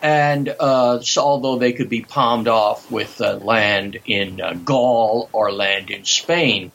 And 0.00 0.54
uh, 0.60 1.00
so 1.00 1.22
although 1.22 1.58
they 1.58 1.72
could 1.72 1.88
be 1.88 2.02
palmed 2.02 2.48
off 2.48 2.90
with 2.90 3.20
uh, 3.20 3.36
land 3.36 3.98
in 4.06 4.40
uh, 4.40 4.54
Gaul 4.54 5.28
or 5.32 5.50
land 5.50 5.90
in 5.90 6.04
Spain, 6.04 6.70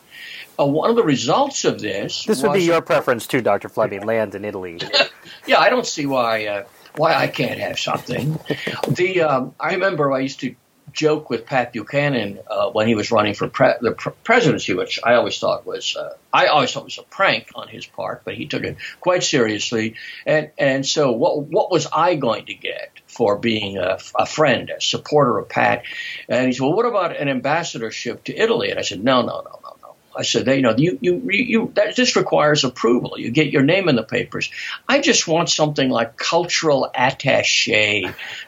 uh, 0.59 0.65
one 0.65 0.89
of 0.89 0.95
the 0.95 1.03
results 1.03 1.65
of 1.65 1.79
this. 1.79 2.25
This 2.25 2.43
would 2.43 2.53
be 2.53 2.63
your 2.63 2.81
preference 2.81 3.25
too, 3.25 3.41
Dr. 3.41 3.69
Fleming, 3.69 4.05
land 4.05 4.35
in 4.35 4.45
Italy. 4.45 4.79
yeah, 5.47 5.59
I 5.59 5.69
don't 5.69 5.85
see 5.85 6.05
why 6.05 6.45
uh, 6.45 6.63
why 6.95 7.15
I 7.15 7.27
can't 7.27 7.59
have 7.59 7.79
something. 7.79 8.39
the 8.87 9.21
um, 9.21 9.55
I 9.59 9.73
remember 9.73 10.11
I 10.11 10.19
used 10.19 10.41
to 10.41 10.55
joke 10.91 11.29
with 11.29 11.45
Pat 11.45 11.73
Buchanan 11.73 12.39
uh, 12.47 12.69
when 12.69 12.87
he 12.87 12.93
was 12.93 13.11
running 13.11 13.33
for 13.33 13.47
pre- 13.47 13.73
the 13.81 13.93
pre- 13.93 14.13
presidency, 14.23 14.73
which 14.73 14.99
I 15.03 15.15
always 15.15 15.39
thought 15.39 15.65
was 15.65 15.95
uh, 15.95 16.15
I 16.31 16.47
always 16.47 16.71
thought 16.71 16.83
was 16.83 16.99
a 16.99 17.03
prank 17.03 17.49
on 17.55 17.67
his 17.67 17.85
part, 17.85 18.21
but 18.23 18.35
he 18.35 18.45
took 18.45 18.63
it 18.63 18.77
quite 18.99 19.23
seriously. 19.23 19.95
And 20.25 20.51
and 20.57 20.85
so 20.85 21.11
what 21.11 21.39
what 21.39 21.71
was 21.71 21.87
I 21.91 22.15
going 22.15 22.45
to 22.45 22.53
get 22.53 22.91
for 23.13 23.37
being 23.37 23.77
a, 23.77 23.99
a 24.15 24.25
friend, 24.25 24.69
a 24.69 24.81
supporter 24.81 25.37
of 25.37 25.49
Pat? 25.49 25.83
And 26.27 26.47
he 26.47 26.53
said, 26.53 26.63
well, 26.63 26.75
what 26.75 26.85
about 26.85 27.15
an 27.15 27.29
ambassadorship 27.29 28.23
to 28.25 28.35
Italy? 28.35 28.71
And 28.71 28.79
I 28.79 28.83
said, 28.83 29.03
no, 29.03 29.21
no, 29.21 29.41
no, 29.41 29.59
no. 29.63 29.69
No. 29.81 29.95
I 30.15 30.21
said, 30.23 30.47
you 30.47 30.61
know, 30.61 30.75
you, 30.77 30.97
you, 31.01 31.21
you, 31.29 31.71
that 31.75 31.95
just 31.95 32.15
requires 32.15 32.63
approval. 32.63 33.17
You 33.17 33.31
get 33.31 33.47
your 33.47 33.63
name 33.63 33.89
in 33.89 33.95
the 33.95 34.03
papers. 34.03 34.51
I 34.87 34.99
just 34.99 35.27
want 35.27 35.49
something 35.49 35.89
like 35.89 36.17
cultural 36.17 36.89
attache 36.93 38.07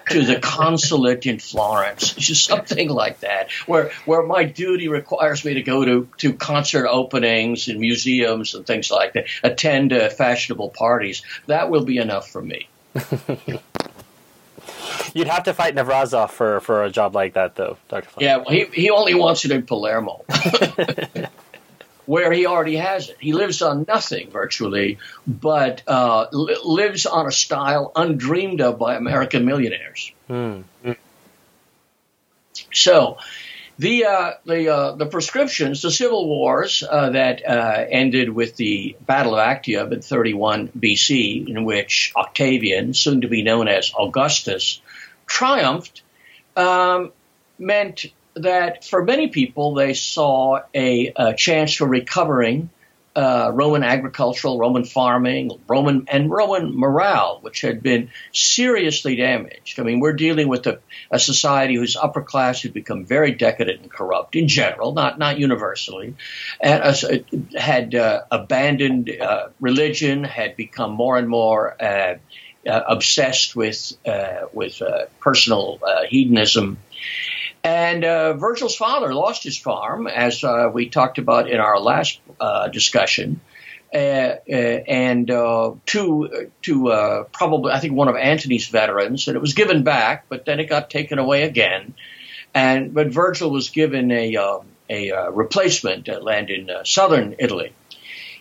to 0.09 0.23
the 0.23 0.39
consulate 0.39 1.25
in 1.25 1.39
Florence, 1.39 2.13
just 2.17 2.45
something 2.45 2.89
like 2.89 3.21
that, 3.21 3.51
where, 3.65 3.91
where 4.05 4.23
my 4.23 4.43
duty 4.43 4.87
requires 4.89 5.43
me 5.43 5.55
to 5.55 5.63
go 5.63 5.83
to, 5.83 6.07
to 6.17 6.33
concert 6.33 6.87
openings 6.87 7.67
and 7.67 7.79
museums 7.79 8.53
and 8.53 8.67
things 8.67 8.91
like 8.91 9.13
that, 9.13 9.25
attend 9.43 9.91
uh, 9.91 10.09
fashionable 10.09 10.69
parties. 10.69 11.23
That 11.47 11.69
will 11.69 11.85
be 11.85 11.97
enough 11.97 12.29
for 12.29 12.41
me. 12.41 12.69
You'd 15.13 15.27
have 15.27 15.43
to 15.43 15.53
fight 15.53 15.75
Navrozov 15.75 16.31
for, 16.31 16.59
for 16.59 16.83
a 16.83 16.91
job 16.91 17.15
like 17.15 17.33
that, 17.33 17.55
though, 17.55 17.77
Dr. 17.89 18.07
Yeah, 18.19 18.37
well, 18.37 18.49
he, 18.49 18.65
he 18.73 18.89
only 18.89 19.13
wants 19.13 19.45
it 19.45 19.51
in 19.51 19.63
Palermo. 19.63 20.25
where 22.05 22.31
he 22.31 22.45
already 22.45 22.75
has 22.75 23.09
it. 23.09 23.17
He 23.19 23.33
lives 23.33 23.61
on 23.61 23.85
nothing 23.87 24.29
virtually, 24.29 24.99
but 25.25 25.81
uh, 25.87 26.27
li- 26.31 26.57
lives 26.63 27.05
on 27.05 27.25
a 27.27 27.31
style 27.31 27.91
undreamed 27.95 28.61
of 28.61 28.77
by 28.77 28.95
American 28.95 29.45
millionaires. 29.45 30.11
Mm. 30.29 30.63
So, 32.73 33.17
the 33.77 34.05
uh, 34.05 34.31
the 34.45 34.73
uh, 34.73 34.91
the 34.95 35.05
prescriptions, 35.05 35.81
the 35.81 35.91
civil 35.91 36.27
wars 36.27 36.83
uh, 36.89 37.09
that 37.09 37.47
uh, 37.47 37.85
ended 37.89 38.29
with 38.29 38.55
the 38.55 38.95
Battle 39.01 39.33
of 39.33 39.39
Actium 39.39 39.91
in 39.91 40.01
31 40.01 40.69
BC, 40.69 41.49
in 41.49 41.65
which 41.65 42.13
Octavian, 42.15 42.93
soon 42.93 43.21
to 43.21 43.27
be 43.27 43.43
known 43.43 43.67
as 43.67 43.91
Augustus, 43.97 44.81
triumphed, 45.25 46.03
um, 46.55 47.11
meant 47.59 48.05
that 48.35 48.83
for 48.85 49.03
many 49.03 49.27
people, 49.27 49.73
they 49.73 49.93
saw 49.93 50.61
a, 50.73 51.13
a 51.15 51.33
chance 51.33 51.73
for 51.73 51.87
recovering 51.87 52.69
uh, 53.15 53.51
Roman 53.53 53.83
agricultural, 53.83 54.59
Roman 54.59 54.83
farming, 54.83 55.51
Roman 55.67 56.05
and 56.09 56.29
Roman 56.29 56.77
morale, 56.77 57.39
which 57.41 57.61
had 57.61 57.81
been 57.81 58.09
seriously 58.33 59.15
damaged. 59.15 59.79
I 59.79 59.83
mean, 59.83 59.99
we're 60.01 60.13
dealing 60.13 60.49
with 60.49 60.67
a, 60.67 60.79
a 61.09 61.19
society 61.19 61.75
whose 61.75 61.95
upper 61.95 62.21
class 62.21 62.63
had 62.63 62.73
become 62.73 63.05
very 63.05 63.31
decadent 63.31 63.81
and 63.81 63.91
corrupt 63.91 64.35
in 64.35 64.47
general, 64.47 64.93
not 64.93 65.17
not 65.17 65.39
universally, 65.39 66.15
and 66.59 66.83
uh, 66.83 66.93
had 67.57 67.95
uh, 67.95 68.23
abandoned 68.31 69.09
uh, 69.09 69.47
religion, 69.61 70.23
had 70.23 70.55
become 70.55 70.91
more 70.91 71.17
and 71.17 71.29
more. 71.29 71.81
Uh, 71.81 72.15
uh, 72.67 72.81
obsessed 72.87 73.55
with 73.55 73.93
with 74.51 74.81
personal 75.19 75.79
hedonism, 76.09 76.79
and 77.65 78.05
uh, 78.05 78.33
Virgil's 78.33 78.75
father 78.75 79.11
lost 79.11 79.43
his 79.43 79.57
farm, 79.57 80.05
as 80.05 80.43
uh, 80.43 80.69
we 80.71 80.87
talked 80.87 81.17
about 81.17 81.49
in 81.49 81.59
our 81.59 81.79
last 81.79 82.19
uh, 82.39 82.67
discussion, 82.67 83.41
uh, 83.91 83.97
uh, 83.97 84.51
and 84.51 85.31
uh, 85.31 85.71
to 85.87 86.51
to 86.61 87.25
probably 87.31 87.71
I 87.71 87.79
think 87.79 87.93
one 87.93 88.07
of 88.07 88.15
Antony's 88.15 88.67
veterans, 88.67 89.27
and 89.27 89.35
it 89.35 89.39
was 89.39 89.55
given 89.55 89.81
back, 89.81 90.25
but 90.29 90.45
then 90.45 90.59
it 90.59 90.65
got 90.65 90.91
taken 90.91 91.17
away 91.17 91.41
again. 91.41 91.95
And 92.53 92.93
but 92.93 93.07
Virgil 93.07 93.49
was 93.49 93.71
given 93.71 94.11
a 94.11 94.35
um, 94.35 94.67
a 94.87 95.31
replacement 95.31 96.07
land 96.21 96.51
in 96.51 96.69
southern 96.83 97.35
Italy. 97.39 97.73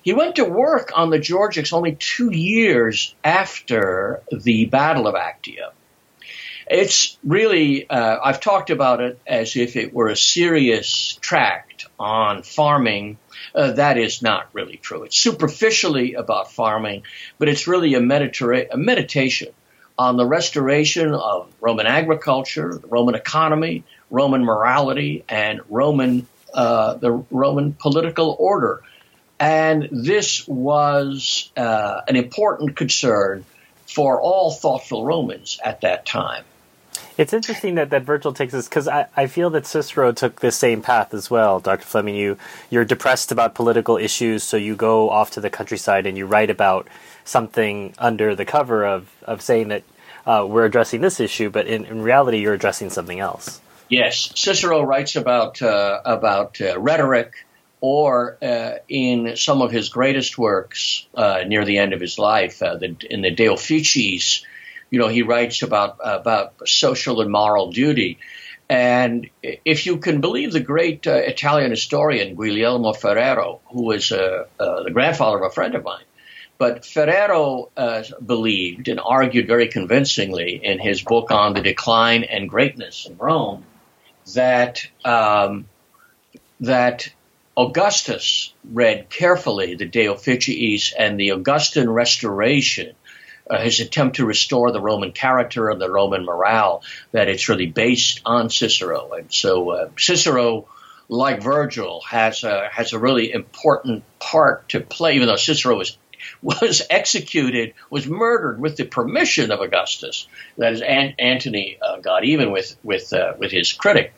He 0.02 0.12
went 0.12 0.36
to 0.36 0.44
work 0.44 0.92
on 0.94 1.08
the 1.08 1.18
Georgics 1.18 1.72
only 1.72 1.96
two 1.98 2.30
years 2.30 3.14
after 3.24 4.20
the 4.30 4.66
Battle 4.66 5.06
of 5.06 5.14
Actium. 5.14 5.70
It's 6.66 7.18
really, 7.24 7.88
uh, 7.88 8.18
I've 8.22 8.40
talked 8.40 8.70
about 8.70 9.00
it 9.00 9.18
as 9.26 9.56
if 9.56 9.76
it 9.76 9.92
were 9.92 10.08
a 10.08 10.16
serious 10.16 11.18
tract 11.20 11.86
on 11.98 12.42
farming. 12.42 13.18
Uh, 13.54 13.72
that 13.72 13.98
is 13.98 14.22
not 14.22 14.48
really 14.52 14.76
true. 14.76 15.04
It's 15.04 15.16
superficially 15.16 16.14
about 16.14 16.50
farming, 16.50 17.02
but 17.38 17.48
it's 17.48 17.66
really 17.66 17.94
a, 17.94 18.00
medita- 18.00 18.68
a 18.70 18.76
meditation 18.76 19.48
on 19.98 20.16
the 20.16 20.26
restoration 20.26 21.14
of 21.14 21.52
Roman 21.60 21.86
agriculture, 21.86 22.78
the 22.80 22.88
Roman 22.88 23.14
economy, 23.14 23.84
Roman 24.10 24.44
morality, 24.44 25.24
and 25.28 25.60
Roman 25.68 26.26
uh, 26.54 26.94
the 26.94 27.10
Roman 27.10 27.72
political 27.72 28.36
order. 28.38 28.82
And 29.40 29.88
this 29.90 30.46
was 30.46 31.50
uh, 31.56 32.02
an 32.06 32.14
important 32.14 32.76
concern 32.76 33.44
for 33.88 34.20
all 34.20 34.52
thoughtful 34.52 35.04
Romans 35.04 35.58
at 35.64 35.80
that 35.80 36.06
time. 36.06 36.44
It's 37.16 37.32
interesting 37.32 37.76
that, 37.76 37.90
that 37.90 38.02
Virgil 38.02 38.32
takes 38.32 38.52
this 38.52 38.68
because 38.68 38.88
I, 38.88 39.06
I 39.16 39.28
feel 39.28 39.50
that 39.50 39.66
Cicero 39.66 40.10
took 40.12 40.40
the 40.40 40.50
same 40.50 40.82
path 40.82 41.14
as 41.14 41.30
well, 41.30 41.60
Dr. 41.60 41.84
Fleming. 41.84 42.16
You 42.16 42.36
you're 42.70 42.84
depressed 42.84 43.30
about 43.30 43.54
political 43.54 43.96
issues, 43.96 44.42
so 44.42 44.56
you 44.56 44.74
go 44.74 45.10
off 45.10 45.30
to 45.32 45.40
the 45.40 45.50
countryside 45.50 46.06
and 46.06 46.18
you 46.18 46.26
write 46.26 46.50
about 46.50 46.88
something 47.24 47.94
under 47.98 48.34
the 48.34 48.44
cover 48.44 48.84
of, 48.84 49.10
of 49.22 49.42
saying 49.42 49.68
that 49.68 49.84
uh, 50.26 50.44
we're 50.48 50.64
addressing 50.64 51.00
this 51.02 51.20
issue, 51.20 51.50
but 51.50 51.66
in, 51.66 51.84
in 51.84 52.02
reality, 52.02 52.38
you're 52.38 52.54
addressing 52.54 52.90
something 52.90 53.20
else. 53.20 53.60
Yes, 53.88 54.32
Cicero 54.34 54.82
writes 54.82 55.14
about 55.14 55.60
uh, 55.60 56.00
about 56.04 56.60
uh, 56.60 56.78
rhetoric, 56.78 57.46
or 57.80 58.38
uh, 58.42 58.78
in 58.88 59.36
some 59.36 59.60
of 59.60 59.70
his 59.70 59.90
greatest 59.90 60.38
works 60.38 61.06
uh, 61.14 61.44
near 61.46 61.64
the 61.64 61.78
end 61.78 61.92
of 61.92 62.00
his 62.00 62.18
life, 62.18 62.62
uh, 62.62 62.76
the, 62.76 62.96
in 63.10 63.20
the 63.20 63.30
De 63.30 63.44
Officiis, 63.44 64.42
you 64.94 65.00
know, 65.00 65.08
he 65.08 65.22
writes 65.22 65.62
about 65.62 65.98
about 66.04 66.68
social 66.68 67.20
and 67.20 67.28
moral 67.28 67.72
duty. 67.72 68.18
And 68.68 69.28
if 69.42 69.86
you 69.86 69.96
can 69.96 70.20
believe 70.20 70.52
the 70.52 70.60
great 70.60 71.04
Italian 71.04 71.72
historian 71.72 72.36
Guglielmo 72.36 72.92
Ferrero, 72.92 73.60
who 73.72 73.82
was 73.82 74.10
the 74.10 74.90
grandfather 74.92 75.38
of 75.38 75.50
a 75.50 75.54
friend 75.54 75.74
of 75.74 75.82
mine, 75.82 76.04
but 76.58 76.86
Ferrero 76.86 77.70
uh, 77.76 78.04
believed 78.24 78.86
and 78.86 79.00
argued 79.00 79.48
very 79.48 79.66
convincingly 79.66 80.60
in 80.62 80.78
his 80.78 81.02
book 81.02 81.32
on 81.32 81.54
the 81.54 81.60
decline 81.60 82.22
and 82.22 82.48
greatness 82.48 83.06
of 83.06 83.20
Rome 83.20 83.64
that 84.34 84.86
um, 85.04 85.66
that 86.60 87.08
Augustus 87.56 88.52
read 88.72 89.10
carefully 89.10 89.74
the 89.74 89.86
De 89.86 90.06
Officiis 90.06 90.92
and 90.96 91.18
the 91.18 91.30
Augustan 91.30 91.90
restoration, 91.90 92.94
uh, 93.48 93.60
his 93.60 93.80
attempt 93.80 94.16
to 94.16 94.26
restore 94.26 94.72
the 94.72 94.80
Roman 94.80 95.12
character 95.12 95.68
and 95.70 95.80
the 95.80 95.90
Roman 95.90 96.24
morale, 96.24 96.82
that 97.12 97.28
it's 97.28 97.48
really 97.48 97.66
based 97.66 98.20
on 98.24 98.50
Cicero. 98.50 99.12
And 99.12 99.32
so 99.32 99.70
uh, 99.70 99.88
Cicero, 99.98 100.66
like 101.08 101.42
Virgil, 101.42 102.00
has 102.08 102.44
a, 102.44 102.68
has 102.70 102.92
a 102.92 102.98
really 102.98 103.32
important 103.32 104.04
part 104.18 104.70
to 104.70 104.80
play, 104.80 105.16
even 105.16 105.28
though 105.28 105.36
Cicero 105.36 105.76
was 105.76 105.96
was 106.42 106.82
executed, 106.88 107.74
was 107.90 108.06
murdered 108.06 108.60
with 108.60 108.76
the 108.76 108.84
permission 108.84 109.50
of 109.50 109.60
Augustus. 109.60 110.26
That 110.58 110.72
is, 110.72 110.80
An- 110.80 111.14
Antony 111.18 111.78
uh, 111.80 111.98
got 111.98 112.24
even 112.24 112.50
with 112.50 112.76
with 112.82 113.12
uh, 113.12 113.34
with 113.38 113.50
his 113.50 113.72
critic. 113.72 114.14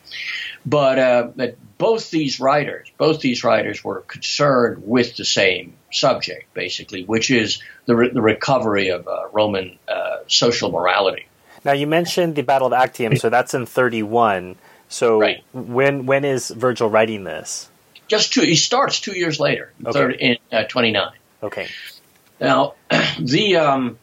But 0.65 0.99
uh, 0.99 1.29
that 1.37 1.57
both 1.79 2.11
these 2.11 2.41
writers, 2.41 2.91
both 2.99 3.21
these 3.21 3.45
writers 3.45 3.85
were 3.85 4.01
concerned 4.01 4.83
with 4.85 5.17
the 5.17 5.25
same 5.25 5.75
subject, 5.97 6.53
basically, 6.55 7.05
which 7.05 7.31
is 7.31 7.63
the, 7.87 7.97
re- 7.97 8.11
the 8.11 8.23
recovery 8.23 8.89
of 8.89 9.09
uh, 9.09 9.29
Roman 9.33 9.79
uh, 9.89 10.19
social 10.27 10.71
morality. 10.71 11.27
Now, 11.65 11.73
you 11.73 11.87
mentioned 11.87 12.37
the 12.37 12.43
Battle 12.43 12.69
of 12.69 12.73
Actium, 12.73 13.17
so 13.17 13.29
that's 13.29 13.55
in 13.55 13.67
31. 13.67 14.57
So 14.89 15.21
right. 15.21 15.43
when 15.53 16.07
when 16.07 16.25
is 16.25 16.51
Virgil 16.51 16.89
writing 16.89 17.25
this? 17.25 17.69
Just 18.07 18.33
two. 18.33 18.43
He 18.43 18.55
starts 18.55 19.01
two 19.01 19.19
years 19.19 19.41
later, 19.41 19.73
okay. 19.85 20.17
in 20.19 20.37
uh, 20.53 20.63
29. 20.65 21.11
Okay. 21.43 21.69
Now, 22.41 22.75
the 23.19 23.57
um, 23.57 23.99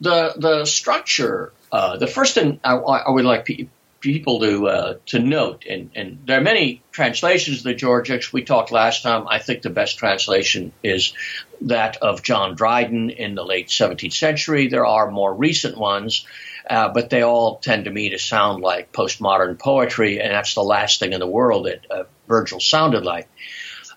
the 0.00 0.34
the 0.36 0.64
structure, 0.66 1.52
uh, 1.72 1.96
the 1.96 2.06
first 2.06 2.34
thing 2.34 2.60
I, 2.62 2.74
I 2.74 3.10
would 3.10 3.24
like 3.24 3.68
people 4.04 4.40
to 4.40 4.68
uh, 4.68 4.94
to 5.06 5.18
note, 5.18 5.64
and, 5.68 5.90
and 5.94 6.18
there 6.26 6.38
are 6.38 6.42
many 6.42 6.82
translations 6.92 7.58
of 7.58 7.64
the 7.64 7.74
Georgics. 7.74 8.34
We 8.34 8.44
talked 8.44 8.70
last 8.70 9.02
time. 9.02 9.26
I 9.26 9.38
think 9.38 9.62
the 9.62 9.70
best 9.70 9.98
translation 9.98 10.72
is 10.82 11.14
that 11.62 11.96
of 12.02 12.22
John 12.22 12.54
Dryden 12.54 13.08
in 13.08 13.34
the 13.34 13.44
late 13.44 13.68
17th 13.68 14.12
century. 14.12 14.68
There 14.68 14.84
are 14.84 15.10
more 15.10 15.34
recent 15.34 15.78
ones. 15.78 16.26
Uh, 16.68 16.88
but 16.88 17.10
they 17.10 17.20
all 17.20 17.58
tend 17.58 17.84
to 17.84 17.90
me 17.90 18.08
to 18.08 18.18
sound 18.18 18.62
like 18.62 18.90
postmodern 18.90 19.58
poetry, 19.58 20.18
and 20.18 20.32
that's 20.32 20.54
the 20.54 20.62
last 20.62 20.98
thing 20.98 21.12
in 21.12 21.20
the 21.20 21.26
world 21.26 21.66
that 21.66 21.84
uh, 21.90 22.04
Virgil 22.26 22.58
sounded 22.58 23.04
like. 23.04 23.28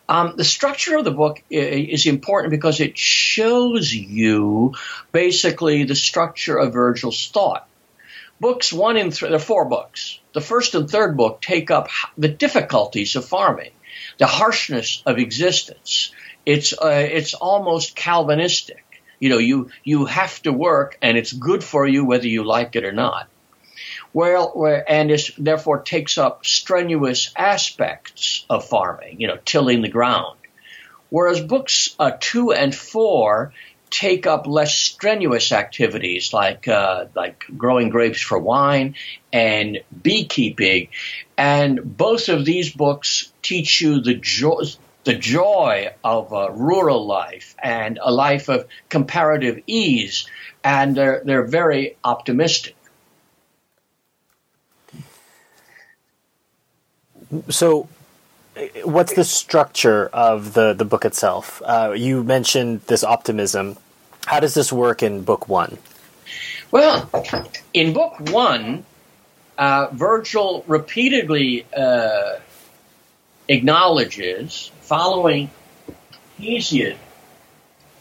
Um, 0.09 0.33
the 0.35 0.43
structure 0.43 0.97
of 0.97 1.05
the 1.05 1.11
book 1.11 1.41
is 1.49 2.05
important 2.05 2.51
because 2.51 2.79
it 2.79 2.97
shows 2.97 3.93
you 3.93 4.73
basically 5.11 5.83
the 5.83 5.95
structure 5.95 6.57
of 6.57 6.73
Virgil's 6.73 7.29
thought. 7.29 7.66
Books 8.39 8.71
one 8.71 8.97
and 8.97 9.13
three, 9.13 9.29
there 9.29 9.37
are 9.37 9.39
four 9.39 9.65
books. 9.65 10.19
The 10.33 10.41
first 10.41 10.75
and 10.75 10.89
third 10.89 11.17
book 11.17 11.41
take 11.41 11.71
up 11.71 11.89
the 12.17 12.27
difficulties 12.27 13.15
of 13.15 13.25
farming, 13.25 13.71
the 14.17 14.27
harshness 14.27 15.01
of 15.05 15.17
existence. 15.17 16.11
It's 16.45 16.73
uh, 16.73 17.07
it's 17.11 17.33
almost 17.33 17.95
Calvinistic. 17.95 18.83
You 19.19 19.29
know, 19.29 19.39
you 19.39 19.71
you 19.83 20.05
have 20.05 20.41
to 20.43 20.53
work, 20.53 20.97
and 21.01 21.17
it's 21.17 21.33
good 21.33 21.63
for 21.63 21.87
you 21.87 22.05
whether 22.05 22.27
you 22.27 22.43
like 22.43 22.75
it 22.75 22.85
or 22.85 22.91
not 22.91 23.27
well, 24.13 24.83
and 24.87 25.11
is, 25.11 25.31
therefore 25.37 25.81
takes 25.81 26.17
up 26.17 26.45
strenuous 26.45 27.31
aspects 27.35 28.45
of 28.49 28.65
farming, 28.65 29.21
you 29.21 29.27
know, 29.27 29.37
tilling 29.45 29.81
the 29.81 29.89
ground. 29.89 30.37
Whereas 31.09 31.39
books 31.39 31.95
uh, 31.99 32.11
two 32.19 32.51
and 32.51 32.73
four 32.73 33.53
take 33.89 34.27
up 34.27 34.47
less 34.47 34.73
strenuous 34.73 35.51
activities 35.51 36.33
like 36.33 36.67
uh, 36.67 37.05
like 37.15 37.45
growing 37.57 37.89
grapes 37.89 38.21
for 38.21 38.37
wine 38.37 38.95
and 39.31 39.79
beekeeping, 40.01 40.89
and 41.37 41.97
both 41.97 42.29
of 42.29 42.45
these 42.45 42.73
books 42.73 43.31
teach 43.41 43.81
you 43.81 44.01
the 44.01 44.15
joy 44.15 44.63
the 45.03 45.13
joy 45.13 45.93
of 46.03 46.33
uh, 46.33 46.51
rural 46.51 47.07
life 47.07 47.55
and 47.63 47.97
a 48.01 48.11
life 48.11 48.49
of 48.49 48.67
comparative 48.89 49.63
ease, 49.65 50.27
and 50.63 50.95
they're 50.95 51.21
they're 51.23 51.45
very 51.45 51.95
optimistic. 52.03 52.75
So, 57.49 57.87
what's 58.83 59.13
the 59.13 59.23
structure 59.23 60.07
of 60.13 60.53
the, 60.53 60.73
the 60.73 60.85
book 60.85 61.05
itself? 61.05 61.61
Uh, 61.65 61.93
you 61.95 62.23
mentioned 62.23 62.81
this 62.81 63.03
optimism. 63.03 63.77
How 64.25 64.39
does 64.39 64.53
this 64.53 64.71
work 64.71 65.03
in 65.03 65.23
book 65.23 65.47
one? 65.47 65.77
Well, 66.71 67.09
in 67.73 67.93
book 67.93 68.19
one, 68.31 68.85
uh, 69.57 69.87
Virgil 69.93 70.63
repeatedly 70.67 71.65
uh, 71.75 72.39
acknowledges, 73.47 74.71
following 74.81 75.49
Hesiod, 76.39 76.97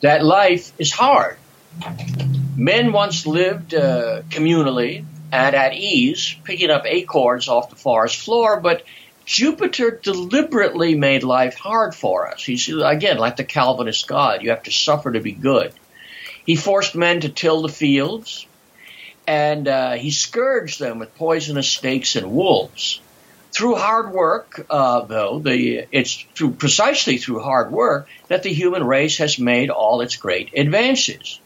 that 0.01 0.25
life 0.25 0.73
is 0.79 0.93
hard. 0.93 1.39
Men 2.57 2.93
once 2.93 3.27
lived 3.27 3.75
uh, 3.75 4.23
communally 4.29 5.05
and 5.33 5.55
at 5.55 5.75
ease, 5.75 6.37
picking 6.45 6.71
up 6.71 6.87
acorns 6.87 7.49
off 7.49 7.71
the 7.71 7.77
forest 7.77 8.17
floor, 8.17 8.61
but 8.61 8.83
Jupiter 9.27 9.91
deliberately 9.91 10.95
made 10.95 11.25
life 11.25 11.57
hard 11.57 11.97
for 11.97 12.31
us. 12.31 12.45
He's, 12.45 12.69
again, 12.69 13.19
like 13.19 13.37
the 13.37 13.45
Calvinist 13.45 14.07
God, 14.07 14.43
you 14.43 14.51
have 14.51 14.63
to 14.63 14.71
suffer 14.71 15.13
to 15.13 15.21
be 15.21 15.33
good. 15.33 15.73
He 16.47 16.55
forced 16.55 16.95
men 16.95 17.21
to 17.21 17.29
till 17.29 17.63
the 17.63 17.69
fields, 17.69 18.47
and 19.27 19.67
uh, 19.67 19.93
he 19.95 20.13
scourged 20.13 20.79
them 20.79 21.01
with 21.01 21.17
poisonous 21.17 21.69
snakes 21.69 22.15
and 22.15 22.31
wolves. 22.31 23.01
Through 23.51 23.75
hard 23.75 24.13
work, 24.13 24.65
uh, 24.71 25.01
though, 25.07 25.41
the, 25.41 25.87
it's 25.91 26.25
through, 26.35 26.53
precisely 26.53 27.19
through 27.19 27.41
hard 27.41 27.73
work 27.73 28.07
that 28.29 28.45
the 28.45 28.53
human 28.53 28.85
race 28.85 29.19
has 29.19 29.41
made 29.41 29.71
all 29.71 30.03
its 30.03 30.17
great 30.17 30.57
advances. 30.57 31.41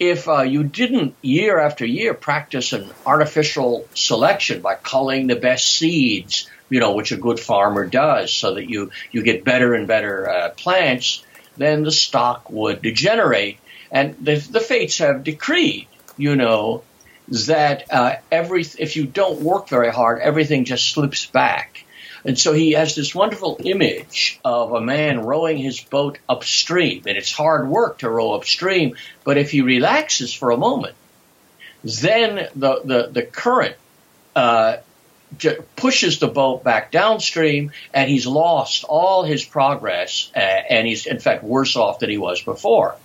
If 0.00 0.28
uh, 0.28 0.42
you 0.42 0.64
didn't 0.64 1.14
year 1.20 1.58
after 1.58 1.84
year 1.84 2.14
practice 2.14 2.72
an 2.72 2.88
artificial 3.04 3.86
selection 3.94 4.62
by 4.62 4.76
culling 4.76 5.26
the 5.26 5.36
best 5.36 5.68
seeds, 5.68 6.48
you 6.72 6.80
know, 6.80 6.92
which 6.92 7.12
a 7.12 7.16
good 7.18 7.38
farmer 7.38 7.86
does, 7.86 8.32
so 8.32 8.54
that 8.54 8.68
you 8.68 8.90
you 9.12 9.22
get 9.22 9.44
better 9.44 9.74
and 9.74 9.86
better 9.86 10.28
uh, 10.28 10.50
plants, 10.50 11.22
then 11.58 11.82
the 11.82 11.90
stock 11.90 12.50
would 12.50 12.80
degenerate, 12.80 13.58
and 13.90 14.16
the, 14.24 14.36
the 14.36 14.60
fates 14.60 14.98
have 14.98 15.22
decreed, 15.22 15.86
you 16.16 16.34
know, 16.34 16.82
that 17.46 17.92
uh, 17.92 18.16
every 18.30 18.62
if 18.78 18.96
you 18.96 19.06
don't 19.06 19.42
work 19.42 19.68
very 19.68 19.92
hard, 19.92 20.20
everything 20.20 20.64
just 20.64 20.90
slips 20.92 21.26
back. 21.26 21.84
And 22.24 22.38
so 22.38 22.52
he 22.52 22.72
has 22.72 22.94
this 22.94 23.14
wonderful 23.14 23.58
image 23.64 24.40
of 24.44 24.72
a 24.72 24.80
man 24.80 25.20
rowing 25.20 25.58
his 25.58 25.80
boat 25.80 26.18
upstream. 26.28 27.02
And 27.06 27.18
it's 27.18 27.32
hard 27.32 27.68
work 27.68 27.98
to 27.98 28.08
row 28.08 28.34
upstream, 28.34 28.96
but 29.24 29.38
if 29.38 29.50
he 29.50 29.60
relaxes 29.60 30.32
for 30.32 30.52
a 30.52 30.56
moment, 30.56 30.94
then 31.82 32.48
the, 32.54 32.80
the, 32.84 33.10
the 33.12 33.22
current 33.22 33.74
uh, 34.36 34.76
pushes 35.76 36.18
the 36.18 36.28
boat 36.28 36.64
back 36.64 36.90
downstream, 36.90 37.72
and 37.92 38.08
he's 38.08 38.26
lost 38.26 38.84
all 38.84 39.24
his 39.24 39.44
progress, 39.44 40.30
uh, 40.34 40.38
and 40.38 40.86
he's, 40.86 41.06
in 41.06 41.18
fact, 41.18 41.42
worse 41.42 41.76
off 41.76 41.98
than 42.00 42.10
he 42.10 42.18
was 42.18 42.42
before. 42.42 42.96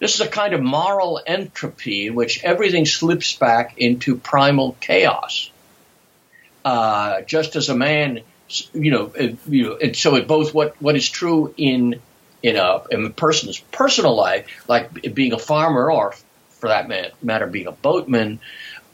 This 0.00 0.14
is 0.14 0.20
a 0.20 0.28
kind 0.28 0.54
of 0.54 0.62
moral 0.62 1.20
entropy 1.26 2.06
in 2.06 2.14
which 2.14 2.42
everything 2.44 2.86
slips 2.86 3.34
back 3.36 3.78
into 3.78 4.16
primal 4.16 4.76
chaos. 4.80 5.50
Uh, 6.64 7.22
just 7.22 7.56
as 7.56 7.68
a 7.68 7.76
man, 7.76 8.20
you 8.72 8.90
know, 8.90 9.12
you 9.48 9.64
know, 9.64 9.76
and 9.76 9.96
so 9.96 10.14
it 10.16 10.26
both 10.26 10.54
what 10.54 10.80
what 10.80 10.96
is 10.96 11.08
true 11.08 11.54
in 11.56 12.00
in 12.42 12.56
a, 12.56 12.82
in 12.90 13.06
a 13.06 13.10
person's 13.10 13.58
personal 13.58 14.14
life, 14.14 14.46
like 14.68 15.14
being 15.14 15.32
a 15.32 15.38
farmer 15.38 15.90
or, 15.90 16.14
for 16.50 16.68
that 16.68 16.88
matter, 17.22 17.46
being 17.46 17.66
a 17.66 17.72
boatman, 17.72 18.40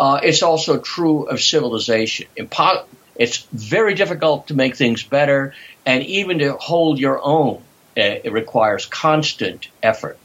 uh, 0.01 0.21
it's 0.23 0.43
also 0.43 0.79
true 0.79 1.25
of 1.25 1.41
civilization. 1.41 2.27
Impo- 2.37 2.85
it's 3.15 3.39
very 3.53 3.95
difficult 3.95 4.49
to 4.49 4.55
make 4.55 4.77
things 4.77 5.03
better, 5.03 5.55
and 5.85 6.03
even 6.05 6.39
to 6.39 6.55
hold 6.55 6.99
your 6.99 7.21
own, 7.23 7.57
uh, 7.97 8.01
it 8.25 8.33
requires 8.33 8.87
constant 8.87 9.69
effort. 9.83 10.19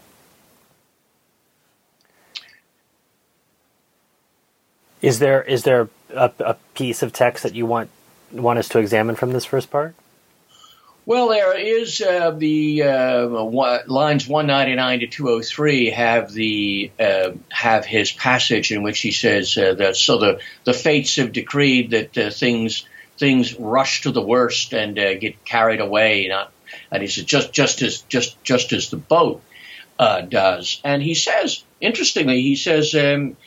Is 5.01 5.19
there 5.19 5.43
is 5.43 5.63
there 5.63 5.89
a, 6.09 6.31
a 6.39 6.55
piece 6.73 7.03
of 7.03 7.13
text 7.13 7.43
that 7.43 7.53
you 7.53 7.65
want 7.65 7.89
want 8.31 8.59
us 8.59 8.69
to 8.69 8.79
examine 8.79 9.15
from 9.15 9.31
this 9.31 9.45
first 9.45 9.69
part? 9.69 9.95
Well, 11.07 11.29
there 11.29 11.57
is 11.57 12.01
uh, 12.01 12.31
the 12.31 12.83
uh, 12.83 13.27
one, 13.27 13.79
lines 13.87 14.27
199 14.27 14.99
to 14.99 15.07
203 15.07 15.91
have 15.91 16.33
the 16.33 16.91
uh, 16.99 17.31
have 17.49 17.85
his 17.85 18.11
passage 18.11 18.73
in 18.73 18.83
which 18.83 18.99
he 18.99 19.11
says 19.11 19.57
uh, 19.57 19.75
that 19.75 19.95
so 19.95 20.17
the 20.17 20.41
the 20.65 20.73
fates 20.73 21.15
have 21.15 21.31
decreed 21.31 21.91
that 21.91 22.17
uh, 22.17 22.29
things 22.29 22.85
things 23.17 23.57
rush 23.57 24.01
to 24.01 24.11
the 24.11 24.21
worst 24.21 24.73
and 24.73 24.99
uh, 24.99 25.13
get 25.13 25.45
carried 25.45 25.79
away, 25.79 26.27
not, 26.27 26.51
and 26.91 27.01
he 27.01 27.07
says 27.07 27.23
just 27.23 27.53
just 27.53 27.81
as 27.81 28.01
just 28.01 28.43
just 28.43 28.73
as 28.73 28.89
the 28.89 28.97
boat 28.97 29.41
does, 29.97 30.81
and 30.83 31.01
he 31.01 31.15
says 31.15 31.63
interestingly 31.79 32.41
he 32.41 32.57
says. 32.57 32.93
Um, 32.93 33.37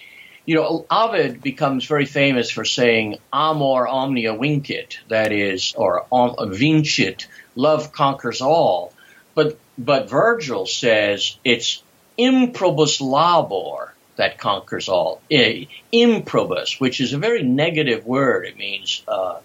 you 0.46 0.56
know, 0.56 0.86
Ovid 0.90 1.42
becomes 1.42 1.84
very 1.84 2.06
famous 2.06 2.50
for 2.50 2.64
saying 2.64 3.18
amor 3.32 3.86
omnia 3.86 4.36
vincit, 4.36 4.98
that 5.08 5.32
is, 5.32 5.74
or 5.76 6.06
om, 6.10 6.34
vincit, 6.50 7.28
love 7.54 7.92
conquers 7.92 8.40
all. 8.40 8.92
But, 9.34 9.58
but 9.78 10.10
Virgil 10.10 10.66
says 10.66 11.36
it's 11.44 11.82
improbus 12.18 13.00
labor 13.00 13.94
that 14.16 14.38
conquers 14.38 14.88
all. 14.88 15.22
Improbus, 15.30 16.80
which 16.80 17.00
is 17.00 17.12
a 17.12 17.18
very 17.18 17.42
negative 17.42 18.04
word. 18.04 18.46
It 18.46 18.58
means 18.58 19.02
uh, 19.08 19.40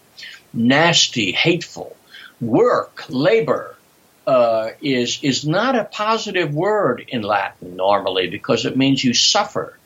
nasty, 0.53 1.31
hateful. 1.31 1.95
Work, 2.41 3.05
labor, 3.09 3.75
uh, 4.27 4.71
is 4.81 5.19
is 5.21 5.45
not 5.45 5.75
a 5.75 5.85
positive 5.85 6.53
word 6.53 7.05
in 7.07 7.21
Latin 7.21 7.75
normally 7.75 8.27
because 8.27 8.65
it 8.65 8.75
means 8.75 9.03
you 9.03 9.13
suffer 9.13 9.77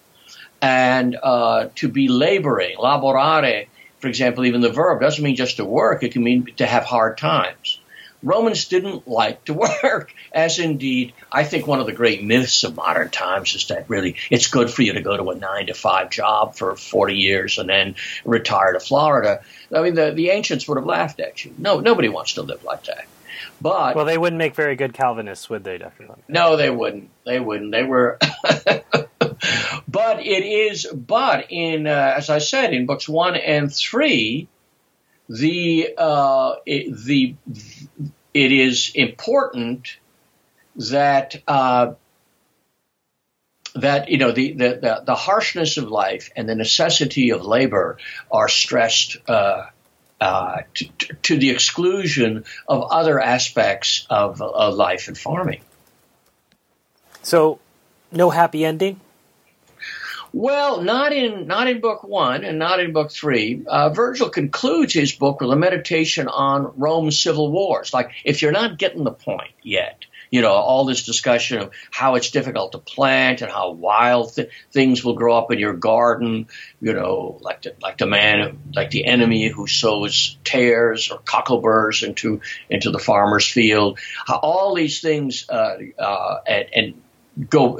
and 0.62 1.18
uh, 1.22 1.70
to 1.76 1.88
be 1.88 2.08
laboring, 2.08 2.78
laborare, 2.78 3.68
for 4.00 4.08
example, 4.08 4.46
even 4.46 4.62
the 4.62 4.72
verb 4.72 5.02
doesn't 5.02 5.24
mean 5.24 5.36
just 5.36 5.58
to 5.58 5.66
work, 5.66 6.04
it 6.04 6.12
can 6.12 6.24
mean 6.24 6.48
to 6.58 6.66
have 6.66 6.84
hard 6.84 7.18
times. 7.18 7.79
Romans 8.22 8.68
didn't 8.68 9.08
like 9.08 9.46
to 9.46 9.54
work, 9.84 10.14
as 10.32 10.60
indeed 10.60 11.14
I 11.32 11.44
think 11.44 11.68
one 11.68 11.80
of 11.80 11.86
the 11.86 11.94
great 11.94 12.24
myths 12.24 12.64
of 12.64 12.76
modern 12.76 13.10
times 13.10 13.56
is 13.56 13.68
that 13.68 13.90
really 13.90 14.16
it's 14.30 14.48
good 14.48 14.70
for 14.70 14.82
you 14.82 14.94
to 14.94 15.02
go 15.02 15.18
to 15.18 15.30
a 15.30 15.36
nine 15.36 15.68
to 15.68 15.74
five 15.74 16.10
job 16.10 16.56
for 16.56 16.76
40 16.76 17.16
years 17.16 17.58
and 17.58 17.70
then 17.70 17.96
retire 18.26 18.74
to 18.74 18.80
Florida. 18.80 19.42
I 19.74 19.82
mean, 19.82 19.96
the, 19.96 20.12
the 20.12 20.30
ancients 20.30 20.68
would 20.68 20.78
have 20.78 20.86
laughed 20.86 21.20
at 21.20 21.44
you. 21.46 21.54
No, 21.58 21.80
nobody 21.80 22.10
wants 22.10 22.34
to 22.34 22.42
live 22.42 22.64
like 22.64 22.86
that. 22.86 23.06
But 23.62 23.96
well, 23.96 24.06
they 24.06 24.18
wouldn't 24.18 24.38
make 24.38 24.56
very 24.56 24.76
good 24.76 24.94
Calvinists, 24.94 25.50
would 25.50 25.64
they, 25.64 25.78
Doctor? 25.78 26.08
No, 26.28 26.56
they 26.56 26.70
wouldn't. 26.70 27.10
They 27.26 27.40
wouldn't. 27.40 27.72
They 27.72 27.84
were 27.84 28.18
but 29.88 30.26
it 30.26 30.46
is, 30.46 30.86
but 30.86 31.48
in, 31.50 31.88
uh, 31.88 32.14
as 32.18 32.30
I 32.30 32.40
said, 32.40 32.74
in 32.74 32.86
books 32.86 33.08
one 33.08 33.36
and 33.36 33.74
three, 33.74 34.48
the, 35.28 35.94
uh, 35.98 36.56
it, 36.66 36.96
the, 37.06 37.36
it 38.34 38.52
is 38.52 38.92
important 38.96 39.98
that, 40.76 41.42
uh, 41.48 41.94
that 43.76 44.10
you 44.10 44.18
know 44.18 44.32
the, 44.32 44.54
the, 44.54 45.04
the 45.06 45.16
harshness 45.16 45.78
of 45.78 45.90
life 45.90 46.32
and 46.36 46.48
the 46.50 46.56
necessity 46.56 47.32
of 47.32 47.46
labor 47.46 47.98
are 48.32 48.48
stressed 48.48 49.18
uh, 49.28 49.66
uh, 50.22 50.62
to, 50.74 50.86
to, 51.22 51.38
the 51.38 51.50
exclusion 51.50 52.44
of 52.68 52.92
other 52.92 53.20
aspects 53.20 54.06
of, 54.10 54.42
of 54.42 54.74
life 54.74 55.08
and 55.08 55.18
farming. 55.18 55.62
So, 57.24 57.60
no 58.12 58.30
happy 58.30 58.66
ending. 58.66 59.00
Well, 60.32 60.82
not 60.82 61.12
in 61.12 61.48
not 61.48 61.68
in 61.68 61.82
book 61.82 62.04
one 62.04 62.44
and 62.44 62.60
not 62.60 62.80
in 62.80 62.94
book 62.94 63.12
three. 63.12 63.64
Uh, 63.66 63.90
Virgil 63.90 64.30
concludes 64.30 64.94
his 64.94 65.12
book 65.12 65.42
with 65.42 65.52
a 65.52 65.56
meditation 65.56 66.28
on 66.28 66.74
Rome's 66.78 67.20
civil 67.20 67.52
wars. 67.52 67.94
Like, 67.94 68.12
if 68.24 68.42
you're 68.42 68.52
not 68.52 68.78
getting 68.78 69.04
the 69.04 69.12
point 69.12 69.52
yet, 69.64 70.06
you 70.30 70.42
know, 70.42 70.52
all 70.52 70.86
this 70.86 71.06
discussion 71.06 71.58
of 71.58 71.72
how 71.90 72.16
it's 72.16 72.30
difficult 72.30 72.74
to 72.74 72.78
plant 72.78 73.42
and 73.42 73.52
how 73.52 73.72
wild 73.72 74.36
th- 74.36 74.50
things 74.72 75.04
will 75.04 75.16
grow 75.16 75.36
up 75.36 75.52
in 75.52 75.58
your 75.58 75.74
garden, 75.74 76.48
you 76.80 76.94
know, 76.94 77.40
like 77.42 77.64
the, 77.64 77.74
like 77.82 77.98
the 77.98 78.06
man, 78.06 78.60
like 78.76 78.92
the 78.92 79.06
enemy 79.06 79.48
who 79.48 79.66
sows 79.66 80.38
tares 80.44 81.10
or 81.10 81.20
cockleburs 81.20 82.04
into 82.04 82.42
into 82.70 82.92
the 82.92 83.00
farmer's 83.00 83.48
field. 83.48 84.00
How 84.28 84.38
all 84.38 84.76
these 84.76 85.02
things 85.02 85.50
uh, 85.50 85.78
uh, 85.98 86.38
and, 86.46 86.68
and 86.76 87.02
go 87.50 87.80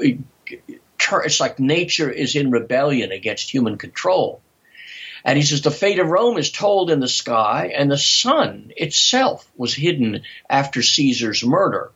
it's 1.24 1.40
like 1.40 1.58
nature 1.58 2.10
is 2.10 2.36
in 2.36 2.50
rebellion 2.50 3.12
against 3.12 3.50
human 3.50 3.78
control. 3.78 4.40
And 5.24 5.36
he 5.36 5.44
says 5.44 5.62
the 5.62 5.70
fate 5.70 5.98
of 5.98 6.08
Rome 6.08 6.38
is 6.38 6.50
told 6.50 6.90
in 6.90 7.00
the 7.00 7.08
sky, 7.08 7.72
and 7.76 7.90
the 7.90 7.98
sun 7.98 8.72
itself 8.76 9.46
was 9.56 9.74
hidden 9.74 10.22
after 10.48 10.82
Caesar's 10.82 11.44
murder. 11.44 11.90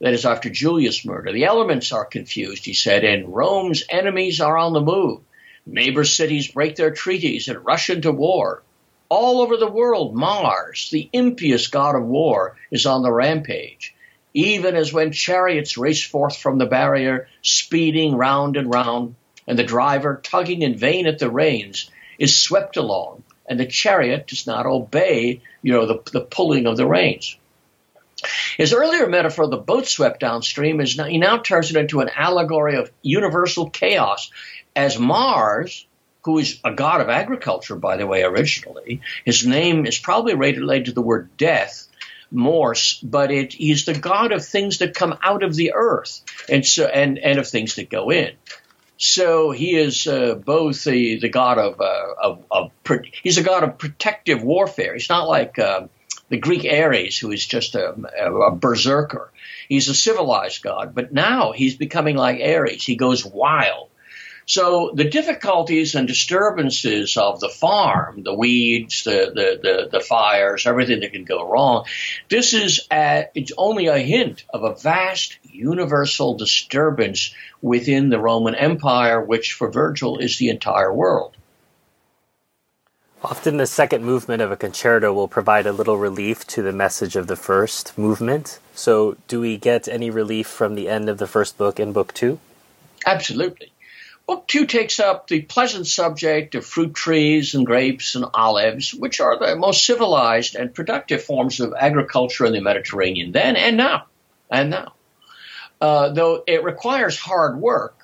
That 0.00 0.12
is, 0.12 0.26
after 0.26 0.50
Julius' 0.50 1.04
murder. 1.04 1.32
The 1.32 1.44
elements 1.44 1.92
are 1.92 2.04
confused, 2.04 2.64
he 2.66 2.74
said, 2.74 3.04
and 3.04 3.34
Rome's 3.34 3.84
enemies 3.88 4.40
are 4.40 4.58
on 4.58 4.72
the 4.72 4.80
move. 4.80 5.20
Neighbor 5.64 6.04
cities 6.04 6.48
break 6.48 6.76
their 6.76 6.90
treaties 6.90 7.48
and 7.48 7.64
rush 7.64 7.88
into 7.88 8.12
war. 8.12 8.62
All 9.08 9.40
over 9.40 9.56
the 9.56 9.70
world, 9.70 10.14
Mars, 10.14 10.90
the 10.90 11.08
impious 11.12 11.68
god 11.68 11.94
of 11.94 12.04
war, 12.04 12.56
is 12.70 12.84
on 12.84 13.02
the 13.02 13.12
rampage 13.12 13.94
even 14.34 14.74
as 14.74 14.92
when 14.92 15.12
chariots 15.12 15.78
race 15.78 16.04
forth 16.04 16.36
from 16.36 16.58
the 16.58 16.66
barrier, 16.66 17.28
speeding 17.42 18.16
round 18.16 18.56
and 18.56 18.72
round, 18.72 19.14
and 19.46 19.58
the 19.58 19.64
driver, 19.64 20.20
tugging 20.22 20.62
in 20.62 20.76
vain 20.76 21.06
at 21.06 21.18
the 21.18 21.30
reins, 21.30 21.90
is 22.18 22.36
swept 22.36 22.76
along, 22.76 23.22
and 23.46 23.58
the 23.58 23.66
chariot 23.66 24.26
does 24.26 24.46
not 24.46 24.66
obey, 24.66 25.40
you 25.62 25.72
know, 25.72 25.86
the, 25.86 26.10
the 26.10 26.20
pulling 26.20 26.66
of 26.66 26.76
the 26.76 26.86
reins. 26.86 27.36
His 28.56 28.72
earlier 28.72 29.06
metaphor, 29.06 29.46
the 29.46 29.56
boat 29.56 29.86
swept 29.86 30.20
downstream, 30.20 30.80
is 30.80 30.96
now, 30.96 31.04
he 31.04 31.18
now 31.18 31.38
turns 31.38 31.70
it 31.70 31.76
into 31.76 32.00
an 32.00 32.10
allegory 32.14 32.76
of 32.76 32.90
universal 33.02 33.70
chaos, 33.70 34.30
as 34.74 34.98
Mars, 34.98 35.86
who 36.22 36.38
is 36.38 36.58
a 36.64 36.72
god 36.72 37.00
of 37.00 37.08
agriculture, 37.08 37.76
by 37.76 37.96
the 37.96 38.06
way, 38.06 38.22
originally, 38.22 39.02
his 39.24 39.46
name 39.46 39.86
is 39.86 39.98
probably 39.98 40.34
related 40.34 40.86
to 40.86 40.92
the 40.92 41.02
word 41.02 41.36
death, 41.36 41.86
mors, 42.34 42.98
but 43.02 43.30
it, 43.30 43.52
he's 43.52 43.84
the 43.84 43.98
God 43.98 44.32
of 44.32 44.44
things 44.44 44.78
that 44.78 44.94
come 44.94 45.16
out 45.22 45.42
of 45.42 45.54
the 45.54 45.72
earth 45.74 46.22
and 46.48 46.66
so 46.66 46.86
and, 46.86 47.18
and 47.18 47.38
of 47.38 47.48
things 47.48 47.76
that 47.76 47.88
go 47.88 48.10
in. 48.10 48.32
So 48.96 49.50
he 49.50 49.74
is 49.74 50.06
uh, 50.06 50.34
both 50.34 50.84
the, 50.84 51.18
the 51.18 51.28
God 51.28 51.58
of, 51.58 51.80
uh, 51.80 52.14
of, 52.22 52.44
of, 52.50 52.70
he's 53.22 53.38
a 53.38 53.42
God 53.42 53.64
of 53.64 53.78
protective 53.78 54.42
warfare. 54.42 54.94
He's 54.94 55.08
not 55.08 55.28
like 55.28 55.58
uh, 55.58 55.88
the 56.28 56.38
Greek 56.38 56.64
Ares, 56.64 57.18
who 57.18 57.32
is 57.32 57.44
just 57.44 57.74
a, 57.74 57.94
a, 58.20 58.50
berserker. 58.52 59.32
He's 59.68 59.88
a 59.88 59.94
civilized 59.94 60.62
God, 60.62 60.94
but 60.94 61.12
now 61.12 61.52
he's 61.52 61.76
becoming 61.76 62.16
like 62.16 62.40
Ares. 62.40 62.84
He 62.84 62.96
goes 62.96 63.24
wild. 63.24 63.88
So 64.46 64.92
the 64.94 65.04
difficulties 65.04 65.94
and 65.94 66.06
disturbances 66.06 67.16
of 67.16 67.40
the 67.40 67.48
farm, 67.48 68.22
the 68.22 68.34
weeds, 68.34 69.04
the, 69.04 69.32
the, 69.34 69.58
the, 69.62 69.88
the 69.90 70.00
fires, 70.00 70.66
everything 70.66 71.00
that 71.00 71.12
can 71.12 71.24
go 71.24 71.48
wrong, 71.48 71.86
this 72.28 72.52
is 72.52 72.86
a, 72.92 73.28
it's 73.34 73.52
only 73.56 73.86
a 73.86 73.98
hint 73.98 74.44
of 74.52 74.62
a 74.64 74.74
vast 74.74 75.38
universal 75.44 76.36
disturbance 76.36 77.34
within 77.62 78.10
the 78.10 78.18
Roman 78.18 78.54
Empire, 78.54 79.22
which 79.22 79.54
for 79.54 79.70
Virgil 79.70 80.18
is 80.18 80.36
the 80.36 80.50
entire 80.50 80.92
world. 80.92 81.36
Often, 83.22 83.56
the 83.56 83.66
second 83.66 84.04
movement 84.04 84.42
of 84.42 84.52
a 84.52 84.56
concerto 84.56 85.10
will 85.10 85.28
provide 85.28 85.66
a 85.66 85.72
little 85.72 85.96
relief 85.96 86.46
to 86.48 86.60
the 86.60 86.74
message 86.74 87.16
of 87.16 87.26
the 87.26 87.36
first 87.36 87.96
movement. 87.96 88.58
So, 88.74 89.16
do 89.28 89.40
we 89.40 89.56
get 89.56 89.88
any 89.88 90.10
relief 90.10 90.46
from 90.46 90.74
the 90.74 90.90
end 90.90 91.08
of 91.08 91.16
the 91.16 91.26
first 91.26 91.56
book 91.56 91.80
in 91.80 91.94
Book 91.94 92.12
Two? 92.12 92.38
Absolutely. 93.06 93.72
Book 94.26 94.46
two 94.46 94.64
takes 94.64 95.00
up 95.00 95.28
the 95.28 95.42
pleasant 95.42 95.86
subject 95.86 96.54
of 96.54 96.64
fruit 96.64 96.94
trees 96.94 97.54
and 97.54 97.66
grapes 97.66 98.14
and 98.14 98.24
olives, 98.32 98.94
which 98.94 99.20
are 99.20 99.38
the 99.38 99.54
most 99.54 99.84
civilized 99.84 100.54
and 100.54 100.74
productive 100.74 101.22
forms 101.22 101.60
of 101.60 101.74
agriculture 101.78 102.46
in 102.46 102.52
the 102.52 102.60
Mediterranean 102.60 103.32
then 103.32 103.56
and 103.56 103.76
now. 103.76 104.06
And 104.50 104.70
now. 104.70 104.94
Uh, 105.80 106.10
though 106.10 106.42
it 106.46 106.64
requires 106.64 107.18
hard 107.18 107.60
work, 107.60 107.98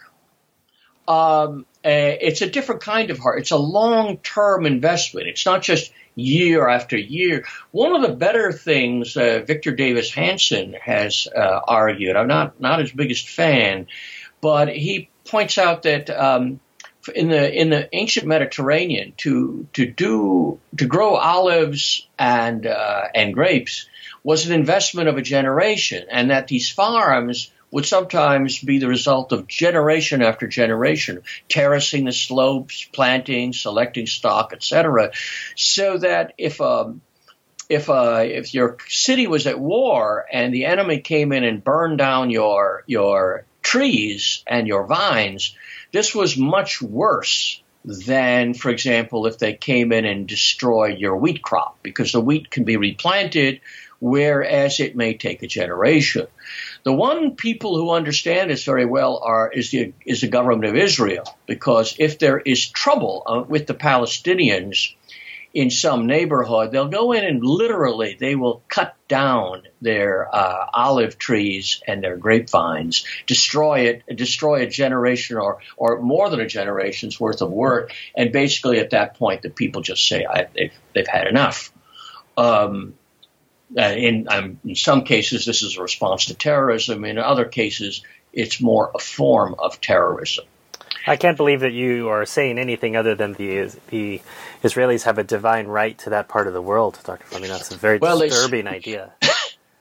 um, 1.08 1.64
it's 1.82 2.42
a 2.42 2.50
different 2.50 2.82
kind 2.82 3.10
of 3.10 3.18
hard. 3.18 3.40
It's 3.40 3.50
a 3.50 3.56
long 3.56 4.18
term 4.18 4.66
investment. 4.66 5.28
It's 5.28 5.46
not 5.46 5.62
just 5.62 5.92
year 6.14 6.68
after 6.68 6.96
year. 6.96 7.46
One 7.70 7.94
of 7.94 8.02
the 8.02 8.14
better 8.14 8.52
things 8.52 9.16
uh, 9.16 9.42
Victor 9.46 9.72
Davis 9.72 10.12
Hanson 10.12 10.74
has 10.82 11.26
uh, 11.34 11.60
argued, 11.66 12.16
I'm 12.16 12.28
not, 12.28 12.60
not 12.60 12.80
his 12.80 12.92
biggest 12.92 13.28
fan, 13.28 13.86
but 14.40 14.68
he 14.68 15.09
points 15.24 15.58
out 15.58 15.82
that 15.82 16.10
um, 16.10 16.60
in 17.14 17.28
the 17.28 17.52
in 17.52 17.70
the 17.70 17.88
ancient 17.94 18.26
Mediterranean, 18.26 19.14
to 19.18 19.66
to 19.72 19.86
do 19.86 20.60
to 20.76 20.86
grow 20.86 21.16
olives 21.16 22.06
and 22.18 22.66
uh, 22.66 23.04
and 23.14 23.34
grapes 23.34 23.88
was 24.22 24.46
an 24.46 24.52
investment 24.52 25.08
of 25.08 25.16
a 25.16 25.22
generation, 25.22 26.06
and 26.10 26.30
that 26.30 26.48
these 26.48 26.70
farms 26.70 27.50
would 27.70 27.86
sometimes 27.86 28.58
be 28.58 28.78
the 28.78 28.88
result 28.88 29.32
of 29.32 29.46
generation 29.46 30.22
after 30.22 30.46
generation, 30.48 31.22
terracing 31.48 32.04
the 32.04 32.12
slopes, 32.12 32.84
planting, 32.92 33.52
selecting 33.52 34.06
stock, 34.06 34.52
etc. 34.52 35.12
So 35.56 35.98
that 35.98 36.34
if 36.36 36.60
um, 36.60 37.00
if 37.68 37.88
uh, 37.88 38.24
if 38.26 38.52
your 38.52 38.76
city 38.88 39.26
was 39.26 39.46
at 39.46 39.58
war 39.58 40.26
and 40.30 40.52
the 40.52 40.66
enemy 40.66 40.98
came 41.00 41.32
in 41.32 41.44
and 41.44 41.62
burned 41.62 41.98
down 41.98 42.30
your 42.30 42.82
your 42.86 43.46
trees 43.70 44.42
and 44.48 44.66
your 44.66 44.84
vines, 44.84 45.54
this 45.92 46.12
was 46.12 46.36
much 46.36 46.82
worse 46.82 47.62
than, 47.84 48.52
for 48.52 48.68
example, 48.68 49.26
if 49.26 49.38
they 49.38 49.54
came 49.54 49.92
in 49.92 50.04
and 50.04 50.26
destroyed 50.26 50.98
your 50.98 51.16
wheat 51.16 51.40
crop, 51.40 51.78
because 51.80 52.10
the 52.10 52.20
wheat 52.20 52.50
can 52.50 52.64
be 52.64 52.76
replanted, 52.76 53.60
whereas 54.00 54.80
it 54.80 54.96
may 54.96 55.14
take 55.14 55.44
a 55.44 55.46
generation. 55.46 56.26
The 56.82 56.92
one 56.92 57.36
people 57.36 57.76
who 57.76 57.90
understand 57.92 58.50
this 58.50 58.64
very 58.64 58.86
well 58.86 59.20
are 59.22 59.52
is 59.52 59.70
the 59.70 59.92
is 60.04 60.22
the 60.22 60.28
government 60.28 60.64
of 60.64 60.74
Israel, 60.74 61.24
because 61.46 61.94
if 61.98 62.18
there 62.18 62.40
is 62.40 62.68
trouble 62.68 63.22
uh, 63.24 63.44
with 63.46 63.68
the 63.68 63.74
Palestinians, 63.74 64.94
in 65.52 65.70
some 65.70 66.06
neighborhood, 66.06 66.70
they'll 66.70 66.88
go 66.88 67.12
in 67.12 67.24
and 67.24 67.44
literally 67.44 68.16
they 68.18 68.36
will 68.36 68.62
cut 68.68 68.94
down 69.08 69.62
their 69.80 70.32
uh, 70.32 70.66
olive 70.72 71.18
trees 71.18 71.82
and 71.86 72.02
their 72.02 72.16
grapevines, 72.16 73.04
destroy 73.26 73.80
it, 73.80 74.16
destroy 74.16 74.62
a 74.62 74.66
generation 74.68 75.36
or 75.36 75.58
or 75.76 76.00
more 76.00 76.30
than 76.30 76.40
a 76.40 76.46
generation's 76.46 77.18
worth 77.18 77.42
of 77.42 77.50
work, 77.50 77.92
and 78.16 78.32
basically 78.32 78.78
at 78.78 78.90
that 78.90 79.14
point 79.14 79.42
the 79.42 79.50
people 79.50 79.82
just 79.82 80.06
say 80.06 80.24
they've 80.54 80.72
they've 80.94 81.08
had 81.08 81.26
enough. 81.26 81.72
Um, 82.36 82.94
uh, 83.76 83.82
in, 83.82 84.26
um, 84.28 84.58
in 84.64 84.74
some 84.74 85.04
cases, 85.04 85.44
this 85.44 85.62
is 85.62 85.76
a 85.76 85.82
response 85.82 86.26
to 86.26 86.34
terrorism. 86.34 87.04
In 87.04 87.18
other 87.18 87.44
cases, 87.44 88.02
it's 88.32 88.60
more 88.60 88.90
a 88.94 88.98
form 88.98 89.54
of 89.58 89.80
terrorism. 89.80 90.44
I 91.06 91.16
can't 91.16 91.36
believe 91.36 91.60
that 91.60 91.72
you 91.72 92.08
are 92.08 92.26
saying 92.26 92.58
anything 92.58 92.96
other 92.96 93.14
than 93.14 93.34
the 93.34 93.70
the 93.88 94.20
Israelis 94.62 95.04
have 95.04 95.18
a 95.18 95.24
divine 95.24 95.66
right 95.66 95.96
to 95.98 96.10
that 96.10 96.28
part 96.28 96.46
of 96.46 96.52
the 96.52 96.62
world, 96.62 96.98
Dr. 97.04 97.24
Fleming. 97.26 97.50
That's 97.50 97.70
a 97.70 97.76
very 97.76 97.98
well, 97.98 98.18
disturbing 98.18 98.64
they, 98.64 98.70
idea. 98.70 99.12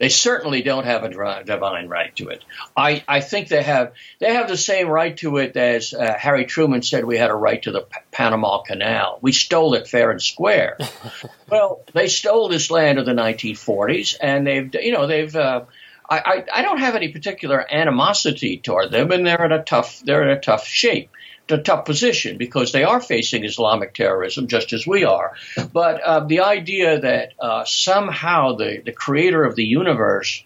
They 0.00 0.08
certainly 0.08 0.62
don't 0.62 0.86
have 0.86 1.04
a 1.04 1.44
divine 1.44 1.88
right 1.88 2.16
to 2.16 2.28
it. 2.28 2.42
I, 2.74 3.04
I 3.06 3.20
think 3.20 3.48
they 3.48 3.62
have 3.62 3.92
they 4.18 4.32
have 4.32 4.48
the 4.48 4.56
same 4.56 4.88
right 4.88 5.14
to 5.18 5.36
it 5.36 5.54
as 5.58 5.92
uh, 5.92 6.14
Harry 6.18 6.46
Truman 6.46 6.80
said 6.80 7.04
we 7.04 7.18
had 7.18 7.28
a 7.28 7.34
right 7.34 7.62
to 7.64 7.70
the 7.70 7.82
P- 7.82 7.98
Panama 8.10 8.62
Canal. 8.62 9.18
We 9.20 9.32
stole 9.32 9.74
it 9.74 9.88
fair 9.88 10.10
and 10.10 10.22
square. 10.22 10.78
well, 11.50 11.82
they 11.92 12.08
stole 12.08 12.48
this 12.48 12.70
land 12.70 12.98
in 12.98 13.04
the 13.04 13.12
1940s, 13.12 14.16
and 14.18 14.46
they've 14.46 14.74
you 14.74 14.92
know 14.92 15.06
they've. 15.06 15.36
Uh, 15.36 15.64
I, 16.10 16.44
I, 16.52 16.62
don't 16.62 16.78
have 16.78 16.96
any 16.96 17.08
particular 17.08 17.64
animosity 17.72 18.58
toward 18.58 18.90
them, 18.90 19.12
and 19.12 19.24
they're 19.24 19.44
in 19.44 19.52
a 19.52 19.62
tough 19.62 20.00
they're 20.04 20.24
in 20.24 20.36
a 20.36 20.40
tough 20.40 20.66
shape, 20.66 21.10
a 21.48 21.58
tough 21.58 21.84
position 21.84 22.36
because 22.36 22.72
they 22.72 22.82
are 22.82 23.00
facing 23.00 23.44
Islamic 23.44 23.94
terrorism 23.94 24.48
just 24.48 24.72
as 24.72 24.86
we 24.86 25.04
are. 25.04 25.34
But 25.72 26.00
uh, 26.00 26.20
the 26.20 26.40
idea 26.40 27.00
that 27.00 27.34
uh, 27.38 27.64
somehow 27.64 28.56
the 28.56 28.82
the 28.84 28.92
creator 28.92 29.44
of 29.44 29.54
the 29.54 29.64
universe 29.64 30.42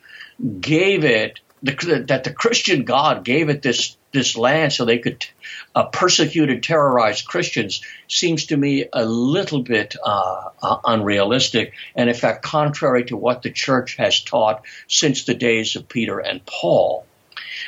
gave 0.61 1.05
it 1.05 1.41
the, 1.63 2.05
that 2.09 2.25
the 2.25 2.33
Christian 2.33 2.85
God 2.85 3.25
gave 3.25 3.49
it 3.49 3.63
this 3.63 3.97
this 4.15 4.37
land 4.37 4.73
so 4.73 4.85
they 4.85 4.99
could 4.99 5.27
uh, 5.75 5.85
persecute 5.85 6.49
and 6.49 6.63
terrorize 6.63 7.21
Christians 7.21 7.83
seems 8.09 8.47
to 8.47 8.57
me 8.57 8.87
a 8.93 9.05
little 9.05 9.61
bit 9.61 9.97
uh, 10.03 10.49
uh, 10.63 10.79
unrealistic, 10.85 11.75
and 11.95 12.09
in 12.09 12.15
fact 12.15 12.43
contrary 12.43 13.05
to 13.07 13.17
what 13.17 13.43
the 13.43 13.51
church 13.51 13.97
has 13.97 14.21
taught 14.21 14.65
since 14.89 15.25
the 15.25 15.35
days 15.35 15.77
of 15.77 15.89
Peter 15.89 16.19
and 16.19 16.47
Paul. 16.47 17.05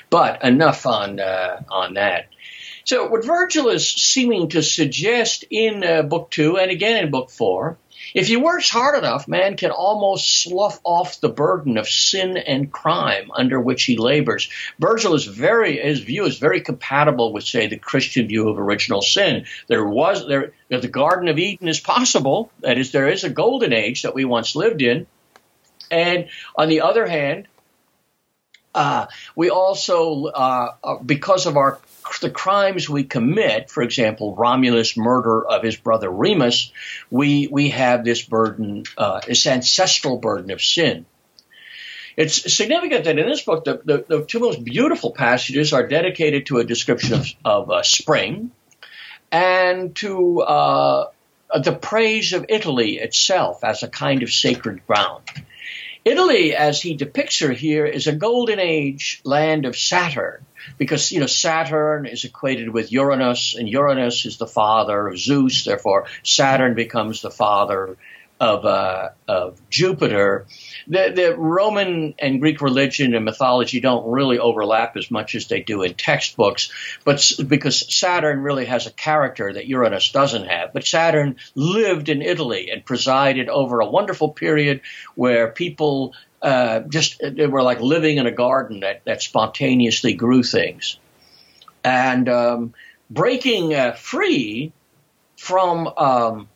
But 0.08 0.42
enough 0.42 0.86
on 0.86 1.20
uh, 1.20 1.62
on 1.68 1.94
that. 1.94 2.28
So 2.84 3.08
what 3.08 3.26
Virgil 3.26 3.68
is 3.68 3.90
seeming 3.90 4.50
to 4.50 4.62
suggest 4.62 5.44
in 5.50 5.82
uh, 5.82 6.02
Book 6.02 6.30
Two 6.30 6.56
and 6.56 6.70
again 6.70 7.04
in 7.04 7.10
Book 7.10 7.30
Four 7.30 7.76
if 8.14 8.28
he 8.28 8.36
works 8.36 8.70
hard 8.70 8.98
enough, 8.98 9.28
man 9.28 9.56
can 9.56 9.70
almost 9.70 10.42
slough 10.42 10.80
off 10.84 11.20
the 11.20 11.28
burden 11.28 11.76
of 11.78 11.88
sin 11.88 12.36
and 12.36 12.72
crime 12.72 13.30
under 13.34 13.60
which 13.60 13.84
he 13.84 13.96
labors. 13.96 14.50
Virgil 14.78 15.14
is 15.14 15.24
very, 15.24 15.78
his 15.78 16.00
view 16.00 16.24
is 16.24 16.38
very 16.38 16.60
compatible 16.60 17.32
with, 17.32 17.44
say, 17.44 17.66
the 17.66 17.78
Christian 17.78 18.28
view 18.28 18.48
of 18.48 18.58
original 18.58 19.02
sin. 19.02 19.46
There 19.66 19.86
was, 19.86 20.26
there, 20.26 20.52
the 20.68 20.88
Garden 20.88 21.28
of 21.28 21.38
Eden 21.38 21.68
is 21.68 21.80
possible. 21.80 22.50
That 22.60 22.78
is, 22.78 22.92
there 22.92 23.08
is 23.08 23.24
a 23.24 23.30
golden 23.30 23.72
age 23.72 24.02
that 24.02 24.14
we 24.14 24.24
once 24.24 24.56
lived 24.56 24.82
in. 24.82 25.06
And 25.90 26.28
on 26.56 26.68
the 26.68 26.80
other 26.80 27.06
hand, 27.06 27.48
uh, 28.76 29.06
we 29.34 29.50
also, 29.50 30.26
uh, 30.26 30.74
uh 30.84 30.96
because 30.98 31.46
of 31.46 31.56
our 31.56 31.80
the 32.20 32.30
crimes 32.30 32.88
we 32.88 33.04
commit, 33.04 33.70
for 33.70 33.82
example, 33.82 34.34
Romulus' 34.34 34.96
murder 34.96 35.44
of 35.44 35.62
his 35.62 35.76
brother 35.76 36.10
Remus, 36.10 36.72
we, 37.10 37.48
we 37.48 37.70
have 37.70 38.04
this 38.04 38.22
burden, 38.22 38.84
uh, 38.96 39.20
this 39.26 39.46
ancestral 39.46 40.18
burden 40.18 40.50
of 40.50 40.62
sin. 40.62 41.04
It's 42.16 42.54
significant 42.54 43.04
that 43.04 43.18
in 43.18 43.28
this 43.28 43.42
book, 43.42 43.64
the, 43.64 43.82
the, 43.84 44.04
the, 44.08 44.24
two 44.24 44.38
most 44.38 44.64
beautiful 44.64 45.10
passages 45.10 45.72
are 45.72 45.86
dedicated 45.86 46.46
to 46.46 46.58
a 46.58 46.64
description 46.64 47.14
of, 47.14 47.26
of 47.44 47.70
uh, 47.70 47.82
spring 47.82 48.52
and 49.30 49.94
to 49.96 50.40
uh, 50.40 51.10
the 51.62 51.72
praise 51.72 52.32
of 52.32 52.46
Italy 52.48 52.98
itself 52.98 53.64
as 53.64 53.82
a 53.82 53.88
kind 53.88 54.22
of 54.22 54.30
sacred 54.30 54.86
ground. 54.86 55.24
Italy, 56.06 56.54
as 56.54 56.80
he 56.80 56.94
depicts 56.94 57.40
her 57.40 57.50
here, 57.50 57.84
is 57.84 58.06
a 58.06 58.14
golden 58.14 58.60
age 58.60 59.20
land 59.24 59.66
of 59.66 59.76
Saturn 59.76 60.46
because 60.78 61.10
you 61.10 61.18
know 61.18 61.26
Saturn 61.26 62.06
is 62.06 62.22
equated 62.22 62.68
with 62.68 62.92
Uranus, 62.92 63.56
and 63.56 63.68
Uranus 63.68 64.24
is 64.24 64.36
the 64.36 64.46
father 64.46 65.08
of 65.08 65.18
Zeus. 65.18 65.64
Therefore, 65.64 66.06
Saturn 66.22 66.74
becomes 66.74 67.22
the 67.22 67.30
father 67.32 67.96
of 68.38 68.64
uh, 68.64 69.10
of 69.26 69.60
Jupiter. 69.70 70.46
The, 70.86 71.12
the 71.14 71.36
Roman 71.36 72.14
and 72.18 72.40
Greek 72.40 72.60
religion 72.60 73.14
and 73.14 73.24
mythology 73.24 73.80
don't 73.80 74.10
really 74.10 74.38
overlap 74.38 74.96
as 74.96 75.10
much 75.10 75.34
as 75.34 75.46
they 75.46 75.62
do 75.62 75.82
in 75.82 75.94
textbooks, 75.94 76.70
but 77.04 77.32
because 77.46 77.94
Saturn 77.94 78.40
really 78.40 78.66
has 78.66 78.86
a 78.86 78.92
character 78.92 79.52
that 79.52 79.66
Uranus 79.66 80.12
doesn't 80.12 80.46
have. 80.46 80.72
But 80.72 80.86
Saturn 80.86 81.36
lived 81.54 82.08
in 82.08 82.20
Italy 82.20 82.70
and 82.70 82.84
presided 82.84 83.48
over 83.48 83.80
a 83.80 83.90
wonderful 83.90 84.30
period 84.30 84.82
where 85.14 85.50
people 85.50 86.14
uh, 86.42 86.80
just 86.80 87.20
they 87.22 87.46
were 87.46 87.62
like 87.62 87.80
living 87.80 88.18
in 88.18 88.26
a 88.26 88.32
garden 88.32 88.80
that, 88.80 89.04
that 89.04 89.22
spontaneously 89.22 90.12
grew 90.12 90.42
things. 90.42 90.98
And 91.82 92.28
um, 92.28 92.74
breaking 93.08 93.74
uh, 93.74 93.92
free 93.92 94.72
from 95.36 95.86
um, 95.96 96.48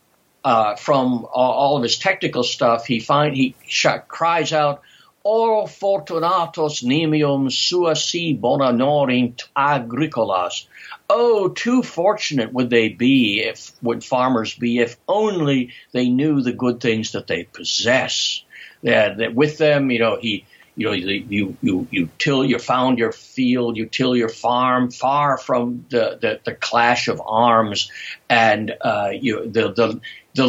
uh, 0.45 0.77
from 0.77 1.27
all 1.33 1.77
of 1.77 1.83
his 1.83 1.99
technical 1.99 2.43
stuff, 2.43 2.87
he 2.87 3.01
find 3.01 3.37
he 3.37 3.55
sh- 3.67 3.87
cries 4.09 4.53
out, 4.53 4.83
"O 5.25 5.67
fortunatos 5.67 6.83
nimium 6.83 7.51
sua 7.53 7.95
si 7.95 8.33
bona 8.33 8.73
norint 8.73 9.43
agricolas." 9.57 10.67
Oh, 11.09 11.49
too 11.49 11.83
fortunate 11.83 12.53
would 12.53 12.71
they 12.71 12.89
be 12.89 13.43
if 13.43 13.73
would 13.83 14.05
farmers 14.05 14.55
be 14.55 14.79
if 14.79 14.97
only 15.09 15.73
they 15.93 16.09
knew 16.09 16.41
the 16.41 16.53
good 16.53 16.81
things 16.81 17.13
that 17.13 17.27
they 17.27 17.45
possess 17.45 18.43
that 18.83 19.35
with 19.35 19.59
them, 19.59 19.91
you 19.91 19.99
know, 19.99 20.19
he 20.21 20.45
you 20.81 20.93
you, 21.29 21.57
you, 21.61 21.89
you 21.91 22.09
till 22.19 22.45
you 22.45 22.59
found 22.59 22.99
your 22.99 23.13
field, 23.13 23.77
you 23.77 23.87
till 23.87 24.17
your 24.17 24.29
farm 24.29 24.91
far 24.91 25.37
from 25.37 25.85
the, 25.91 26.19
the, 26.21 26.41
the 26.45 26.55
clash 26.55 27.09
of 27.09 27.21
arms 27.25 27.91
and, 28.29 28.75
uh, 28.81 29.11
you, 29.13 29.49
the, 29.51 29.73
the, 29.73 30.01
the, 30.35 30.47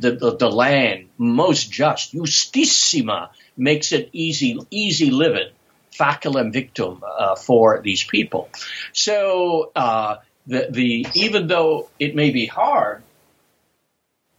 the, 0.00 0.10
the, 0.12 0.36
the 0.36 0.50
land 0.50 1.08
most 1.18 1.70
just, 1.72 2.14
justissima 2.14 3.30
makes 3.56 3.92
it 3.92 4.10
easy, 4.12 4.58
easy 4.70 5.10
living, 5.10 5.50
facilem 5.92 6.52
victum, 6.52 7.00
uh, 7.02 7.34
for 7.34 7.80
these 7.82 8.04
people. 8.04 8.48
So, 8.92 9.72
uh, 9.74 10.16
the, 10.46 10.68
the, 10.70 11.06
even 11.14 11.46
though 11.48 11.88
it 11.98 12.14
may 12.14 12.30
be 12.30 12.46
hard, 12.46 13.02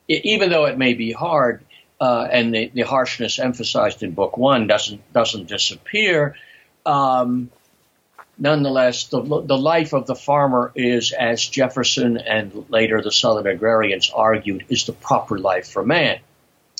even 0.07 0.49
though 0.49 0.65
it 0.65 0.77
may 0.77 0.93
be 0.93 1.11
hard, 1.11 1.65
uh, 1.99 2.27
and 2.29 2.53
the, 2.53 2.71
the, 2.73 2.81
harshness 2.81 3.39
emphasized 3.39 4.03
in 4.03 4.11
book 4.11 4.37
one 4.37 4.67
doesn't 4.67 5.01
doesn't 5.13 5.47
disappear. 5.47 6.35
Um, 6.85 7.49
nonetheless, 8.37 9.05
the, 9.05 9.21
the 9.21 9.57
life 9.57 9.93
of 9.93 10.05
the 10.05 10.15
farmer 10.15 10.71
is, 10.75 11.13
as 11.13 11.45
Jefferson 11.45 12.17
and 12.17 12.65
later 12.69 13.01
the 13.01 13.11
Southern 13.11 13.47
agrarians 13.47 14.11
argued, 14.13 14.65
is 14.69 14.85
the 14.85 14.93
proper 14.93 15.37
life 15.37 15.69
for 15.69 15.85
man. 15.85 16.19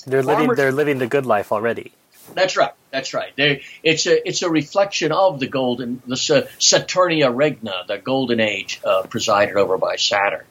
They're 0.06 0.22
Farmers, 0.22 0.48
living 0.48 0.56
they're 0.56 0.72
living 0.72 0.98
the 0.98 1.06
good 1.06 1.26
life 1.26 1.50
already. 1.50 1.92
That's 2.34 2.56
right. 2.56 2.72
That's 2.90 3.14
right. 3.14 3.32
They, 3.36 3.62
it's 3.82 4.06
a 4.06 4.28
it's 4.28 4.42
a 4.42 4.50
reflection 4.50 5.12
of 5.12 5.40
the 5.40 5.46
golden 5.46 6.02
the 6.06 6.16
Saturnia 6.16 7.34
Regna, 7.34 7.84
the 7.86 7.98
golden 7.98 8.40
age 8.40 8.80
uh, 8.84 9.02
presided 9.02 9.56
over 9.56 9.78
by 9.78 9.96
Saturn. 9.96 10.44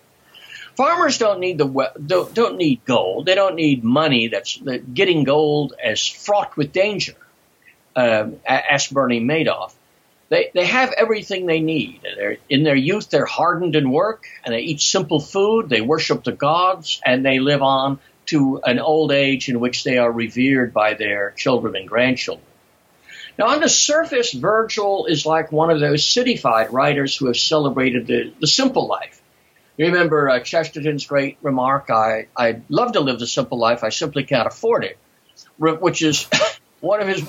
Farmers 0.75 1.17
don't 1.17 1.39
need 1.39 1.57
the 1.57 1.91
don't, 2.05 2.33
don't 2.33 2.57
need 2.57 2.83
gold. 2.85 3.25
They 3.25 3.35
don't 3.35 3.55
need 3.55 3.83
money. 3.83 4.27
That's 4.27 4.57
that 4.59 4.93
getting 4.93 5.23
gold 5.23 5.73
as 5.81 6.05
fraught 6.05 6.57
with 6.57 6.73
danger. 6.73 7.15
Um, 7.95 8.41
asked 8.45 8.93
Bernie 8.93 9.21
Madoff. 9.21 9.73
They 10.27 10.51
they 10.53 10.65
have 10.65 10.91
everything 10.91 11.45
they 11.45 11.61
need. 11.61 12.01
They're, 12.03 12.37
in 12.49 12.63
their 12.63 12.75
youth, 12.75 13.09
they're 13.09 13.25
hardened 13.25 13.75
in 13.75 13.89
work, 13.89 14.25
and 14.43 14.53
they 14.53 14.61
eat 14.61 14.81
simple 14.81 15.19
food. 15.19 15.69
They 15.69 15.81
worship 15.81 16.23
the 16.23 16.33
gods, 16.33 16.99
and 17.05 17.25
they 17.25 17.39
live 17.39 17.61
on 17.61 17.99
to 18.27 18.59
an 18.65 18.79
old 18.79 19.11
age 19.11 19.49
in 19.49 19.59
which 19.59 19.83
they 19.83 19.97
are 19.97 20.11
revered 20.11 20.73
by 20.73 20.95
their 20.95 21.31
children 21.31 21.75
and 21.75 21.87
grandchildren. 21.87 22.45
Now, 23.37 23.47
on 23.47 23.59
the 23.59 23.69
surface, 23.69 24.33
Virgil 24.33 25.05
is 25.05 25.25
like 25.25 25.51
one 25.51 25.69
of 25.69 25.79
those 25.79 26.03
cityfied 26.03 26.71
writers 26.71 27.15
who 27.15 27.27
have 27.27 27.37
celebrated 27.37 28.07
the, 28.07 28.33
the 28.39 28.47
simple 28.47 28.87
life. 28.87 29.21
You 29.77 29.87
remember 29.87 30.29
uh, 30.29 30.39
Chesterton's 30.39 31.05
great 31.05 31.37
remark, 31.41 31.89
I, 31.89 32.27
I'd 32.35 32.63
love 32.69 32.93
to 32.93 33.01
live 33.01 33.19
the 33.19 33.27
simple 33.27 33.57
life, 33.57 33.83
I 33.83 33.89
simply 33.89 34.23
can't 34.23 34.47
afford 34.47 34.85
it, 34.85 34.97
which 35.57 36.01
is 36.01 36.29
one 36.79 37.01
of 37.01 37.07
his 37.07 37.23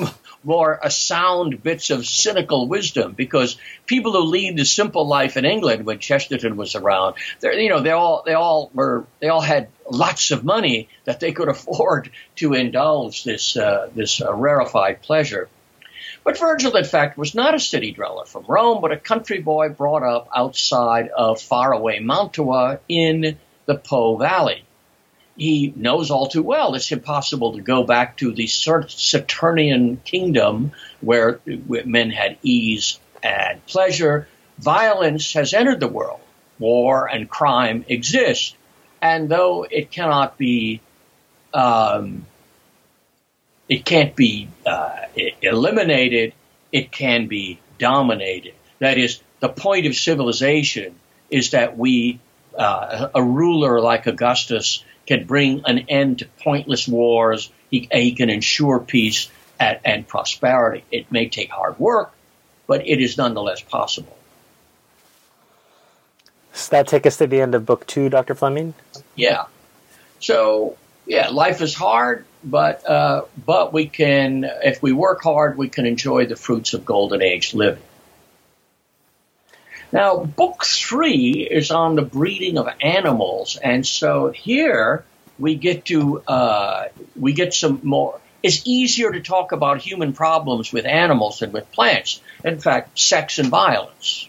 more 0.45 0.79
sound 0.89 1.61
bits 1.63 1.91
of 1.91 2.07
cynical 2.07 2.69
wisdom 2.69 3.13
because 3.13 3.57
people 3.87 4.13
who 4.13 4.21
lead 4.21 4.57
the 4.57 4.65
simple 4.65 5.09
life 5.09 5.37
in 5.37 5.45
England 5.45 5.85
when 5.85 5.99
Chesterton 5.99 6.57
was 6.57 6.77
around, 6.77 7.17
they 7.41 7.63
you 7.63 7.69
know, 7.69 7.81
they 7.81 7.91
all, 7.91 8.23
they 8.25 8.35
all 8.35 8.71
were, 8.73 9.05
they 9.19 9.29
all 9.29 9.41
had 9.41 9.69
lots 9.91 10.31
of 10.31 10.45
money 10.45 10.89
that 11.05 11.19
they 11.19 11.33
could 11.33 11.49
afford 11.57 12.11
to 12.37 12.55
indulge 12.55 13.25
this, 13.25 13.57
uh, 13.57 13.91
this 13.95 14.21
uh, 14.21 14.33
rarefied 14.33 15.03
pleasure. 15.03 15.49
But 16.27 16.41
Virgil, 16.41 16.77
in 16.77 16.83
fact, 16.83 17.17
was 17.17 17.37
not 17.37 17.55
a 17.55 17.61
city 17.61 17.93
dweller 17.93 18.25
from 18.25 18.47
Rome, 18.49 18.81
but 18.81 18.91
a 18.91 18.97
country 18.97 19.39
boy 19.39 19.69
brought 19.69 20.03
up 20.03 20.29
outside 20.35 21.09
of 21.09 21.41
faraway 21.41 22.01
Mantua 22.01 22.81
in 22.89 23.39
the 23.67 23.77
Po 23.77 24.17
Valley. 24.17 24.65
He 25.37 25.73
knows 25.77 26.11
all 26.11 26.27
too 26.27 26.43
well 26.43 26.75
it's 26.75 26.91
impossible 26.91 27.53
to 27.53 27.61
go 27.61 27.85
back 27.85 28.17
to 28.17 28.33
the 28.33 28.49
Saturnian 28.49 29.99
kingdom 29.99 30.73
where 31.01 31.39
men 31.47 32.11
had 32.11 32.39
ease 32.43 32.99
and 33.23 33.65
pleasure. 33.67 34.27
Violence 34.59 35.33
has 35.35 35.55
entered 35.55 35.79
the 35.79 35.87
world. 35.87 36.19
War 36.59 37.07
and 37.07 37.31
crime 37.31 37.85
exist. 37.87 38.57
And 39.01 39.29
though 39.29 39.63
it 39.63 39.93
cannot 39.93 40.37
be 40.37 40.81
um, 41.55 42.27
it 43.69 43.85
can't 43.85 44.15
be 44.15 44.49
uh, 44.65 44.97
eliminated. 45.43 46.35
It 46.73 46.93
can 46.93 47.27
be 47.27 47.59
dominated. 47.79 48.55
That 48.79 48.99
is, 48.99 49.21
the 49.41 49.49
point 49.49 49.87
of 49.87 49.95
civilization 49.95 50.95
is 51.31 51.51
that 51.51 51.77
we, 51.77 52.21
uh, 52.57 53.09
a 53.15 53.23
ruler 53.23 53.81
like 53.81 54.07
Augustus, 54.07 54.85
can 55.07 55.25
bring 55.25 55.63
an 55.67 55.87
end 55.89 56.21
to 56.21 56.27
pointless 56.43 56.87
wars. 56.87 57.51
He, 57.71 57.89
he 57.93 58.13
can 58.13 58.31
ensure 58.31 58.81
peace 58.81 59.31
and, 59.59 59.79
and 59.85 60.09
prosperity. 60.09 60.85
It 60.91 61.11
may 61.11 61.29
take 61.29 61.51
hard 61.51 61.79
work, 61.79 62.13
but 62.67 62.87
it 62.87 63.01
is 63.01 63.17
nonetheless 63.17 63.61
possible. 63.61 64.17
Does 66.53 66.69
that 66.71 66.89
take 66.89 67.07
us 67.07 67.19
to 67.19 67.27
the 67.27 67.41
end 67.41 67.55
of 67.55 67.67
book 67.67 67.87
two, 67.87 68.09
Dr. 68.09 68.35
Fleming? 68.35 68.75
Yeah. 69.15 69.45
So, 70.21 70.77
yeah, 71.05 71.29
life 71.29 71.61
is 71.61 71.75
hard 71.75 72.25
but 72.47 72.89
uh, 72.89 73.23
but 73.45 73.73
we 73.73 73.89
can, 73.89 74.45
if 74.63 74.81
we 74.81 74.93
work 74.93 75.23
hard, 75.23 75.59
we 75.59 75.69
can 75.69 75.85
enjoy 75.85 76.27
the 76.27 76.37
fruits 76.37 76.75
of 76.75 76.85
golden 76.85 77.21
age 77.21 77.53
living. 77.55 77.83
Now, 79.93 80.25
book 80.25 80.65
three 80.65 81.47
is 81.51 81.71
on 81.71 81.97
the 81.97 82.03
breeding 82.03 82.57
of 82.57 82.69
animals, 82.81 83.57
and 83.57 83.85
so 83.87 84.31
here 84.31 85.05
we 85.39 85.57
get 85.57 85.87
to 85.87 86.21
uh, 86.21 86.89
we 87.17 87.33
get 87.33 87.53
some 87.53 87.81
more. 87.83 88.21
It's 88.43 88.63
easier 88.65 89.11
to 89.11 89.21
talk 89.21 89.51
about 89.51 89.79
human 89.79 90.13
problems 90.13 90.73
with 90.73 90.87
animals 90.87 91.41
than 91.41 91.51
with 91.51 91.71
plants. 91.73 92.21
In 92.45 92.61
fact, 92.61 92.97
sex 92.97 93.41
and 93.41 93.49
violence, 93.49 94.29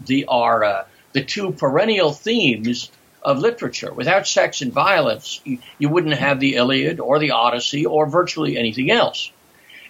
the 0.00 0.24
are 0.26 0.64
uh, 0.64 0.84
the 1.12 1.22
two 1.22 1.52
perennial 1.52 2.12
themes 2.12 2.90
of 3.24 3.38
literature. 3.38 3.92
Without 3.92 4.26
sex 4.26 4.62
and 4.62 4.72
violence, 4.72 5.40
you, 5.44 5.58
you 5.78 5.88
wouldn't 5.88 6.14
have 6.14 6.40
the 6.40 6.56
Iliad 6.56 7.00
or 7.00 7.18
the 7.18 7.32
Odyssey 7.32 7.86
or 7.86 8.06
virtually 8.06 8.56
anything 8.56 8.90
else. 8.90 9.30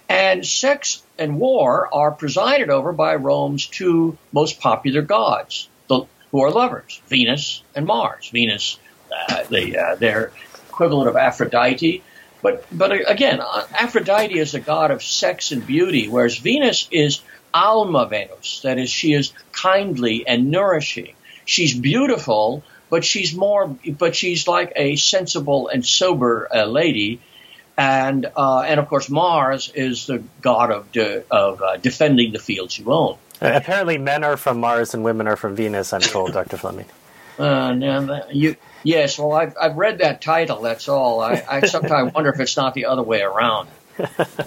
And 0.09 0.45
sex 0.45 1.01
and 1.17 1.39
war 1.39 1.89
are 1.93 2.11
presided 2.11 2.69
over 2.69 2.91
by 2.91 3.15
Rome's 3.15 3.65
two 3.65 4.17
most 4.31 4.59
popular 4.59 5.01
gods, 5.01 5.67
the, 5.87 6.05
who 6.31 6.41
are 6.41 6.51
lovers, 6.51 7.01
Venus 7.07 7.63
and 7.75 7.85
Mars. 7.85 8.29
Venus, 8.29 8.77
uh, 9.11 9.43
the, 9.49 9.77
uh, 9.77 9.95
their 9.95 10.31
equivalent 10.69 11.09
of 11.09 11.15
Aphrodite. 11.15 12.03
But, 12.41 12.65
but 12.71 13.09
again, 13.09 13.39
uh, 13.39 13.65
Aphrodite 13.73 14.37
is 14.37 14.53
a 14.53 14.59
god 14.59 14.91
of 14.91 15.01
sex 15.01 15.51
and 15.51 15.65
beauty, 15.65 16.09
whereas 16.09 16.37
Venus 16.37 16.87
is 16.91 17.21
Alma 17.53 18.07
Venus. 18.07 18.61
That 18.61 18.77
is, 18.77 18.89
she 18.89 19.13
is 19.13 19.31
kindly 19.51 20.27
and 20.27 20.51
nourishing. 20.51 21.15
She's 21.45 21.73
beautiful, 21.73 22.63
but 22.89 23.03
she's 23.03 23.33
more, 23.33 23.67
but 23.67 24.15
she's 24.15 24.47
like 24.47 24.73
a 24.75 24.95
sensible 24.95 25.67
and 25.67 25.85
sober 25.85 26.47
uh, 26.53 26.65
lady. 26.65 27.19
And 27.75 28.31
uh, 28.37 28.59
and 28.61 28.79
of 28.79 28.87
course 28.87 29.09
Mars 29.09 29.71
is 29.73 30.05
the 30.05 30.23
god 30.41 30.69
of 30.69 30.91
de, 30.91 31.23
of 31.31 31.61
uh, 31.61 31.77
defending 31.77 32.31
the 32.31 32.39
fields 32.39 32.77
you 32.77 32.91
own. 32.91 33.17
Uh, 33.41 33.51
apparently, 33.55 33.97
men 33.97 34.23
are 34.23 34.37
from 34.37 34.59
Mars 34.59 34.93
and 34.93 35.03
women 35.03 35.27
are 35.27 35.35
from 35.35 35.55
Venus. 35.55 35.91
I'm 35.91 36.01
told, 36.01 36.33
Dr. 36.33 36.57
Fleming. 36.57 36.85
Uh, 37.39 37.73
now 37.73 38.27
you, 38.31 38.55
yes, 38.83 39.17
well, 39.17 39.31
I've, 39.31 39.55
I've 39.59 39.75
read 39.75 39.97
that 39.99 40.21
title. 40.21 40.61
That's 40.61 40.87
all. 40.87 41.19
I, 41.21 41.43
I 41.49 41.61
sometimes 41.61 42.13
wonder 42.15 42.29
if 42.29 42.39
it's 42.39 42.55
not 42.55 42.75
the 42.75 42.85
other 42.85 43.01
way 43.01 43.21
around. 43.21 43.69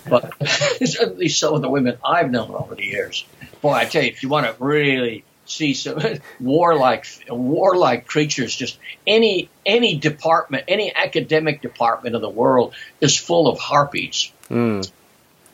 but 0.08 0.32
at 0.40 1.18
least 1.18 1.38
some 1.38 1.54
of 1.54 1.62
the 1.62 1.68
women 1.68 1.98
I've 2.04 2.30
known 2.30 2.52
over 2.52 2.74
the 2.74 2.84
years. 2.84 3.24
Boy, 3.60 3.72
I 3.72 3.84
tell 3.86 4.02
you, 4.02 4.08
if 4.08 4.22
you 4.22 4.28
want 4.28 4.46
to 4.46 4.62
really 4.62 5.24
see 5.46 5.74
some 5.74 6.00
warlike 6.40 7.06
warlike 7.28 8.06
creatures. 8.06 8.54
Just 8.54 8.78
any 9.06 9.48
any 9.64 9.96
department, 9.96 10.64
any 10.68 10.94
academic 10.94 11.62
department 11.62 12.14
of 12.14 12.20
the 12.20 12.28
world 12.28 12.74
is 13.00 13.16
full 13.16 13.48
of 13.48 13.58
harpies. 13.58 14.32
Mm. 14.50 14.90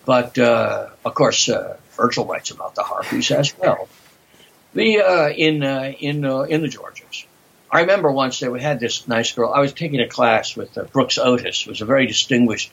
But 0.05 0.38
uh, 0.38 0.88
of 1.05 1.14
course, 1.14 1.49
uh, 1.49 1.76
Virgil 1.97 2.26
writes 2.26 2.51
about 2.51 2.74
the 2.74 2.82
harpies 2.82 3.30
as 3.30 3.57
well. 3.59 3.88
The 4.74 5.01
uh, 5.01 5.28
in 5.28 5.62
uh, 5.62 5.93
in 5.99 6.24
uh, 6.24 6.40
in 6.43 6.62
the 6.62 6.68
Georgics. 6.68 7.26
I 7.70 7.80
remember 7.80 8.11
once 8.11 8.40
that 8.40 8.53
we 8.53 8.61
had 8.61 8.80
this 8.80 9.09
nice 9.09 9.32
girl. 9.32 9.53
I 9.53 9.61
was 9.61 9.72
taking 9.72 10.01
a 10.01 10.09
class 10.09 10.57
with 10.57 10.76
uh, 10.76 10.84
Brooks 10.84 11.16
Otis, 11.16 11.62
who 11.62 11.70
was 11.70 11.80
a 11.80 11.86
very 11.86 12.07
distinguished 12.07 12.70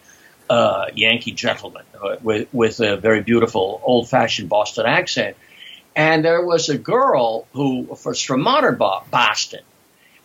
Yankee 0.49 1.31
gentleman 1.31 1.83
with 2.21 2.47
with 2.51 2.79
a 2.79 2.97
very 2.97 3.21
beautiful 3.21 3.79
old 3.83 4.09
fashioned 4.09 4.49
Boston 4.49 4.87
accent 4.87 5.37
and 5.99 6.23
there 6.23 6.41
was 6.41 6.69
a 6.69 6.77
girl 6.77 7.45
who 7.51 7.81
was 7.81 8.21
from 8.21 8.39
modern 8.39 8.75
Boston. 8.77 9.63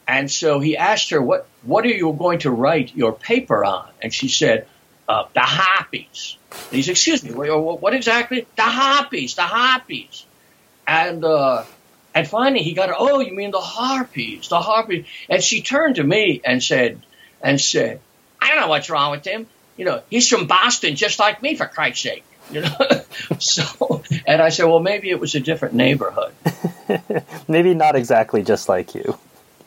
And 0.07 0.31
so 0.31 0.61
he 0.61 0.77
asked 0.77 1.11
her, 1.11 1.21
what, 1.21 1.49
what 1.65 1.85
are 1.85 1.89
you 1.89 2.13
going 2.13 2.39
to 2.41 2.53
write 2.53 2.95
your 2.95 3.13
paper 3.13 3.65
on? 3.65 3.89
And 4.01 4.15
she 4.15 4.29
said, 4.29 4.69
uh, 5.09 5.25
the 5.35 5.41
Harpies. 5.41 6.37
And 6.53 6.77
he 6.77 6.83
said, 6.83 6.93
excuse 6.93 7.25
me, 7.25 7.33
what 7.33 7.93
exactly? 7.93 8.47
The 8.55 8.63
Harpies, 8.63 9.35
the 9.35 9.43
Harpies. 9.43 10.25
And, 10.87 11.25
uh, 11.25 11.65
and 12.15 12.29
finally 12.29 12.63
he 12.63 12.75
got, 12.75 12.95
oh, 12.97 13.19
you 13.19 13.35
mean 13.35 13.51
the 13.51 13.59
Harpies, 13.59 14.47
the 14.47 14.61
Harpies. 14.61 15.07
And 15.29 15.43
she 15.43 15.61
turned 15.61 15.97
to 15.97 16.05
me 16.05 16.41
and 16.45 16.63
said, 16.63 17.01
and 17.43 17.61
said, 17.61 17.99
I 18.41 18.51
don't 18.51 18.61
know 18.61 18.69
what's 18.69 18.91
wrong 18.91 19.11
with 19.11 19.27
him. 19.27 19.49
You 19.77 19.87
know, 19.87 20.03
he's 20.09 20.29
from 20.29 20.47
Boston 20.47 20.95
just 20.95 21.19
like 21.19 21.43
me, 21.43 21.57
for 21.57 21.67
Christ's 21.67 22.05
sake. 22.05 22.25
You 22.51 22.63
know, 22.63 22.77
so 23.39 24.03
and 24.27 24.41
I 24.43 24.49
said, 24.51 24.67
well, 24.67 24.81
maybe 24.81 25.11
it 25.11 25.21
was 25.21 25.35
a 25.35 25.41
different 25.41 25.75
neighborhood. 25.75 26.33
maybe 27.49 27.75
not 27.75 27.97
exactly 27.97 28.43
just 28.43 28.69
like 28.69 28.95
you. 28.95 29.19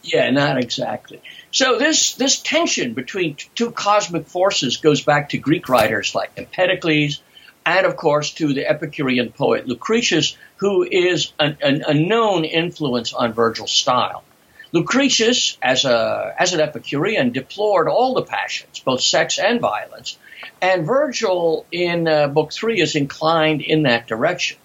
Yeah, 0.04 0.30
not 0.30 0.58
exactly. 0.58 1.22
So 1.52 1.78
this 1.78 2.14
this 2.14 2.40
tension 2.40 2.94
between 2.94 3.36
two 3.56 3.72
cosmic 3.72 4.28
forces 4.28 4.78
goes 4.78 5.02
back 5.02 5.30
to 5.30 5.38
Greek 5.38 5.70
writers 5.70 6.16
like 6.16 6.32
Empedocles, 6.38 7.22
and 7.66 7.86
of 7.86 7.98
course 7.98 8.34
to 8.36 8.54
the 8.54 8.70
Epicurean 8.70 9.32
poet 9.32 9.68
Lucretius, 9.68 10.38
who 10.58 10.84
is 10.84 11.34
an, 11.40 11.58
an, 11.62 11.84
a 11.86 11.94
known 11.94 12.46
influence 12.46 13.14
on 13.14 13.34
Virgil's 13.34 13.72
style. 13.72 14.24
Lucretius, 14.72 15.58
as 15.62 15.86
a 15.86 16.36
as 16.38 16.54
an 16.54 16.60
Epicurean, 16.60 17.32
deplored 17.32 17.88
all 17.88 18.14
the 18.14 18.24
passions, 18.24 18.80
both 18.80 19.02
sex 19.02 19.40
and 19.40 19.62
violence, 19.62 20.18
and 20.62 20.86
Virgil 20.86 21.66
in 21.72 22.08
uh, 22.08 22.28
Book 22.28 22.52
Three 22.52 22.82
is 22.82 22.96
inclined 22.96 23.62
in 23.62 23.84
that 23.84 24.08
direction. 24.08 24.58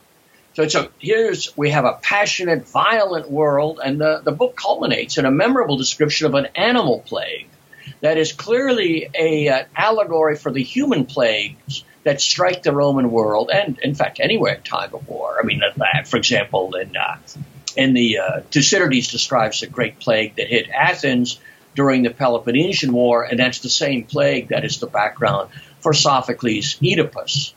So, 0.55 0.69
so 0.69 0.89
here's 0.99 1.57
we 1.57 1.71
have 1.71 1.85
a 1.85 1.95
passionate, 1.95 2.69
violent 2.69 3.31
world, 3.31 3.81
and 3.83 4.01
the, 4.01 4.21
the 4.23 4.33
book 4.33 4.57
culminates 4.57 5.17
in 5.17 5.25
a 5.25 5.31
memorable 5.31 5.79
description 5.79 6.27
of 6.27 6.35
an 6.35 6.49
animal 6.55 7.01
plague 7.07 7.49
that 8.01 8.19
is 8.19 8.33
clearly 8.33 9.09
a 9.15 9.49
uh, 9.49 9.65
allegory 9.75 10.37
for 10.37 10.53
the 10.53 10.63
human 10.63 11.07
plagues 11.07 11.85
that 12.03 12.21
strike 12.21 12.63
the 12.65 12.73
Roman 12.73 13.11
world, 13.11 13.51
and 13.53 13.79
in 13.79 13.95
fact 13.95 14.19
anywhere 14.21 14.61
time 14.63 14.93
of 14.95 15.09
war. 15.09 15.39
I 15.41 15.47
mean, 15.47 15.63
uh, 15.63 16.03
for 16.05 16.17
example, 16.17 16.75
in 16.75 16.97
uh, 16.97 17.17
in 17.77 17.95
the 17.95 18.19
uh, 18.19 18.41
Thucydides 18.51 19.09
describes 19.09 19.61
the 19.61 19.67
great 19.67 19.99
plague 19.99 20.37
that 20.37 20.49
hit 20.49 20.69
Athens 20.71 21.41
during 21.75 22.03
the 22.03 22.11
Peloponnesian 22.11 22.93
War, 22.93 23.25
and 23.25 23.39
that's 23.39 23.61
the 23.61 23.69
same 23.69 24.05
plague 24.05 24.49
that 24.49 24.65
is 24.65 24.79
the 24.79 24.87
background 24.87 25.51
for 25.81 25.93
Sophocles' 25.93 26.77
Oedipus. 26.83 27.55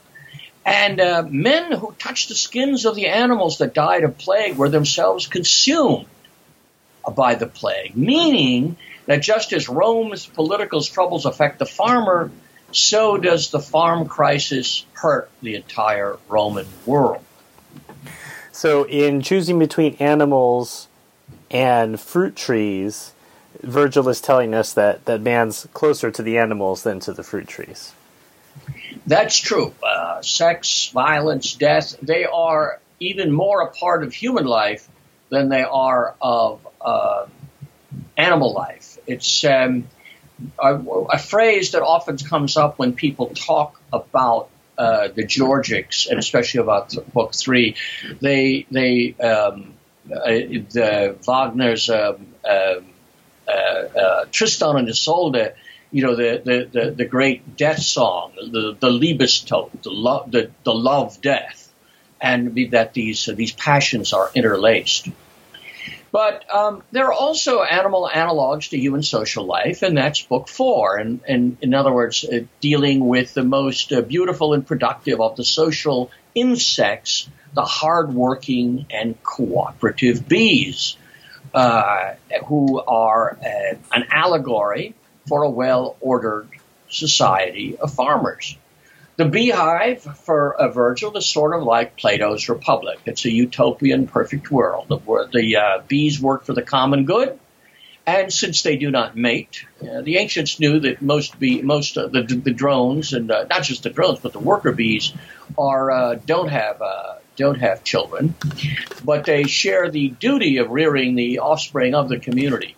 And 0.64 1.00
uh, 1.00 1.22
men 1.28 1.70
who 1.72 1.94
touched 1.98 2.28
the 2.28 2.34
skins 2.34 2.86
of 2.86 2.96
the 2.96 3.06
animals 3.06 3.58
that 3.58 3.72
died 3.72 4.02
of 4.02 4.18
plague 4.18 4.56
were 4.56 4.68
themselves 4.68 5.26
consumed 5.28 6.06
by 7.14 7.36
the 7.36 7.46
plague, 7.46 7.96
meaning 7.96 8.76
that 9.06 9.22
just 9.22 9.52
as 9.52 9.68
Rome's 9.68 10.26
political 10.26 10.82
troubles 10.82 11.24
affect 11.24 11.60
the 11.60 11.66
farmer, 11.66 12.32
so 12.72 13.16
does 13.16 13.50
the 13.50 13.60
farm 13.60 14.08
crisis 14.08 14.84
hurt 14.94 15.30
the 15.40 15.54
entire 15.54 16.18
Roman 16.28 16.66
world. 16.84 17.22
So, 18.56 18.84
in 18.84 19.20
choosing 19.20 19.58
between 19.58 19.96
animals 19.96 20.88
and 21.50 22.00
fruit 22.00 22.34
trees, 22.36 23.12
Virgil 23.62 24.08
is 24.08 24.22
telling 24.22 24.54
us 24.54 24.72
that, 24.72 25.04
that 25.04 25.20
man's 25.20 25.68
closer 25.74 26.10
to 26.10 26.22
the 26.22 26.38
animals 26.38 26.82
than 26.82 26.98
to 27.00 27.12
the 27.12 27.22
fruit 27.22 27.48
trees. 27.48 27.92
That's 29.06 29.36
true. 29.36 29.74
Uh, 29.82 30.22
sex, 30.22 30.88
violence, 30.88 31.52
death, 31.52 31.96
they 32.00 32.24
are 32.24 32.80
even 32.98 33.30
more 33.30 33.60
a 33.60 33.72
part 33.72 34.02
of 34.02 34.14
human 34.14 34.46
life 34.46 34.88
than 35.28 35.50
they 35.50 35.62
are 35.62 36.14
of 36.22 36.66
uh, 36.80 37.26
animal 38.16 38.54
life. 38.54 38.96
It's 39.06 39.44
um, 39.44 39.86
a, 40.58 40.76
a, 40.76 41.18
phrase 41.18 41.72
that 41.72 41.82
often 41.82 42.16
comes 42.16 42.56
up 42.56 42.78
when 42.78 42.94
people 42.94 43.26
talk 43.34 43.78
about 43.92 44.48
uh, 44.78 45.08
the 45.08 45.24
Georgics, 45.24 46.08
and 46.08 46.18
especially 46.18 46.60
about 46.60 46.94
Book 47.12 47.34
Three. 47.34 47.76
They 48.20 48.66
they 48.70 49.14
um, 49.14 49.74
uh, 50.10 50.26
the 50.26 51.16
Wagner's 51.26 51.90
um, 51.90 52.26
um 52.48 52.86
uh, 53.48 53.52
uh, 53.52 54.24
Tristan 54.32 54.76
and 54.76 54.88
Isolde 54.88 55.54
you 55.90 56.02
know, 56.02 56.16
the, 56.16 56.42
the, 56.44 56.80
the, 56.80 56.90
the 56.90 57.04
great 57.04 57.56
death 57.56 57.80
song, 57.80 58.32
the, 58.36 58.76
the 58.78 58.90
Liebestod, 58.90 59.82
the 59.82 59.90
love, 59.90 60.30
the, 60.30 60.50
the 60.64 60.74
love 60.74 61.20
death, 61.20 61.72
and 62.20 62.54
that 62.72 62.92
these, 62.92 63.28
uh, 63.28 63.32
these 63.32 63.52
passions 63.52 64.12
are 64.12 64.30
interlaced. 64.34 65.08
But 66.12 66.44
um, 66.54 66.82
there 66.92 67.06
are 67.06 67.12
also 67.12 67.62
animal 67.62 68.08
analogs 68.12 68.70
to 68.70 68.78
human 68.78 69.02
social 69.02 69.44
life, 69.44 69.82
and 69.82 69.96
that's 69.96 70.22
book 70.22 70.48
four. 70.48 70.96
And, 70.96 71.20
and 71.26 71.58
in 71.60 71.74
other 71.74 71.92
words, 71.92 72.24
uh, 72.24 72.40
dealing 72.60 73.06
with 73.06 73.34
the 73.34 73.42
most 73.42 73.92
uh, 73.92 74.00
beautiful 74.00 74.54
and 74.54 74.66
productive 74.66 75.20
of 75.20 75.36
the 75.36 75.44
social 75.44 76.10
insects, 76.34 77.28
the 77.54 77.64
hardworking 77.64 78.86
and 78.90 79.20
cooperative 79.22 80.28
bees, 80.28 80.96
uh, 81.52 82.14
who 82.46 82.80
are 82.80 83.38
uh, 83.42 83.76
an 83.92 84.06
allegory 84.10 84.94
for 85.26 85.42
a 85.42 85.50
well 85.50 85.96
ordered 86.00 86.48
society 86.88 87.76
of 87.76 87.92
farmers. 87.92 88.56
The 89.16 89.24
beehive 89.24 90.02
for 90.02 90.50
a 90.58 90.70
Virgil 90.70 91.16
is 91.16 91.26
sort 91.26 91.56
of 91.56 91.62
like 91.62 91.96
Plato's 91.96 92.50
Republic. 92.50 92.98
It's 93.06 93.24
a 93.24 93.30
utopian, 93.30 94.06
perfect 94.06 94.50
world 94.50 95.02
where 95.06 95.26
the 95.26 95.56
uh, 95.56 95.82
bees 95.88 96.20
work 96.20 96.44
for 96.44 96.52
the 96.52 96.60
common 96.60 97.06
good. 97.06 97.38
And 98.06 98.30
since 98.30 98.62
they 98.62 98.76
do 98.76 98.90
not 98.90 99.16
mate, 99.16 99.64
uh, 99.80 100.02
the 100.02 100.18
ancients 100.18 100.60
knew 100.60 100.78
that 100.80 101.00
most 101.00 101.38
bee, 101.40 101.62
most 101.62 101.96
uh, 101.96 102.08
the, 102.08 102.22
the 102.22 102.52
drones 102.52 103.14
and 103.14 103.30
uh, 103.30 103.46
not 103.48 103.62
just 103.62 103.84
the 103.84 103.90
drones, 103.90 104.20
but 104.20 104.34
the 104.34 104.38
worker 104.38 104.70
bees 104.70 105.12
are 105.58 105.90
uh, 105.90 106.14
don't 106.26 106.48
have 106.48 106.82
uh, 106.82 107.14
don't 107.36 107.58
have 107.58 107.82
children, 107.82 108.34
but 109.02 109.24
they 109.24 109.44
share 109.44 109.90
the 109.90 110.10
duty 110.10 110.58
of 110.58 110.70
rearing 110.70 111.16
the 111.16 111.40
offspring 111.40 111.94
of 111.94 112.08
the 112.08 112.18
community. 112.20 112.76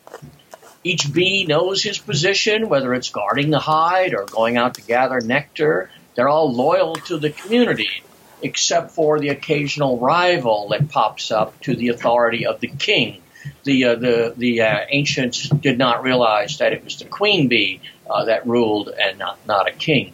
Each 0.82 1.12
bee 1.12 1.44
knows 1.44 1.82
his 1.82 1.98
position, 1.98 2.68
whether 2.68 2.94
it's 2.94 3.10
guarding 3.10 3.50
the 3.50 3.58
hide 3.58 4.14
or 4.14 4.24
going 4.24 4.56
out 4.56 4.74
to 4.74 4.82
gather 4.82 5.20
nectar. 5.20 5.90
They're 6.18 6.28
all 6.28 6.52
loyal 6.52 6.96
to 6.96 7.16
the 7.16 7.30
community, 7.30 8.02
except 8.42 8.90
for 8.90 9.20
the 9.20 9.28
occasional 9.28 10.00
rival 10.00 10.70
that 10.70 10.88
pops 10.88 11.30
up 11.30 11.60
to 11.60 11.76
the 11.76 11.90
authority 11.90 12.44
of 12.44 12.58
the 12.58 12.66
king. 12.66 13.22
The 13.62 13.84
uh, 13.84 13.94
the 13.94 14.34
the 14.36 14.62
uh, 14.62 14.78
ancients 14.88 15.48
did 15.48 15.78
not 15.78 16.02
realize 16.02 16.58
that 16.58 16.72
it 16.72 16.82
was 16.82 16.96
the 16.96 17.04
queen 17.04 17.46
bee 17.46 17.80
uh, 18.10 18.24
that 18.24 18.48
ruled 18.48 18.88
and 18.88 19.16
not 19.20 19.38
not 19.46 19.68
a 19.68 19.70
king. 19.70 20.12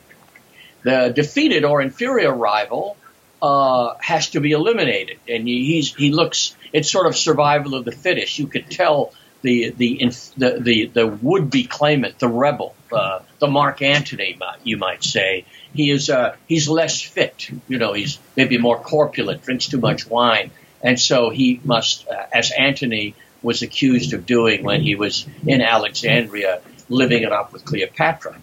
The 0.83 1.09
defeated 1.09 1.65
or 1.65 1.81
inferior 1.81 2.35
rival 2.35 2.99
uh, 3.41 3.95
has 4.03 4.29
to 4.33 4.41
be 4.41 4.53
eliminated, 4.53 5.21
and 5.27 5.49
he's 5.49 5.95
he 5.95 6.13
looks. 6.13 6.55
It's 6.75 6.91
sort 6.91 7.07
of 7.07 7.17
survival 7.17 7.77
of 7.77 7.87
the 7.87 7.93
fittest. 7.93 8.39
You 8.39 8.47
could 8.47 8.71
tell 8.71 9.15
the 9.41 9.71
the 9.71 10.13
the 10.37 10.59
the, 10.61 10.87
the 10.87 11.07
would 11.07 11.49
be 11.49 11.65
claimant, 11.65 12.19
the 12.19 12.29
rebel, 12.29 12.75
uh, 12.93 13.21
the 13.39 13.47
Mark 13.47 13.81
Antony, 13.81 14.39
you 14.65 14.77
might 14.77 15.03
say. 15.03 15.47
He 15.75 15.91
is 15.91 16.09
uh, 16.09 16.37
he's 16.47 16.69
less 16.69 17.03
fit. 17.03 17.51
You 17.69 17.79
know, 17.79 17.93
he's 17.93 18.19
maybe 18.37 18.59
more 18.59 18.79
corpulent, 18.79 19.43
drinks 19.43 19.67
too 19.67 19.79
much 19.79 20.07
wine, 20.07 20.51
and 20.83 20.99
so 20.99 21.31
he 21.31 21.61
must, 21.65 22.09
uh, 22.09 22.27
as 22.33 22.53
Antony 22.53 23.15
was 23.43 23.63
accused 23.63 24.15
of 24.15 24.25
doing 24.25 24.63
when 24.63 24.81
he 24.81 24.95
was 24.95 25.27
in 25.47 25.61
Alexandria, 25.61 26.63
living 26.89 27.25
it 27.25 27.33
up 27.33 27.53
with 27.53 27.65
Cleopatra. 27.65 28.37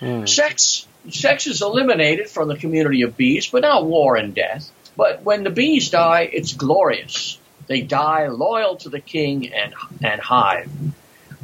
Mm. 0.00 0.28
Sex 0.28 0.86
sex 1.10 1.46
is 1.46 1.62
eliminated 1.62 2.28
from 2.28 2.48
the 2.48 2.56
community 2.56 3.02
of 3.02 3.16
bees, 3.16 3.48
but 3.48 3.62
not 3.62 3.84
war 3.84 4.16
and 4.16 4.34
death. 4.34 4.70
But 4.96 5.22
when 5.22 5.44
the 5.44 5.50
bees 5.50 5.90
die, 5.90 6.28
it's 6.32 6.52
glorious. 6.54 7.38
They 7.66 7.82
die 7.82 8.28
loyal 8.28 8.76
to 8.76 8.88
the 8.88 9.00
king 9.00 9.52
and, 9.52 9.74
and 10.02 10.20
hive. 10.20 10.70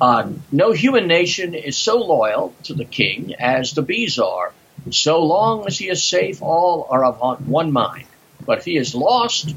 Uh, 0.01 0.33
no 0.51 0.73
human 0.73 1.07
nation 1.07 1.55
is 1.55 1.77
so 1.77 1.99
loyal 1.99 2.55
to 2.65 2.75
the 2.75 2.85
king 2.85 3.35
as 3.39 3.73
the 3.73 3.83
bees 3.83 4.19
are. 4.19 4.53
So 4.91 5.23
long 5.25 5.67
as 5.67 5.79
he 5.79 5.89
is 5.89 6.03
safe, 6.03 6.43
all 6.43 6.87
are 6.91 7.05
of 7.05 7.49
one 7.49 7.73
mind. 7.73 8.07
But 8.45 8.59
if 8.59 8.65
he 8.65 8.77
is 8.77 8.95
lost, 8.95 9.55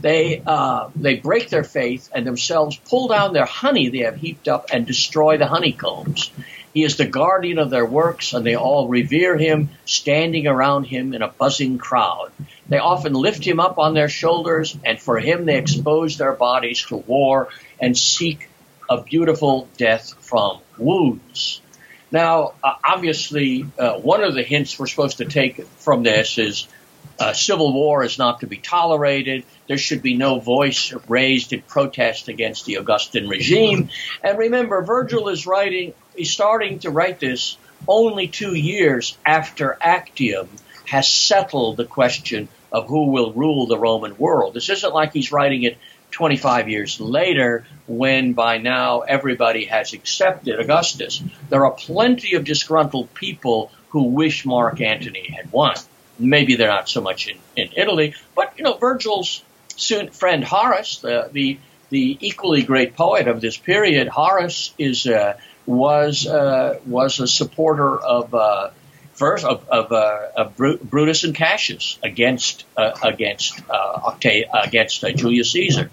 they 0.00 0.42
uh, 0.44 0.90
they 0.96 1.16
break 1.16 1.48
their 1.48 1.64
faith 1.64 2.10
and 2.14 2.26
themselves 2.26 2.76
pull 2.76 3.08
down 3.08 3.32
their 3.32 3.46
honey 3.46 3.88
they 3.88 3.98
have 3.98 4.16
heaped 4.16 4.48
up 4.48 4.66
and 4.72 4.86
destroy 4.86 5.38
the 5.38 5.46
honeycombs. 5.46 6.30
He 6.74 6.84
is 6.84 6.96
the 6.96 7.06
guardian 7.06 7.58
of 7.58 7.70
their 7.70 7.86
works, 7.86 8.34
and 8.34 8.44
they 8.44 8.54
all 8.54 8.88
revere 8.88 9.36
him, 9.36 9.70
standing 9.84 10.46
around 10.46 10.84
him 10.84 11.14
in 11.14 11.22
a 11.22 11.28
buzzing 11.28 11.78
crowd. 11.78 12.30
They 12.68 12.78
often 12.78 13.14
lift 13.14 13.44
him 13.44 13.58
up 13.58 13.78
on 13.78 13.94
their 13.94 14.08
shoulders, 14.08 14.76
and 14.84 15.00
for 15.00 15.18
him 15.18 15.46
they 15.46 15.56
expose 15.56 16.18
their 16.18 16.34
bodies 16.34 16.84
to 16.86 16.96
war 16.96 17.48
and 17.80 17.96
seek 17.96 18.48
a 18.88 19.02
beautiful 19.02 19.68
death 19.76 20.14
from 20.20 20.58
wounds. 20.76 21.60
Now, 22.10 22.54
uh, 22.62 22.74
obviously, 22.84 23.66
uh, 23.78 23.94
one 23.94 24.22
of 24.22 24.34
the 24.34 24.42
hints 24.42 24.78
we're 24.78 24.86
supposed 24.86 25.18
to 25.18 25.26
take 25.26 25.66
from 25.66 26.02
this 26.02 26.38
is 26.38 26.66
uh, 27.18 27.32
civil 27.32 27.72
war 27.72 28.04
is 28.04 28.18
not 28.18 28.40
to 28.40 28.46
be 28.46 28.56
tolerated. 28.56 29.44
There 29.66 29.78
should 29.78 30.02
be 30.02 30.16
no 30.16 30.38
voice 30.38 30.94
raised 31.08 31.52
in 31.52 31.62
protest 31.62 32.28
against 32.28 32.64
the 32.64 32.76
Augustan 32.76 33.28
regime. 33.28 33.90
And 34.22 34.38
remember, 34.38 34.82
Virgil 34.82 35.28
is 35.28 35.46
writing, 35.46 35.94
he's 36.16 36.30
starting 36.30 36.78
to 36.80 36.90
write 36.90 37.20
this 37.20 37.56
only 37.86 38.28
two 38.28 38.54
years 38.54 39.16
after 39.24 39.76
Actium 39.80 40.48
has 40.86 41.08
settled 41.08 41.76
the 41.76 41.84
question 41.84 42.48
of 42.72 42.86
who 42.88 43.10
will 43.10 43.32
rule 43.32 43.66
the 43.66 43.78
Roman 43.78 44.16
world. 44.16 44.54
This 44.54 44.68
isn't 44.68 44.94
like 44.94 45.12
he's 45.12 45.32
writing 45.32 45.64
it 45.64 45.78
25 46.10 46.68
years 46.68 47.00
later 47.00 47.66
when 47.86 48.32
by 48.32 48.58
now 48.58 49.00
everybody 49.00 49.66
has 49.66 49.92
accepted 49.92 50.58
Augustus. 50.58 51.22
There 51.48 51.64
are 51.64 51.72
plenty 51.72 52.34
of 52.34 52.44
disgruntled 52.44 53.12
people 53.14 53.70
who 53.90 54.04
wish 54.04 54.44
Mark 54.44 54.80
Antony 54.80 55.34
had 55.34 55.50
won. 55.52 55.76
Maybe 56.18 56.56
they're 56.56 56.68
not 56.68 56.88
so 56.88 57.00
much 57.00 57.28
in, 57.28 57.38
in 57.56 57.70
Italy, 57.76 58.14
but 58.34 58.54
you 58.56 58.64
know 58.64 58.74
Virgil's 58.74 59.42
soon 59.76 60.10
friend 60.10 60.44
Horace, 60.44 60.98
the, 60.98 61.28
the 61.32 61.58
the 61.90 62.18
equally 62.20 62.62
great 62.62 62.96
poet 62.96 63.28
of 63.28 63.40
this 63.40 63.56
period, 63.56 64.08
Horace 64.08 64.74
is 64.78 65.06
uh, 65.06 65.38
was 65.64 66.26
uh, 66.26 66.80
was 66.86 67.20
a 67.20 67.26
supporter 67.26 67.98
of 67.98 68.34
uh, 68.34 68.70
first 69.14 69.44
of, 69.44 69.68
of, 69.68 69.90
uh, 69.92 70.28
of, 70.36 70.56
Brutus 70.56 71.24
and 71.24 71.34
Cassius 71.34 71.98
against 72.02 72.64
uh, 72.76 72.92
against 73.02 73.60
uh, 73.70 74.12
Octa- 74.12 74.46
against 74.64 75.00
Julius 75.16 75.52
Caesar. 75.52 75.90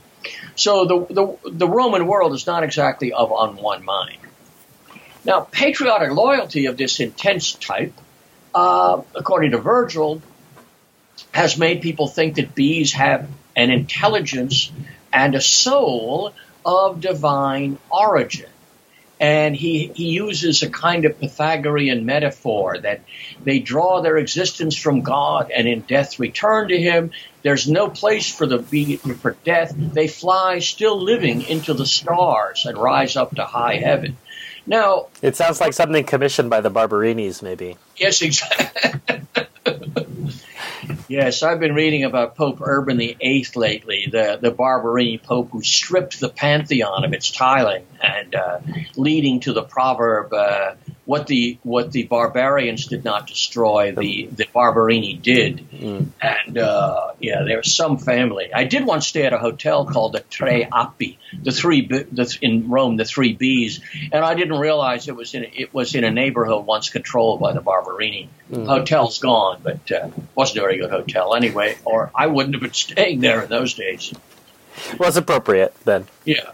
So 0.56 0.86
the, 0.86 1.14
the 1.14 1.50
the 1.52 1.68
Roman 1.68 2.08
world 2.08 2.34
is 2.34 2.48
not 2.48 2.64
exactly 2.64 3.12
of 3.14 3.32
on 3.32 3.58
one 3.58 3.84
mind. 3.84 4.18
Now, 5.26 5.42
patriotic 5.42 6.12
loyalty 6.12 6.68
of 6.68 6.78
this 6.78 7.00
intense 7.00 7.54
type, 7.54 7.94
uh, 8.54 9.02
according 9.16 9.52
to 9.52 9.58
Virgil, 9.58 10.22
has 11.32 11.58
made 11.58 11.82
people 11.82 12.08
think 12.08 12.36
that 12.36 12.54
bees 12.54 12.94
have 12.94 13.28
an 13.56 13.72
intelligence 13.72 14.72
and 15.12 15.34
a 15.34 15.42
soul 15.42 16.34
of 16.66 17.02
divine 17.02 17.78
origin. 17.90 18.50
And 19.20 19.56
he, 19.56 19.92
he 19.96 20.10
uses 20.10 20.62
a 20.62 20.70
kind 20.70 21.06
of 21.06 21.20
Pythagorean 21.20 22.06
metaphor 22.06 22.78
that 22.78 23.02
they 23.44 23.60
draw 23.60 24.02
their 24.02 24.18
existence 24.18 24.76
from 24.76 25.02
God 25.02 25.52
and 25.52 25.68
in 25.68 25.82
death 25.82 26.20
return 26.20 26.68
to 26.68 26.78
Him. 26.78 27.12
There's 27.42 27.68
no 27.68 27.90
place 27.90 28.30
for 28.30 28.46
the 28.46 28.62
for 29.22 29.38
death. 29.46 29.74
They 29.78 30.08
fly 30.08 30.60
still 30.60 31.02
living 31.02 31.44
into 31.44 31.74
the 31.74 31.86
stars 31.86 32.66
and 32.66 32.78
rise 32.78 33.16
up 33.16 33.36
to 33.36 33.46
high 33.46 33.76
heaven. 33.76 34.18
Now, 34.68 35.08
it 35.22 35.36
sounds 35.36 35.62
like 35.62 35.74
something 35.74 36.04
commissioned 36.04 36.50
by 36.50 36.62
the 36.62 36.72
Barberinis, 36.72 37.42
maybe. 37.42 37.78
Yes, 37.98 38.22
exactly. 38.22 39.22
Yes, 41.08 41.44
I've 41.44 41.60
been 41.60 41.76
reading 41.76 42.04
about 42.04 42.36
Pope 42.36 42.60
Urban 42.62 42.98
VIII 42.98 43.46
lately, 43.56 44.08
the, 44.12 44.40
the 44.42 44.50
Barberini 44.50 45.20
Pope 45.20 45.50
who 45.52 45.62
stripped 45.62 46.20
the 46.20 46.30
pantheon 46.30 47.06
of 47.06 47.14
its 47.14 47.30
tiling 47.30 47.86
and 48.02 48.34
uh, 48.34 48.60
leading 48.96 49.40
to 49.42 49.54
the 49.54 49.62
proverb, 49.62 50.34
uh, 50.34 50.74
what 51.06 51.28
the 51.28 51.58
what 51.64 51.92
the 51.92 52.04
barbarians 52.04 52.88
did 52.88 53.04
not 53.04 53.28
destroy, 53.28 53.92
the 53.92 54.28
the 54.32 54.48
Barberini 54.52 55.14
did. 55.14 55.70
Mm. 55.70 56.08
And 56.22 56.58
uh, 56.58 57.12
yeah, 57.20 57.44
there's 57.44 57.74
some 57.74 57.98
family. 57.98 58.52
I 58.54 58.64
did 58.64 58.86
once 58.86 59.08
stay 59.08 59.24
at 59.24 59.34
a 59.34 59.38
hotel 59.38 59.86
called 59.86 60.14
the 60.14 60.22
Tre 60.22 60.68
Api, 60.72 61.20
the 61.44 61.52
three 61.52 61.86
the, 61.88 62.38
in 62.42 62.70
Rome, 62.70 62.98
the 62.98 63.06
three 63.06 63.34
B's, 63.34 63.82
and 64.12 64.26
I 64.26 64.34
didn't 64.34 64.58
realize 64.58 65.08
it 65.08 65.16
was 65.16 65.36
in 65.36 65.44
it 65.44 65.74
was 65.74 65.94
in 65.94 66.04
a 66.04 66.12
neighborhood 66.12 66.66
once 66.66 66.90
controlled 66.90 67.40
by 67.40 67.54
the 67.54 67.62
Barberini. 67.62 68.30
Mm. 68.52 68.66
Hotel's 68.66 69.20
gone, 69.20 69.60
but 69.64 69.92
uh, 69.92 70.10
wasn't 70.34 70.58
a 70.58 70.62
very 70.62 70.78
good 70.78 70.90
hotel 70.90 71.36
anyway, 71.36 71.78
or 71.86 72.12
I 72.16 72.28
wouldn't 72.28 72.56
have 72.56 72.62
been 72.62 72.74
staying 72.74 73.22
there 73.22 73.44
in 73.44 73.50
those 73.50 73.76
days. 73.76 74.14
Was 75.00 75.18
appropriate 75.18 75.74
then. 75.86 76.08
Yeah. 76.26 76.52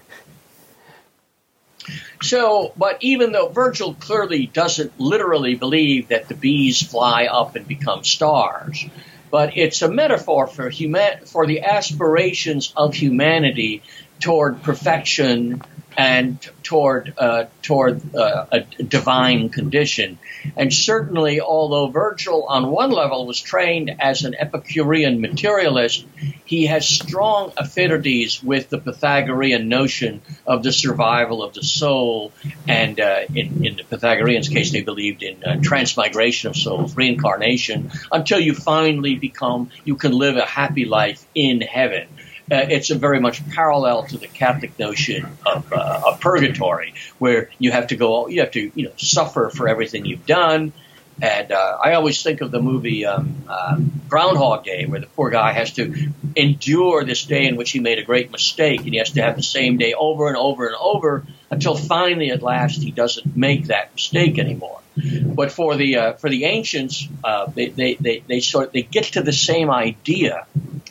So, 2.21 2.73
but 2.77 2.97
even 3.01 3.31
though 3.31 3.49
Virgil 3.49 3.95
clearly 3.95 4.45
doesn't 4.45 4.99
literally 4.99 5.55
believe 5.55 6.09
that 6.09 6.27
the 6.27 6.35
bees 6.35 6.81
fly 6.81 7.25
up 7.25 7.55
and 7.55 7.67
become 7.67 8.03
stars, 8.03 8.85
but 9.31 9.57
it's 9.57 9.81
a 9.81 9.89
metaphor 9.89 10.45
for 10.45 10.69
human 10.69 11.25
for 11.25 11.47
the 11.47 11.61
aspirations 11.61 12.73
of 12.77 12.93
humanity 12.93 13.81
toward 14.19 14.61
perfection 14.61 15.61
and 15.97 16.39
toward 16.63 17.13
uh, 17.17 17.45
toward 17.61 18.15
uh, 18.15 18.45
a 18.51 18.61
divine 18.61 19.49
condition. 19.49 20.17
And 20.55 20.73
certainly, 20.73 21.41
although 21.41 21.87
Virgil, 21.87 22.45
on 22.45 22.71
one 22.71 22.91
level, 22.91 23.27
was 23.27 23.39
trained 23.39 23.91
as 23.99 24.23
an 24.23 24.35
Epicurean 24.35 25.21
materialist, 25.21 26.05
he 26.45 26.65
has 26.67 26.87
strong 26.87 27.53
affinities 27.57 28.41
with 28.43 28.69
the 28.69 28.79
Pythagorean 28.79 29.69
notion 29.69 30.21
of 30.47 30.63
the 30.63 30.71
survival 30.71 31.43
of 31.43 31.53
the 31.53 31.63
soul. 31.63 32.31
And 32.67 32.99
uh, 32.99 33.21
in, 33.33 33.65
in, 33.65 33.75
the 33.75 33.83
Pythagoreans' 33.83 34.49
case, 34.49 34.71
they 34.71 34.81
believed 34.81 35.23
in 35.23 35.43
uh, 35.43 35.57
transmigration 35.61 36.49
of 36.49 36.55
souls, 36.55 36.95
reincarnation, 36.95 37.91
until 38.11 38.39
you 38.39 38.53
finally 38.55 39.15
become, 39.15 39.69
you 39.83 39.95
can 39.95 40.13
live 40.13 40.37
a 40.37 40.45
happy 40.45 40.85
life 40.85 41.25
in 41.35 41.61
heaven 41.61 42.07
uh, 42.51 42.65
it's 42.69 42.89
very 42.89 43.19
much 43.19 43.47
parallel 43.49 44.03
to 44.03 44.17
the 44.17 44.27
Catholic 44.27 44.77
notion 44.77 45.25
of, 45.45 45.71
uh, 45.71 46.01
of 46.07 46.19
purgatory, 46.19 46.93
where 47.17 47.49
you 47.59 47.71
have 47.71 47.87
to 47.87 47.95
go, 47.95 48.27
you 48.27 48.41
have 48.41 48.51
to, 48.51 48.71
you 48.75 48.85
know, 48.85 48.91
suffer 48.97 49.49
for 49.49 49.69
everything 49.69 50.05
you've 50.05 50.25
done. 50.25 50.73
And 51.21 51.51
uh, 51.51 51.77
I 51.83 51.93
always 51.93 52.23
think 52.23 52.41
of 52.41 52.51
the 52.51 52.61
movie 52.61 53.05
um, 53.05 53.43
uh, 53.47 53.79
Groundhog 54.09 54.65
Day, 54.65 54.85
where 54.85 54.99
the 54.99 55.07
poor 55.07 55.29
guy 55.29 55.53
has 55.53 55.73
to 55.73 56.09
endure 56.35 57.05
this 57.05 57.25
day 57.25 57.45
in 57.45 57.55
which 57.55 57.71
he 57.71 57.79
made 57.79 57.99
a 57.99 58.03
great 58.03 58.31
mistake, 58.31 58.79
and 58.81 58.89
he 58.89 58.97
has 58.97 59.11
to 59.11 59.21
have 59.21 59.35
the 59.35 59.43
same 59.43 59.77
day 59.77 59.93
over 59.93 60.27
and 60.27 60.35
over 60.35 60.65
and 60.65 60.75
over 60.75 61.23
until 61.51 61.75
finally, 61.75 62.31
at 62.31 62.41
last, 62.41 62.81
he 62.81 62.91
doesn't 62.91 63.37
make 63.37 63.67
that 63.67 63.93
mistake 63.93 64.39
anymore. 64.39 64.79
But 65.23 65.51
for 65.51 65.75
the 65.75 65.95
uh, 65.97 66.13
for 66.13 66.29
the 66.29 66.45
ancients, 66.45 67.07
uh, 67.23 67.45
they, 67.45 67.67
they, 67.67 67.93
they, 67.95 68.23
they 68.27 68.39
sort 68.39 68.73
they 68.73 68.81
get 68.81 69.05
to 69.13 69.21
the 69.21 69.31
same 69.31 69.69
idea 69.69 70.45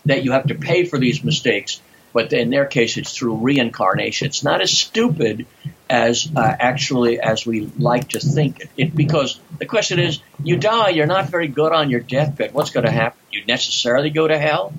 that 0.05 0.25
you 0.25 0.33
have 0.33 0.47
to 0.49 0.55
pay 0.55 0.85
for 0.85 0.99
these 0.99 1.23
mistakes, 1.25 1.81
but 2.13 2.33
in 2.33 2.51
their 2.51 2.67
case, 2.67 2.97
it's 2.97 3.17
through 3.17 3.37
reincarnation. 3.37 4.27
It's 4.27 4.43
not 4.43 4.61
as 4.61 4.71
stupid 4.71 5.47
as 5.89 6.29
uh, 6.35 6.57
actually 6.59 7.21
as 7.21 7.47
we 7.47 7.67
like 7.79 8.11
to 8.11 8.21
think 8.21 8.61
it. 8.61 8.71
it. 8.77 8.95
Because 8.95 9.41
the 9.59 9.67
question 9.67 9.99
is, 9.99 10.21
you 10.43 10.57
die, 10.57 10.91
you're 10.91 11.07
not 11.07 11.27
very 11.27 11.49
good 11.49 11.73
on 11.73 11.91
your 11.91 12.01
deathbed. 12.01 12.53
What's 12.53 12.71
going 12.71 12.87
to 12.87 12.93
happen? 12.93 13.21
You 13.31 13.45
necessarily 13.47 14.11
go 14.11 14.27
to 14.27 14.39
hell? 14.39 14.73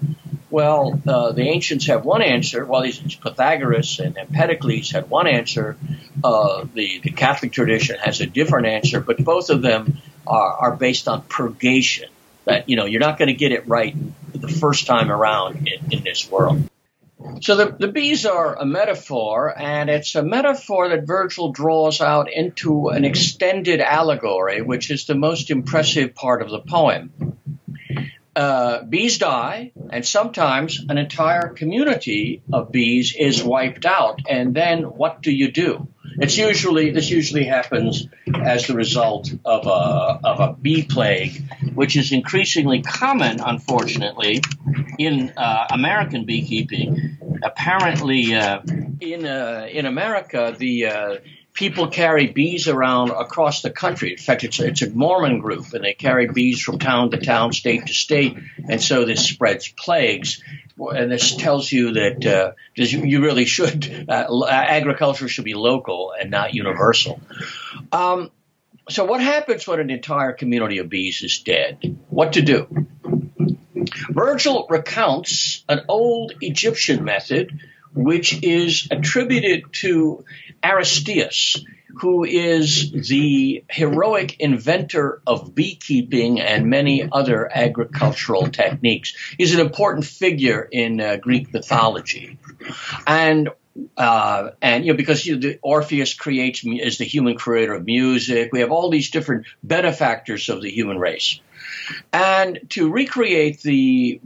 Well, 0.49 0.99
uh, 1.07 1.31
the 1.31 1.43
ancients 1.43 1.87
have 1.87 2.03
one 2.03 2.21
answer. 2.21 2.65
Well, 2.65 2.81
these 2.81 2.99
Pythagoras 3.15 3.99
and 3.99 4.17
Empedocles 4.17 4.91
had 4.91 5.09
one 5.09 5.27
answer. 5.27 5.77
Uh, 6.21 6.65
the, 6.73 6.99
the 6.99 7.11
Catholic 7.11 7.53
tradition 7.53 7.97
has 7.99 8.19
a 8.19 8.25
different 8.25 8.67
answer, 8.67 8.99
but 8.99 9.17
both 9.23 9.49
of 9.49 9.61
them 9.61 10.01
are, 10.27 10.53
are 10.57 10.75
based 10.75 11.07
on 11.07 11.21
purgation. 11.23 12.09
That 12.45 12.67
you 12.67 12.75
know 12.75 12.85
you're 12.85 12.99
not 12.99 13.17
going 13.17 13.27
to 13.27 13.35
get 13.35 13.51
it 13.51 13.67
right 13.67 13.95
the 14.33 14.47
first 14.47 14.87
time 14.87 15.11
around 15.11 15.67
in, 15.67 15.91
in 15.91 16.03
this 16.03 16.29
world. 16.29 16.69
So 17.41 17.55
the, 17.55 17.75
the 17.77 17.87
bees 17.87 18.25
are 18.25 18.55
a 18.55 18.65
metaphor, 18.65 19.53
and 19.57 19.89
it's 19.89 20.15
a 20.15 20.23
metaphor 20.23 20.89
that 20.89 21.05
Virgil 21.05 21.51
draws 21.51 22.01
out 22.01 22.31
into 22.31 22.89
an 22.89 23.05
extended 23.05 23.79
allegory, 23.79 24.61
which 24.61 24.89
is 24.89 25.05
the 25.05 25.15
most 25.15 25.51
impressive 25.51 26.15
part 26.15 26.41
of 26.41 26.49
the 26.49 26.59
poem. 26.59 27.37
Uh, 28.33 28.83
bees 28.83 29.17
die, 29.17 29.73
and 29.91 30.05
sometimes 30.05 30.79
an 30.87 30.97
entire 30.97 31.49
community 31.49 32.41
of 32.53 32.71
bees 32.71 33.13
is 33.17 33.43
wiped 33.43 33.85
out. 33.85 34.21
And 34.29 34.55
then 34.55 34.83
what 34.83 35.21
do 35.21 35.31
you 35.31 35.51
do? 35.51 35.87
It's 36.17 36.37
usually 36.37 36.91
this 36.91 37.09
usually 37.09 37.45
happens 37.45 38.07
as 38.33 38.67
the 38.67 38.73
result 38.73 39.31
of 39.43 39.65
a 39.67 40.19
of 40.23 40.39
a 40.39 40.53
bee 40.53 40.83
plague, 40.83 41.43
which 41.73 41.97
is 41.97 42.11
increasingly 42.11 42.81
common, 42.81 43.39
unfortunately, 43.39 44.41
in 44.97 45.33
uh, 45.35 45.67
American 45.71 46.25
beekeeping. 46.25 47.17
Apparently, 47.43 48.35
uh, 48.35 48.61
in 48.99 49.25
uh, 49.25 49.67
in 49.69 49.85
America, 49.85 50.55
the 50.57 50.85
uh, 50.85 51.15
people 51.53 51.87
carry 51.87 52.27
bees 52.27 52.67
around 52.67 53.09
across 53.09 53.61
the 53.61 53.69
country. 53.69 54.11
In 54.11 54.17
fact, 54.17 54.43
it's, 54.43 54.59
it's 54.59 54.81
a 54.81 54.89
Mormon 54.89 55.39
group, 55.39 55.73
and 55.73 55.83
they 55.83 55.93
carry 55.93 56.27
bees 56.27 56.61
from 56.61 56.79
town 56.79 57.11
to 57.11 57.17
town, 57.17 57.53
state 57.53 57.87
to 57.87 57.93
state, 57.93 58.37
and 58.67 58.81
so 58.81 59.05
this 59.05 59.25
spreads 59.25 59.67
plagues. 59.67 60.41
And 60.77 61.11
this 61.11 61.35
tells 61.35 61.71
you 61.71 61.93
that 61.93 62.25
uh, 62.25 62.51
you 62.75 63.21
really 63.21 63.45
should 63.45 64.07
uh, 64.09 64.45
agriculture 64.47 65.27
should 65.27 65.45
be 65.45 65.53
local 65.53 66.11
and 66.19 66.31
not 66.31 66.55
universal. 66.55 67.21
Um, 67.91 68.31
so, 68.89 69.05
what 69.05 69.21
happens 69.21 69.67
when 69.67 69.79
an 69.79 69.91
entire 69.91 70.33
community 70.33 70.79
of 70.79 70.89
bees 70.89 71.21
is 71.21 71.39
dead? 71.39 71.99
What 72.09 72.33
to 72.33 72.41
do? 72.41 72.67
Virgil 74.09 74.65
recounts 74.69 75.63
an 75.69 75.81
old 75.87 76.33
Egyptian 76.41 77.03
method 77.03 77.59
which 77.93 78.41
is 78.43 78.87
attributed 78.89 79.71
to 79.73 80.23
Aristaeus, 80.63 81.63
who 81.95 82.23
is 82.23 82.91
the 82.91 83.63
heroic 83.69 84.39
inventor 84.39 85.21
of 85.27 85.53
beekeeping 85.53 86.39
and 86.39 86.67
many 86.67 87.07
other 87.11 87.49
agricultural 87.53 88.47
techniques. 88.47 89.13
He's 89.37 89.53
an 89.53 89.61
important 89.61 90.05
figure 90.05 90.67
in 90.71 91.01
uh, 91.01 91.17
Greek 91.17 91.53
mythology. 91.53 92.37
And 93.05 93.49
uh, 93.97 94.49
and 94.61 94.85
you 94.85 94.91
know 94.91 94.97
because 94.97 95.25
you 95.25 95.39
know, 95.39 95.53
Orpheus 95.61 96.13
creates 96.13 96.61
is 96.65 96.97
the 96.97 97.05
human 97.05 97.37
creator 97.37 97.73
of 97.73 97.85
music. 97.85 98.51
We 98.51 98.59
have 98.59 98.71
all 98.71 98.89
these 98.89 99.11
different 99.11 99.45
benefactors 99.63 100.49
of 100.49 100.61
the 100.61 100.69
human 100.69 100.99
race, 100.99 101.39
and 102.11 102.59
to 102.71 102.91
recreate 102.91 103.61
the 103.61 104.19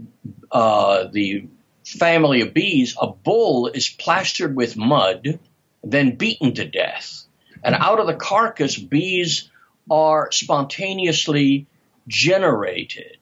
uh, 0.52 1.08
the 1.12 1.48
family 1.86 2.42
of 2.42 2.54
bees, 2.54 2.96
a 3.00 3.08
bull 3.08 3.68
is 3.68 3.90
plastered 3.90 4.56
with 4.56 4.76
mud, 4.76 5.40
then 5.86 6.16
beaten 6.16 6.54
to 6.56 6.66
death. 6.68 7.24
And 7.64 7.76
out 7.76 8.00
of 8.00 8.08
the 8.08 8.16
carcass, 8.16 8.78
bees 8.78 9.50
are 9.90 10.32
spontaneously 10.32 11.68
generated. 12.08 13.18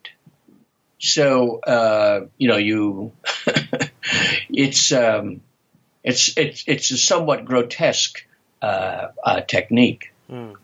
So 1.00 1.60
uh, 1.60 2.28
you 2.38 2.48
know 2.48 2.58
you 2.58 3.12
it's 4.50 4.92
um, 4.92 5.42
it's 6.04 6.38
it's 6.38 6.64
it's 6.66 6.92
a 6.92 6.98
somewhat 6.98 7.46
grotesque 7.46 8.26
uh, 8.62 9.08
uh, 9.24 9.42
technique. 9.42 10.14
Mm. 10.32 10.56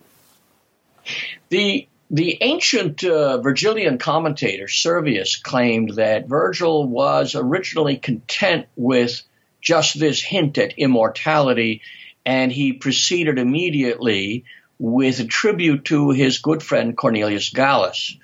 The 1.50 1.88
the 2.10 2.38
ancient 2.41 3.04
uh, 3.04 3.39
Virgilian 3.41 3.97
commentator 3.97 4.68
Servius 4.68 5.36
claimed 5.36 5.95
that 5.95 6.28
Virgil 6.28 6.88
was 6.88 7.36
originally 7.36 7.97
content 7.97 8.68
with 8.76 9.22
just 9.62 9.99
this 9.99 10.22
hint 10.22 10.57
at 10.57 10.78
immortality, 10.78 11.82
and 12.26 12.51
he 12.51 12.74
proceeded 12.74 13.39
immediately 13.39 14.45
with 14.78 15.20
a 15.20 15.26
tribute 15.26 15.86
to 15.86 16.12
his 16.12 16.39
good 16.39 16.64
friend 16.64 16.95
Cornelius 16.95 17.49
Gallus. 17.49 18.16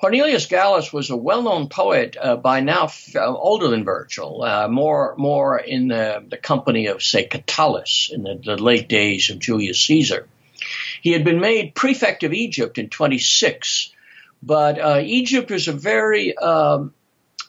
Cornelius 0.00 0.46
Gallus 0.46 0.94
was 0.94 1.10
a 1.10 1.16
well-known 1.16 1.68
poet 1.68 2.16
uh, 2.18 2.36
by 2.36 2.60
now 2.60 2.84
f- 2.84 3.14
uh, 3.14 3.26
older 3.26 3.68
than 3.68 3.84
Virgil, 3.84 4.42
uh, 4.42 4.66
more 4.66 5.14
more 5.18 5.58
in 5.58 5.88
the, 5.88 6.24
the, 6.26 6.38
company 6.38 6.86
of 6.86 7.02
say 7.02 7.24
Catullus 7.26 8.10
in 8.10 8.22
the, 8.22 8.40
the 8.42 8.56
late 8.56 8.88
days 8.88 9.28
of 9.28 9.38
Julius 9.38 9.84
Caesar. 9.84 10.26
He 11.02 11.12
had 11.12 11.22
been 11.22 11.38
made 11.38 11.74
prefect 11.74 12.22
of 12.22 12.32
Egypt 12.32 12.78
in 12.78 12.88
26, 12.88 13.92
but 14.42 14.78
uh, 14.78 15.00
Egypt 15.04 15.50
is 15.50 15.68
a 15.68 15.72
very 15.72 16.34
um, 16.34 16.94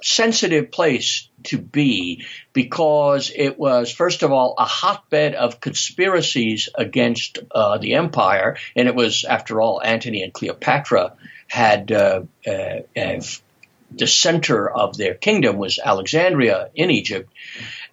sensitive 0.04 0.72
place 0.72 1.28
to 1.44 1.58
be 1.58 2.26
because 2.54 3.32
it 3.36 3.58
was, 3.58 3.92
first 3.92 4.24
of 4.24 4.32
all, 4.32 4.56
a 4.58 4.66
hotbed 4.66 5.36
of 5.36 5.60
conspiracies 5.62 6.70
against 6.76 7.40
uh, 7.52 7.78
the 7.78 7.96
empire, 7.96 8.58
and 8.76 8.88
it 8.88 8.96
was, 8.96 9.24
after 9.24 9.62
all, 9.62 9.82
Antony 9.82 10.24
and 10.24 10.34
Cleopatra 10.34 11.14
had 11.48 11.92
uh, 11.92 12.24
uh, 12.48 12.80
the 13.94 14.08
center 14.08 14.70
of 14.70 14.98
their 14.98 15.14
kingdom 15.14 15.58
was 15.58 15.80
Alexandria 15.84 16.70
in 16.76 16.92
Egypt, 16.92 17.30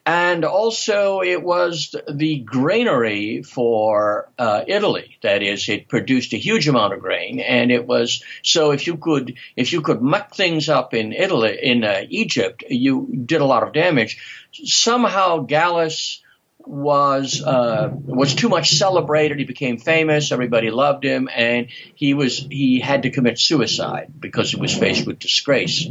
and 0.09 0.47
also 0.47 1.21
it 1.21 1.43
was 1.43 1.95
the 2.11 2.39
granary 2.39 3.43
for 3.43 4.31
uh, 4.39 4.65
Italy. 4.67 5.19
That 5.21 5.43
is, 5.43 5.69
it 5.69 5.87
produced 5.87 6.33
a 6.33 6.39
huge 6.39 6.67
amount 6.67 6.95
of 6.95 7.01
grain, 7.01 7.41
and 7.41 7.71
it 7.71 7.87
was 7.87 8.25
so 8.43 8.71
if 8.71 8.87
you 8.87 8.97
could 8.97 9.35
if 9.55 9.75
you 9.75 9.83
could 9.83 10.01
muck 10.01 10.35
things 10.35 10.71
up 10.71 10.95
in 10.95 11.13
Italy 11.13 11.59
in 11.63 11.85
uh, 11.85 12.07
Egypt, 12.09 12.65
you 12.71 13.23
did 13.27 13.43
a 13.43 13.45
lot 13.45 13.65
of 13.65 13.75
damage. 13.75 14.49
Somehow 14.53 15.41
Gallus 15.41 16.23
was 16.69 17.43
uh, 17.43 17.91
was 17.93 18.35
too 18.35 18.49
much 18.49 18.77
celebrated. 18.77 19.39
He 19.39 19.45
became 19.45 19.77
famous. 19.77 20.33
Everybody 20.33 20.71
loved 20.71 21.05
him, 21.05 21.29
and 21.35 21.69
he 21.95 22.15
was 22.15 22.39
he 22.39 22.81
had 22.81 23.03
to 23.03 23.11
commit 23.11 23.39
suicide 23.39 24.13
because 24.19 24.53
he 24.53 24.57
was 24.61 24.75
faced 24.75 25.07
with 25.07 25.19
disgrace. 25.19 25.87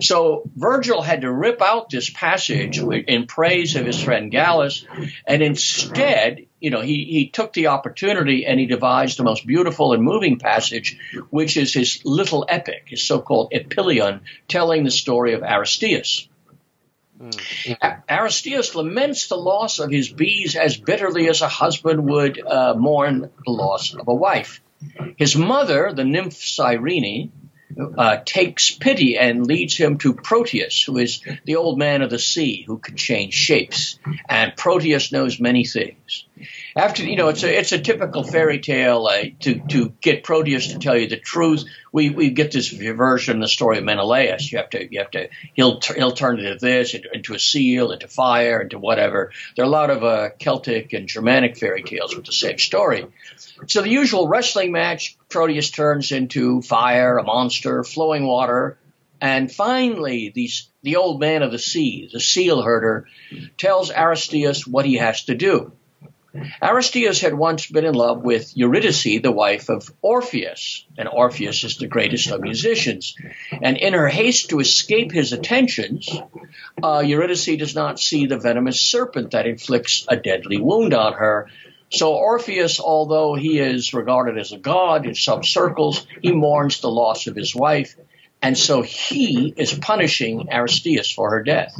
So 0.00 0.42
Virgil 0.56 1.02
had 1.02 1.22
to 1.22 1.32
rip 1.32 1.62
out 1.62 1.90
this 1.90 2.10
passage 2.10 2.78
in 2.78 3.26
praise 3.26 3.76
of 3.76 3.86
his 3.86 4.02
friend 4.02 4.30
Gallus, 4.30 4.84
and 5.26 5.42
instead, 5.42 6.46
you 6.60 6.70
know, 6.70 6.80
he 6.80 7.04
he 7.04 7.28
took 7.28 7.52
the 7.52 7.68
opportunity 7.68 8.46
and 8.46 8.58
he 8.58 8.66
devised 8.66 9.18
the 9.18 9.24
most 9.24 9.46
beautiful 9.46 9.92
and 9.92 10.02
moving 10.02 10.38
passage, 10.38 10.98
which 11.30 11.56
is 11.56 11.72
his 11.74 12.02
little 12.04 12.44
epic, 12.48 12.84
his 12.86 13.02
so-called 13.02 13.52
Epyllion, 13.52 14.20
telling 14.48 14.84
the 14.84 14.90
story 14.90 15.34
of 15.34 15.42
Aristaeus. 15.42 16.28
Mm. 17.20 18.02
Aristaeus 18.08 18.74
laments 18.74 19.28
the 19.28 19.36
loss 19.36 19.78
of 19.78 19.90
his 19.90 20.08
bees 20.08 20.56
as 20.56 20.76
bitterly 20.78 21.28
as 21.28 21.42
a 21.42 21.48
husband 21.48 22.08
would 22.08 22.40
uh, 22.40 22.74
mourn 22.74 23.30
the 23.44 23.52
loss 23.52 23.94
of 23.94 24.08
a 24.08 24.14
wife. 24.14 24.62
His 25.18 25.36
mother, 25.36 25.92
the 25.94 26.04
nymph 26.04 26.42
Cyrene, 26.42 27.30
uh, 27.96 28.18
takes 28.24 28.70
pity 28.70 29.16
and 29.18 29.46
leads 29.46 29.76
him 29.76 29.98
to 29.98 30.14
Proteus, 30.14 30.82
who 30.82 30.98
is 30.98 31.22
the 31.44 31.56
old 31.56 31.78
man 31.78 32.02
of 32.02 32.10
the 32.10 32.18
sea 32.18 32.64
who 32.66 32.78
can 32.78 32.96
change 32.96 33.34
shapes. 33.34 33.98
And 34.28 34.56
Proteus 34.56 35.12
knows 35.12 35.40
many 35.40 35.64
things 35.64 36.24
after 36.76 37.04
you 37.04 37.16
know 37.16 37.28
it's 37.28 37.42
a 37.42 37.58
it's 37.58 37.72
a 37.72 37.78
typical 37.78 38.22
fairy 38.22 38.60
tale 38.60 39.06
uh, 39.06 39.24
to 39.40 39.60
to 39.68 39.92
get 40.00 40.24
Proteus 40.24 40.68
to 40.68 40.78
tell 40.78 40.96
you 40.96 41.08
the 41.08 41.18
truth. 41.18 41.64
We 41.92 42.10
we 42.10 42.30
get 42.30 42.52
this 42.52 42.68
version 42.68 43.36
of 43.36 43.42
the 43.42 43.48
story 43.48 43.78
of 43.78 43.84
Menelaus. 43.84 44.50
You 44.50 44.58
have 44.58 44.70
to 44.70 44.92
you 44.92 45.00
have 45.00 45.10
to 45.12 45.28
he'll 45.54 45.80
he'll 45.80 46.12
turn 46.12 46.38
into 46.38 46.58
this 46.58 46.94
into, 46.94 47.08
into 47.12 47.34
a 47.34 47.38
seal 47.38 47.90
into 47.90 48.08
fire 48.08 48.60
into 48.60 48.78
whatever. 48.78 49.32
There 49.56 49.64
are 49.64 49.68
a 49.68 49.70
lot 49.70 49.90
of 49.90 50.04
uh, 50.04 50.30
Celtic 50.38 50.92
and 50.92 51.08
Germanic 51.08 51.56
fairy 51.56 51.82
tales 51.82 52.14
with 52.14 52.26
the 52.26 52.32
same 52.32 52.58
story. 52.58 53.06
So 53.66 53.82
the 53.82 53.90
usual 53.90 54.28
wrestling 54.28 54.72
match, 54.72 55.16
Proteus 55.28 55.70
turns 55.70 56.12
into 56.12 56.62
fire, 56.62 57.18
a 57.18 57.24
monster, 57.24 57.84
flowing 57.84 58.26
water, 58.26 58.78
and 59.20 59.52
finally 59.52 60.30
these 60.34 60.68
the 60.82 60.96
old 60.96 61.20
man 61.20 61.42
of 61.42 61.52
the 61.52 61.58
sea, 61.58 62.08
the 62.10 62.20
seal 62.20 62.62
herder, 62.62 63.06
tells 63.58 63.90
Aristaeus 63.90 64.66
what 64.66 64.86
he 64.86 64.94
has 64.96 65.24
to 65.24 65.34
do. 65.34 65.72
Aristaeus 66.62 67.20
had 67.20 67.34
once 67.34 67.66
been 67.66 67.84
in 67.84 67.94
love 67.94 68.22
with 68.22 68.56
Eurydice, 68.56 69.20
the 69.20 69.32
wife 69.32 69.68
of 69.68 69.90
Orpheus, 70.00 70.86
and 70.96 71.08
Orpheus 71.08 71.64
is 71.64 71.76
the 71.76 71.88
greatest 71.88 72.30
of 72.30 72.40
musicians. 72.40 73.16
And 73.50 73.76
in 73.76 73.94
her 73.94 74.08
haste 74.08 74.50
to 74.50 74.60
escape 74.60 75.10
his 75.10 75.32
attentions, 75.32 76.08
uh, 76.82 77.02
Eurydice 77.04 77.56
does 77.56 77.74
not 77.74 77.98
see 77.98 78.26
the 78.26 78.38
venomous 78.38 78.80
serpent 78.80 79.32
that 79.32 79.46
inflicts 79.46 80.06
a 80.08 80.16
deadly 80.16 80.60
wound 80.60 80.94
on 80.94 81.14
her. 81.14 81.48
So 81.90 82.14
Orpheus, 82.14 82.78
although 82.78 83.34
he 83.34 83.58
is 83.58 83.92
regarded 83.92 84.38
as 84.38 84.52
a 84.52 84.58
god 84.58 85.06
in 85.06 85.16
some 85.16 85.42
circles, 85.42 86.06
he 86.22 86.30
mourns 86.30 86.80
the 86.80 86.90
loss 86.90 87.26
of 87.26 87.34
his 87.34 87.54
wife, 87.56 87.96
and 88.40 88.56
so 88.56 88.82
he 88.82 89.52
is 89.56 89.74
punishing 89.74 90.48
Aristaeus 90.50 91.10
for 91.12 91.30
her 91.30 91.42
death. 91.42 91.78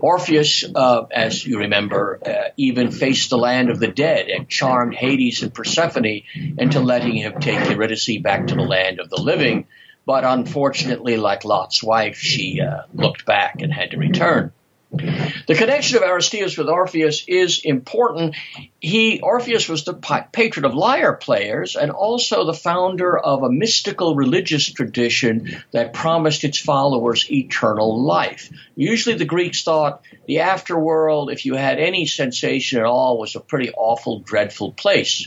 Orpheus, 0.00 0.64
uh, 0.74 1.04
as 1.10 1.44
you 1.44 1.60
remember, 1.60 2.18
uh, 2.24 2.50
even 2.56 2.90
faced 2.90 3.30
the 3.30 3.38
land 3.38 3.70
of 3.70 3.78
the 3.78 3.88
dead 3.88 4.28
and 4.28 4.48
charmed 4.48 4.94
Hades 4.94 5.42
and 5.42 5.52
Persephone 5.54 6.22
into 6.58 6.80
letting 6.80 7.16
him 7.16 7.40
take 7.40 7.70
Eurydice 7.70 8.18
back 8.22 8.48
to 8.48 8.54
the 8.54 8.62
land 8.62 9.00
of 9.00 9.08
the 9.10 9.20
living. 9.20 9.66
But 10.04 10.24
unfortunately, 10.24 11.16
like 11.16 11.44
Lot's 11.44 11.82
wife, 11.82 12.16
she 12.18 12.60
uh, 12.60 12.82
looked 12.92 13.24
back 13.24 13.62
and 13.62 13.72
had 13.72 13.92
to 13.92 13.98
return. 13.98 14.52
The 14.92 15.54
connection 15.56 15.96
of 15.96 16.02
Aristaeus 16.02 16.58
with 16.58 16.68
Orpheus 16.68 17.24
is 17.26 17.62
important. 17.64 18.36
He 18.78 19.20
Orpheus 19.20 19.66
was 19.68 19.84
the 19.84 19.94
patron 19.94 20.66
of 20.66 20.74
lyre 20.74 21.14
players 21.14 21.76
and 21.76 21.90
also 21.90 22.44
the 22.44 22.52
founder 22.52 23.18
of 23.18 23.42
a 23.42 23.50
mystical 23.50 24.14
religious 24.14 24.70
tradition 24.70 25.62
that 25.72 25.94
promised 25.94 26.44
its 26.44 26.58
followers 26.58 27.30
eternal 27.30 28.02
life. 28.02 28.50
Usually 28.76 29.16
the 29.16 29.24
Greeks 29.24 29.62
thought 29.62 30.02
the 30.26 30.36
afterworld, 30.36 31.32
if 31.32 31.46
you 31.46 31.54
had 31.54 31.78
any 31.78 32.04
sensation 32.04 32.78
at 32.78 32.84
all, 32.84 33.18
was 33.18 33.34
a 33.34 33.40
pretty 33.40 33.70
awful, 33.70 34.18
dreadful 34.18 34.72
place. 34.72 35.26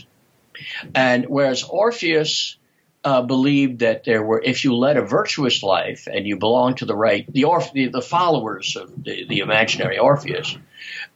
And 0.94 1.26
whereas 1.26 1.64
Orpheus 1.64 2.56
uh, 3.06 3.22
believed 3.22 3.78
that 3.78 4.02
there 4.02 4.20
were, 4.20 4.42
if 4.42 4.64
you 4.64 4.74
led 4.74 4.96
a 4.96 5.02
virtuous 5.02 5.62
life 5.62 6.08
and 6.12 6.26
you 6.26 6.36
belonged 6.36 6.78
to 6.78 6.84
the 6.84 6.96
right, 6.96 7.24
the, 7.32 7.44
the, 7.72 7.86
the 7.86 8.02
followers 8.02 8.74
of 8.74 9.04
the, 9.04 9.24
the 9.28 9.38
imaginary 9.38 9.96
Orpheus, 9.96 10.58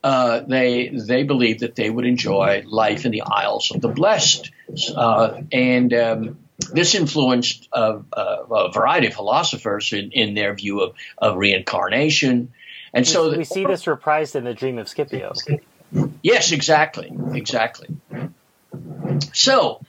uh, 0.04 0.38
they 0.46 0.88
they 0.88 1.24
believed 1.24 1.60
that 1.60 1.74
they 1.74 1.90
would 1.90 2.06
enjoy 2.06 2.62
life 2.64 3.06
in 3.06 3.10
the 3.10 3.22
Isles 3.22 3.72
of 3.72 3.80
the 3.80 3.88
Blessed, 3.88 4.52
uh, 4.94 5.42
and 5.50 5.92
um, 5.92 6.38
this 6.72 6.94
influenced 6.94 7.68
a, 7.72 7.98
a, 8.12 8.70
variety 8.72 9.08
of 9.08 9.14
philosophers 9.14 9.92
in, 9.92 10.12
in 10.12 10.34
their 10.34 10.54
view 10.54 10.82
of, 10.82 10.94
of 11.18 11.36
reincarnation. 11.36 12.52
And 12.94 13.02
we, 13.02 13.12
so 13.12 13.36
we 13.36 13.42
see 13.42 13.66
this 13.66 13.86
reprised 13.86 14.36
in 14.36 14.44
the 14.44 14.54
Dream 14.54 14.78
of 14.78 14.88
Scipio. 14.88 15.32
Yes, 16.22 16.52
exactly, 16.52 17.12
exactly. 17.34 17.88
So 19.32 19.80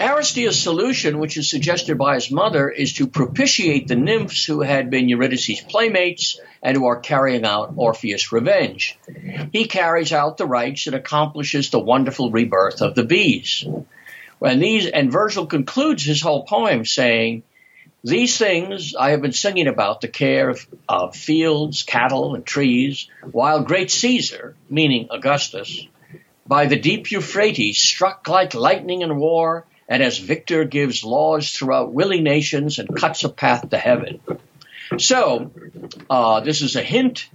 Aristaeus' 0.00 0.62
solution, 0.62 1.18
which 1.18 1.36
is 1.36 1.50
suggested 1.50 1.98
by 1.98 2.14
his 2.14 2.30
mother, 2.30 2.68
is 2.68 2.94
to 2.94 3.06
propitiate 3.06 3.88
the 3.88 3.96
nymphs 3.96 4.44
who 4.44 4.60
had 4.60 4.90
been 4.90 5.08
Eurydice's 5.08 5.60
playmates 5.60 6.38
and 6.62 6.76
who 6.76 6.86
are 6.86 7.00
carrying 7.00 7.44
out 7.44 7.72
Orpheus' 7.76 8.32
revenge. 8.32 8.98
He 9.52 9.66
carries 9.66 10.12
out 10.12 10.36
the 10.36 10.46
rites 10.46 10.86
and 10.86 10.94
accomplishes 10.94 11.70
the 11.70 11.80
wonderful 11.80 12.30
rebirth 12.30 12.80
of 12.80 12.94
the 12.94 13.04
bees. 13.04 13.64
And 14.40 14.62
these 14.62 14.86
and 14.86 15.10
Virgil 15.10 15.46
concludes 15.46 16.04
his 16.04 16.22
whole 16.22 16.44
poem 16.44 16.84
saying, 16.84 17.42
These 18.04 18.38
things 18.38 18.94
I 18.94 19.10
have 19.10 19.22
been 19.22 19.32
singing 19.32 19.66
about 19.66 20.00
the 20.00 20.08
care 20.08 20.50
of, 20.50 20.66
of 20.88 21.16
fields, 21.16 21.82
cattle, 21.82 22.36
and 22.36 22.46
trees, 22.46 23.08
while 23.32 23.64
great 23.64 23.90
Caesar, 23.90 24.54
meaning 24.70 25.08
Augustus, 25.10 25.86
by 26.48 26.66
the 26.66 26.78
deep 26.78 27.10
Euphrates 27.10 27.78
struck 27.78 28.26
like 28.26 28.54
lightning 28.54 29.02
in 29.02 29.16
war 29.16 29.66
and 29.86 30.02
as 30.02 30.18
victor 30.18 30.64
gives 30.64 31.04
laws 31.04 31.50
throughout 31.50 31.92
willing 31.92 32.24
nations 32.24 32.78
and 32.78 32.96
cuts 32.96 33.22
a 33.24 33.28
path 33.28 33.68
to 33.68 33.78
heaven. 33.78 34.20
So, 34.98 35.50
uh, 36.08 36.40
this 36.40 36.62
is 36.62 36.74
a 36.74 36.82
hint, 36.82 37.28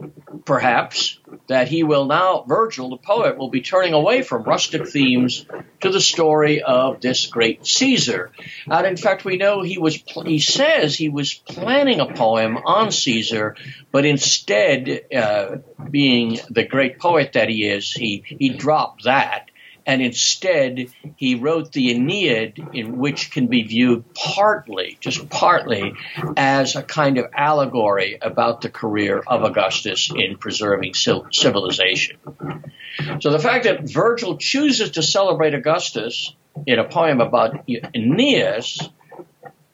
perhaps, 0.46 1.20
that 1.48 1.68
he 1.68 1.84
will 1.84 2.06
now, 2.06 2.44
Virgil, 2.48 2.90
the 2.90 2.98
poet, 2.98 3.38
will 3.38 3.50
be 3.50 3.62
turning 3.62 3.94
away 3.94 4.22
from 4.22 4.44
rustic 4.44 4.88
themes 4.88 5.46
to 5.82 5.90
the 5.90 6.00
story 6.00 6.62
of 6.62 7.02
this 7.02 7.28
great 7.28 7.66
Caesar. 7.66 8.32
And 8.68 8.88
in 8.88 8.98
fact, 8.98 9.26
we 9.26 9.38
know 9.38 9.62
he 9.62 9.78
was, 9.78 10.02
he 10.26 10.40
says 10.40 10.96
he 10.96 11.10
was 11.10 11.34
planning 11.34 12.00
a 12.00 12.14
poem 12.14 12.58
on 12.58 12.92
Caesar, 12.92 13.56
but 13.92 14.06
instead, 14.06 15.06
uh, 15.14 15.58
being 15.90 16.40
the 16.50 16.64
great 16.64 17.00
poet 17.00 17.34
that 17.34 17.50
he 17.50 17.68
is, 17.68 17.92
he, 17.92 18.24
he 18.26 18.50
dropped 18.50 19.04
that 19.04 19.50
and 19.86 20.02
instead 20.02 20.88
he 21.16 21.36
wrote 21.36 21.72
the 21.72 21.92
Aeneid, 21.92 22.70
in 22.74 22.98
which 22.98 23.32
can 23.32 23.48
be 23.48 23.64
viewed 23.64 24.14
partly, 24.14 24.98
just 25.00 25.30
partly, 25.30 25.94
as 26.38 26.76
a 26.76 26.84
kind 26.84 27.18
of 27.18 27.26
allegory 27.34 28.18
about 28.22 28.62
the 28.62 28.70
career 28.70 29.22
of 29.26 29.44
Augustus 29.44 30.12
in 30.16 30.38
preserving 30.38 30.94
civilization. 30.94 32.18
So 33.20 33.32
the 33.32 33.40
fact 33.40 33.66
that 33.66 33.90
Virgil 33.90 34.38
chooses 34.38 34.92
to 34.92 35.04
celebrate 35.04 35.54
Augustus 35.54 36.36
in 36.66 36.80
a 36.80 36.88
poem 36.88 37.20
about 37.20 37.68
Aeneas, 37.68 38.90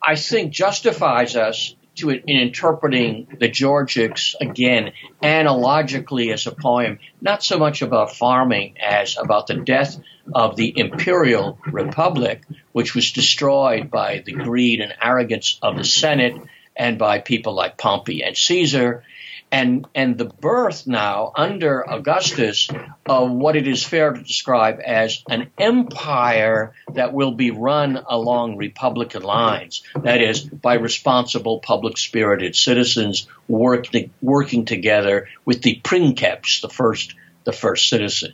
I 0.01 0.15
think 0.15 0.53
justifies 0.53 1.35
us 1.35 1.75
to 1.99 2.09
in 2.09 2.21
interpreting 2.23 3.27
the 3.39 3.49
Georgics 3.49 4.35
again 4.39 4.93
analogically 5.21 6.31
as 6.31 6.47
a 6.47 6.51
poem, 6.51 6.99
not 7.21 7.43
so 7.43 7.57
much 7.57 7.81
about 7.81 8.15
farming 8.15 8.75
as 8.79 9.17
about 9.17 9.47
the 9.47 9.55
death 9.55 9.97
of 10.33 10.55
the 10.55 10.77
imperial 10.77 11.57
republic, 11.67 12.43
which 12.71 12.95
was 12.95 13.11
destroyed 13.11 13.89
by 13.89 14.23
the 14.25 14.33
greed 14.33 14.81
and 14.81 14.93
arrogance 15.01 15.59
of 15.61 15.77
the 15.77 15.83
Senate 15.83 16.35
and 16.75 16.97
by 16.97 17.19
people 17.19 17.53
like 17.53 17.77
Pompey 17.77 18.23
and 18.23 18.37
Caesar, 18.37 19.03
and 19.51 19.87
and 19.95 20.17
the 20.17 20.25
birth 20.25 20.85
now 20.85 21.31
under 21.35 21.81
Augustus 21.81 22.67
of 23.05 23.31
what 23.31 23.55
it 23.55 23.67
is 23.67 23.83
fair 23.83 24.13
to 24.13 24.21
describe 24.21 24.79
as 24.85 25.23
an 25.29 25.49
empire 25.57 26.73
that 26.93 27.13
will 27.13 27.31
be 27.31 27.51
run 27.51 27.99
along 28.07 28.57
republican 28.57 29.23
lines. 29.23 29.83
That 29.95 30.21
is, 30.21 30.41
by 30.41 30.75
responsible, 30.75 31.59
public 31.59 31.97
spirited 31.97 32.55
citizens 32.55 33.27
working 33.47 34.11
working 34.21 34.65
together 34.65 35.27
with 35.45 35.61
the 35.61 35.81
princeps, 35.83 36.61
the 36.61 36.69
first 36.69 37.15
the 37.43 37.53
first 37.53 37.89
citizen. 37.89 38.33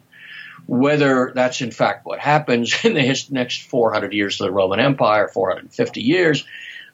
Whether 0.67 1.31
that's 1.35 1.61
in 1.61 1.71
fact 1.71 2.05
what 2.05 2.19
happens 2.19 2.75
in 2.83 2.93
the 2.93 3.27
next 3.31 3.63
400 3.63 4.13
years 4.13 4.41
of 4.41 4.47
the 4.47 4.51
Roman 4.51 4.79
Empire, 4.79 5.27
450 5.27 6.01
years, 6.01 6.45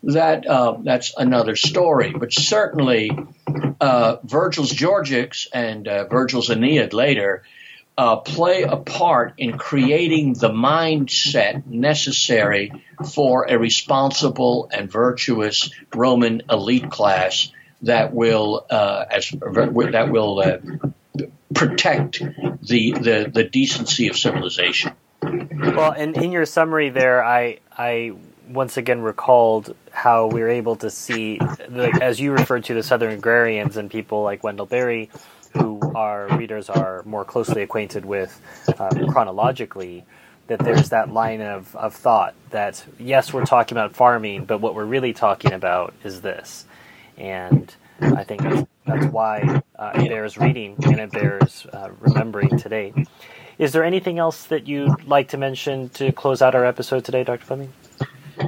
that 0.04 0.48
uh, 0.48 0.78
that's 0.84 1.14
another 1.18 1.56
story. 1.56 2.14
But 2.18 2.34
certainly, 2.34 3.12
uh, 3.80 4.18
Virgil's 4.24 4.72
Georgics 4.72 5.48
and 5.54 5.88
uh, 5.88 6.08
Virgil's 6.08 6.50
Aeneid 6.50 6.94
later 6.94 7.44
uh, 7.98 8.18
play 8.18 8.64
a 8.64 8.78
part 8.78 9.34
in 9.38 9.58
creating 9.58 10.34
the 10.34 10.50
mindset 10.50 11.66
necessary 11.66 12.72
for 13.14 13.46
a 13.50 13.60
responsible 13.60 14.70
and 14.74 14.92
virtuous 14.92 15.70
Roman 15.94 16.42
elite 16.50 16.90
class 16.90 17.52
that 17.84 18.14
will 18.14 18.66
uh, 18.70 19.06
as 19.10 19.30
that 19.30 20.08
will 20.10 20.40
uh, 20.40 20.58
protect 21.54 22.20
the, 22.62 22.94
the 22.94 23.32
the 23.34 23.44
decency 23.44 24.08
of 24.08 24.18
civilization. 24.18 24.94
Well, 25.22 25.92
and 25.92 26.18
in 26.18 26.32
your 26.32 26.46
summary 26.46 26.90
there, 26.90 27.24
I 27.24 27.60
I 27.78 28.14
once 28.52 28.78
again 28.78 29.02
recalled 29.02 29.76
how 29.92 30.28
we 30.28 30.42
were 30.42 30.50
able 30.50 30.76
to 30.78 30.90
see, 30.90 31.40
like, 31.70 32.00
as 32.02 32.20
you 32.20 32.32
referred 32.32 32.64
to, 32.66 32.74
the 32.74 32.84
Southern 32.84 33.12
agrarians 33.12 33.78
and 33.78 33.90
people 33.90 34.24
like 34.24 34.44
Wendell 34.44 34.66
Berry, 34.66 35.10
who 35.54 35.80
our 35.96 36.28
readers 36.38 36.70
are 36.70 37.04
more 37.06 37.26
closely 37.26 37.62
acquainted 37.62 38.06
with 38.06 38.40
uh, 38.80 38.90
chronologically, 39.12 40.06
that 40.48 40.60
there's 40.60 40.90
that 40.90 41.12
line 41.12 41.42
of, 41.42 41.76
of 41.76 41.96
thought 41.96 42.34
that, 42.50 42.84
yes, 43.00 43.34
we're 43.34 43.46
talking 43.46 43.78
about 43.78 43.96
farming, 43.96 44.46
but 44.46 44.60
what 44.60 44.76
we're 44.76 44.86
really 44.86 45.14
talking 45.14 45.54
about 45.54 45.94
is 46.04 46.22
this. 46.22 46.66
And 47.18 47.74
I 48.02 48.24
think 48.24 48.42
that's, 48.42 48.66
that's 48.86 49.06
why 49.06 49.62
uh, 49.78 49.92
it 49.96 50.10
bears 50.10 50.38
reading 50.38 50.76
and 50.84 51.00
it 51.00 51.12
bears 51.12 51.66
uh, 51.72 51.90
remembering 52.00 52.58
today. 52.58 52.94
Is 53.58 53.74
there 53.74 53.84
anything 53.84 54.18
else 54.20 54.46
that 54.46 54.68
you'd 54.68 55.04
like 55.04 55.30
to 55.30 55.38
mention 55.38 55.90
to 55.90 56.12
close 56.12 56.42
out 56.42 56.56
our 56.56 56.66
episode 56.66 57.06
today, 57.06 57.24
Dr. 57.24 57.46
Fleming? 57.46 57.72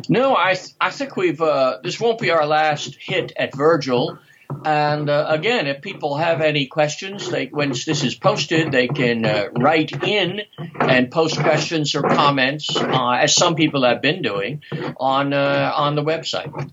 No, 0.09 0.35
I 0.35 0.55
I 0.79 0.89
think 0.91 1.15
we've 1.15 1.41
uh, 1.41 1.79
this 1.83 1.99
won't 1.99 2.19
be 2.19 2.31
our 2.31 2.45
last 2.45 2.95
hit 2.99 3.33
at 3.35 3.55
Virgil. 3.55 4.19
And 4.65 5.09
uh, 5.09 5.25
again, 5.29 5.67
if 5.67 5.81
people 5.81 6.15
have 6.17 6.41
any 6.41 6.67
questions, 6.67 7.29
they, 7.29 7.47
when 7.47 7.69
this 7.69 8.03
is 8.03 8.15
posted, 8.15 8.71
they 8.71 8.87
can 8.87 9.25
uh, 9.25 9.49
write 9.57 10.03
in 10.03 10.41
and 10.79 11.11
post 11.11 11.39
questions 11.39 11.95
or 11.95 12.03
comments, 12.03 12.75
uh, 12.75 13.11
as 13.11 13.33
some 13.35 13.55
people 13.55 13.83
have 13.83 14.01
been 14.01 14.21
doing, 14.21 14.61
on 14.97 15.33
uh, 15.33 15.73
on 15.75 15.95
the 15.95 16.03
website. 16.03 16.71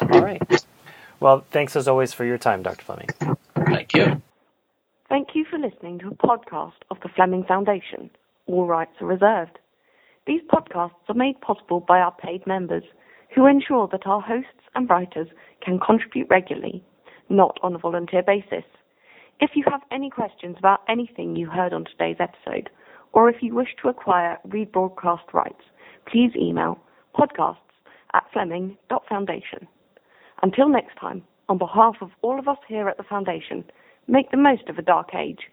All 0.00 0.20
right. 0.20 0.64
Well, 1.20 1.44
thanks 1.50 1.74
as 1.74 1.88
always 1.88 2.12
for 2.12 2.24
your 2.24 2.38
time, 2.38 2.62
Dr. 2.62 2.84
Fleming. 2.84 3.08
Thank 3.54 3.94
you. 3.94 4.22
Thank 5.08 5.28
you 5.34 5.44
for 5.50 5.58
listening 5.58 5.98
to 6.00 6.08
a 6.08 6.14
podcast 6.14 6.80
of 6.90 6.98
the 7.02 7.08
Fleming 7.08 7.44
Foundation. 7.44 8.10
All 8.46 8.66
rights 8.66 8.92
are 9.00 9.06
reserved. 9.06 9.58
These 10.28 10.42
podcasts 10.42 11.08
are 11.08 11.14
made 11.14 11.40
possible 11.40 11.80
by 11.80 12.00
our 12.00 12.12
paid 12.12 12.46
members 12.46 12.82
who 13.34 13.46
ensure 13.46 13.88
that 13.90 14.06
our 14.06 14.20
hosts 14.20 14.68
and 14.74 14.86
writers 14.88 15.28
can 15.64 15.80
contribute 15.80 16.28
regularly, 16.28 16.84
not 17.30 17.58
on 17.62 17.74
a 17.74 17.78
volunteer 17.78 18.22
basis. 18.22 18.64
If 19.40 19.52
you 19.54 19.64
have 19.70 19.80
any 19.90 20.10
questions 20.10 20.56
about 20.58 20.82
anything 20.86 21.34
you 21.34 21.48
heard 21.48 21.72
on 21.72 21.86
today's 21.86 22.18
episode, 22.20 22.68
or 23.14 23.30
if 23.30 23.42
you 23.42 23.54
wish 23.54 23.74
to 23.80 23.88
acquire 23.88 24.36
rebroadcast 24.46 25.32
rights, 25.32 25.64
please 26.06 26.32
email 26.36 26.78
podcasts 27.18 27.56
at 28.12 28.30
fleming.foundation. 28.30 29.66
Until 30.42 30.68
next 30.68 30.94
time, 31.00 31.24
on 31.48 31.56
behalf 31.56 31.96
of 32.02 32.10
all 32.20 32.38
of 32.38 32.48
us 32.48 32.58
here 32.68 32.86
at 32.90 32.98
the 32.98 33.02
Foundation, 33.02 33.64
make 34.06 34.30
the 34.30 34.36
most 34.36 34.68
of 34.68 34.76
a 34.76 34.82
dark 34.82 35.14
age 35.14 35.48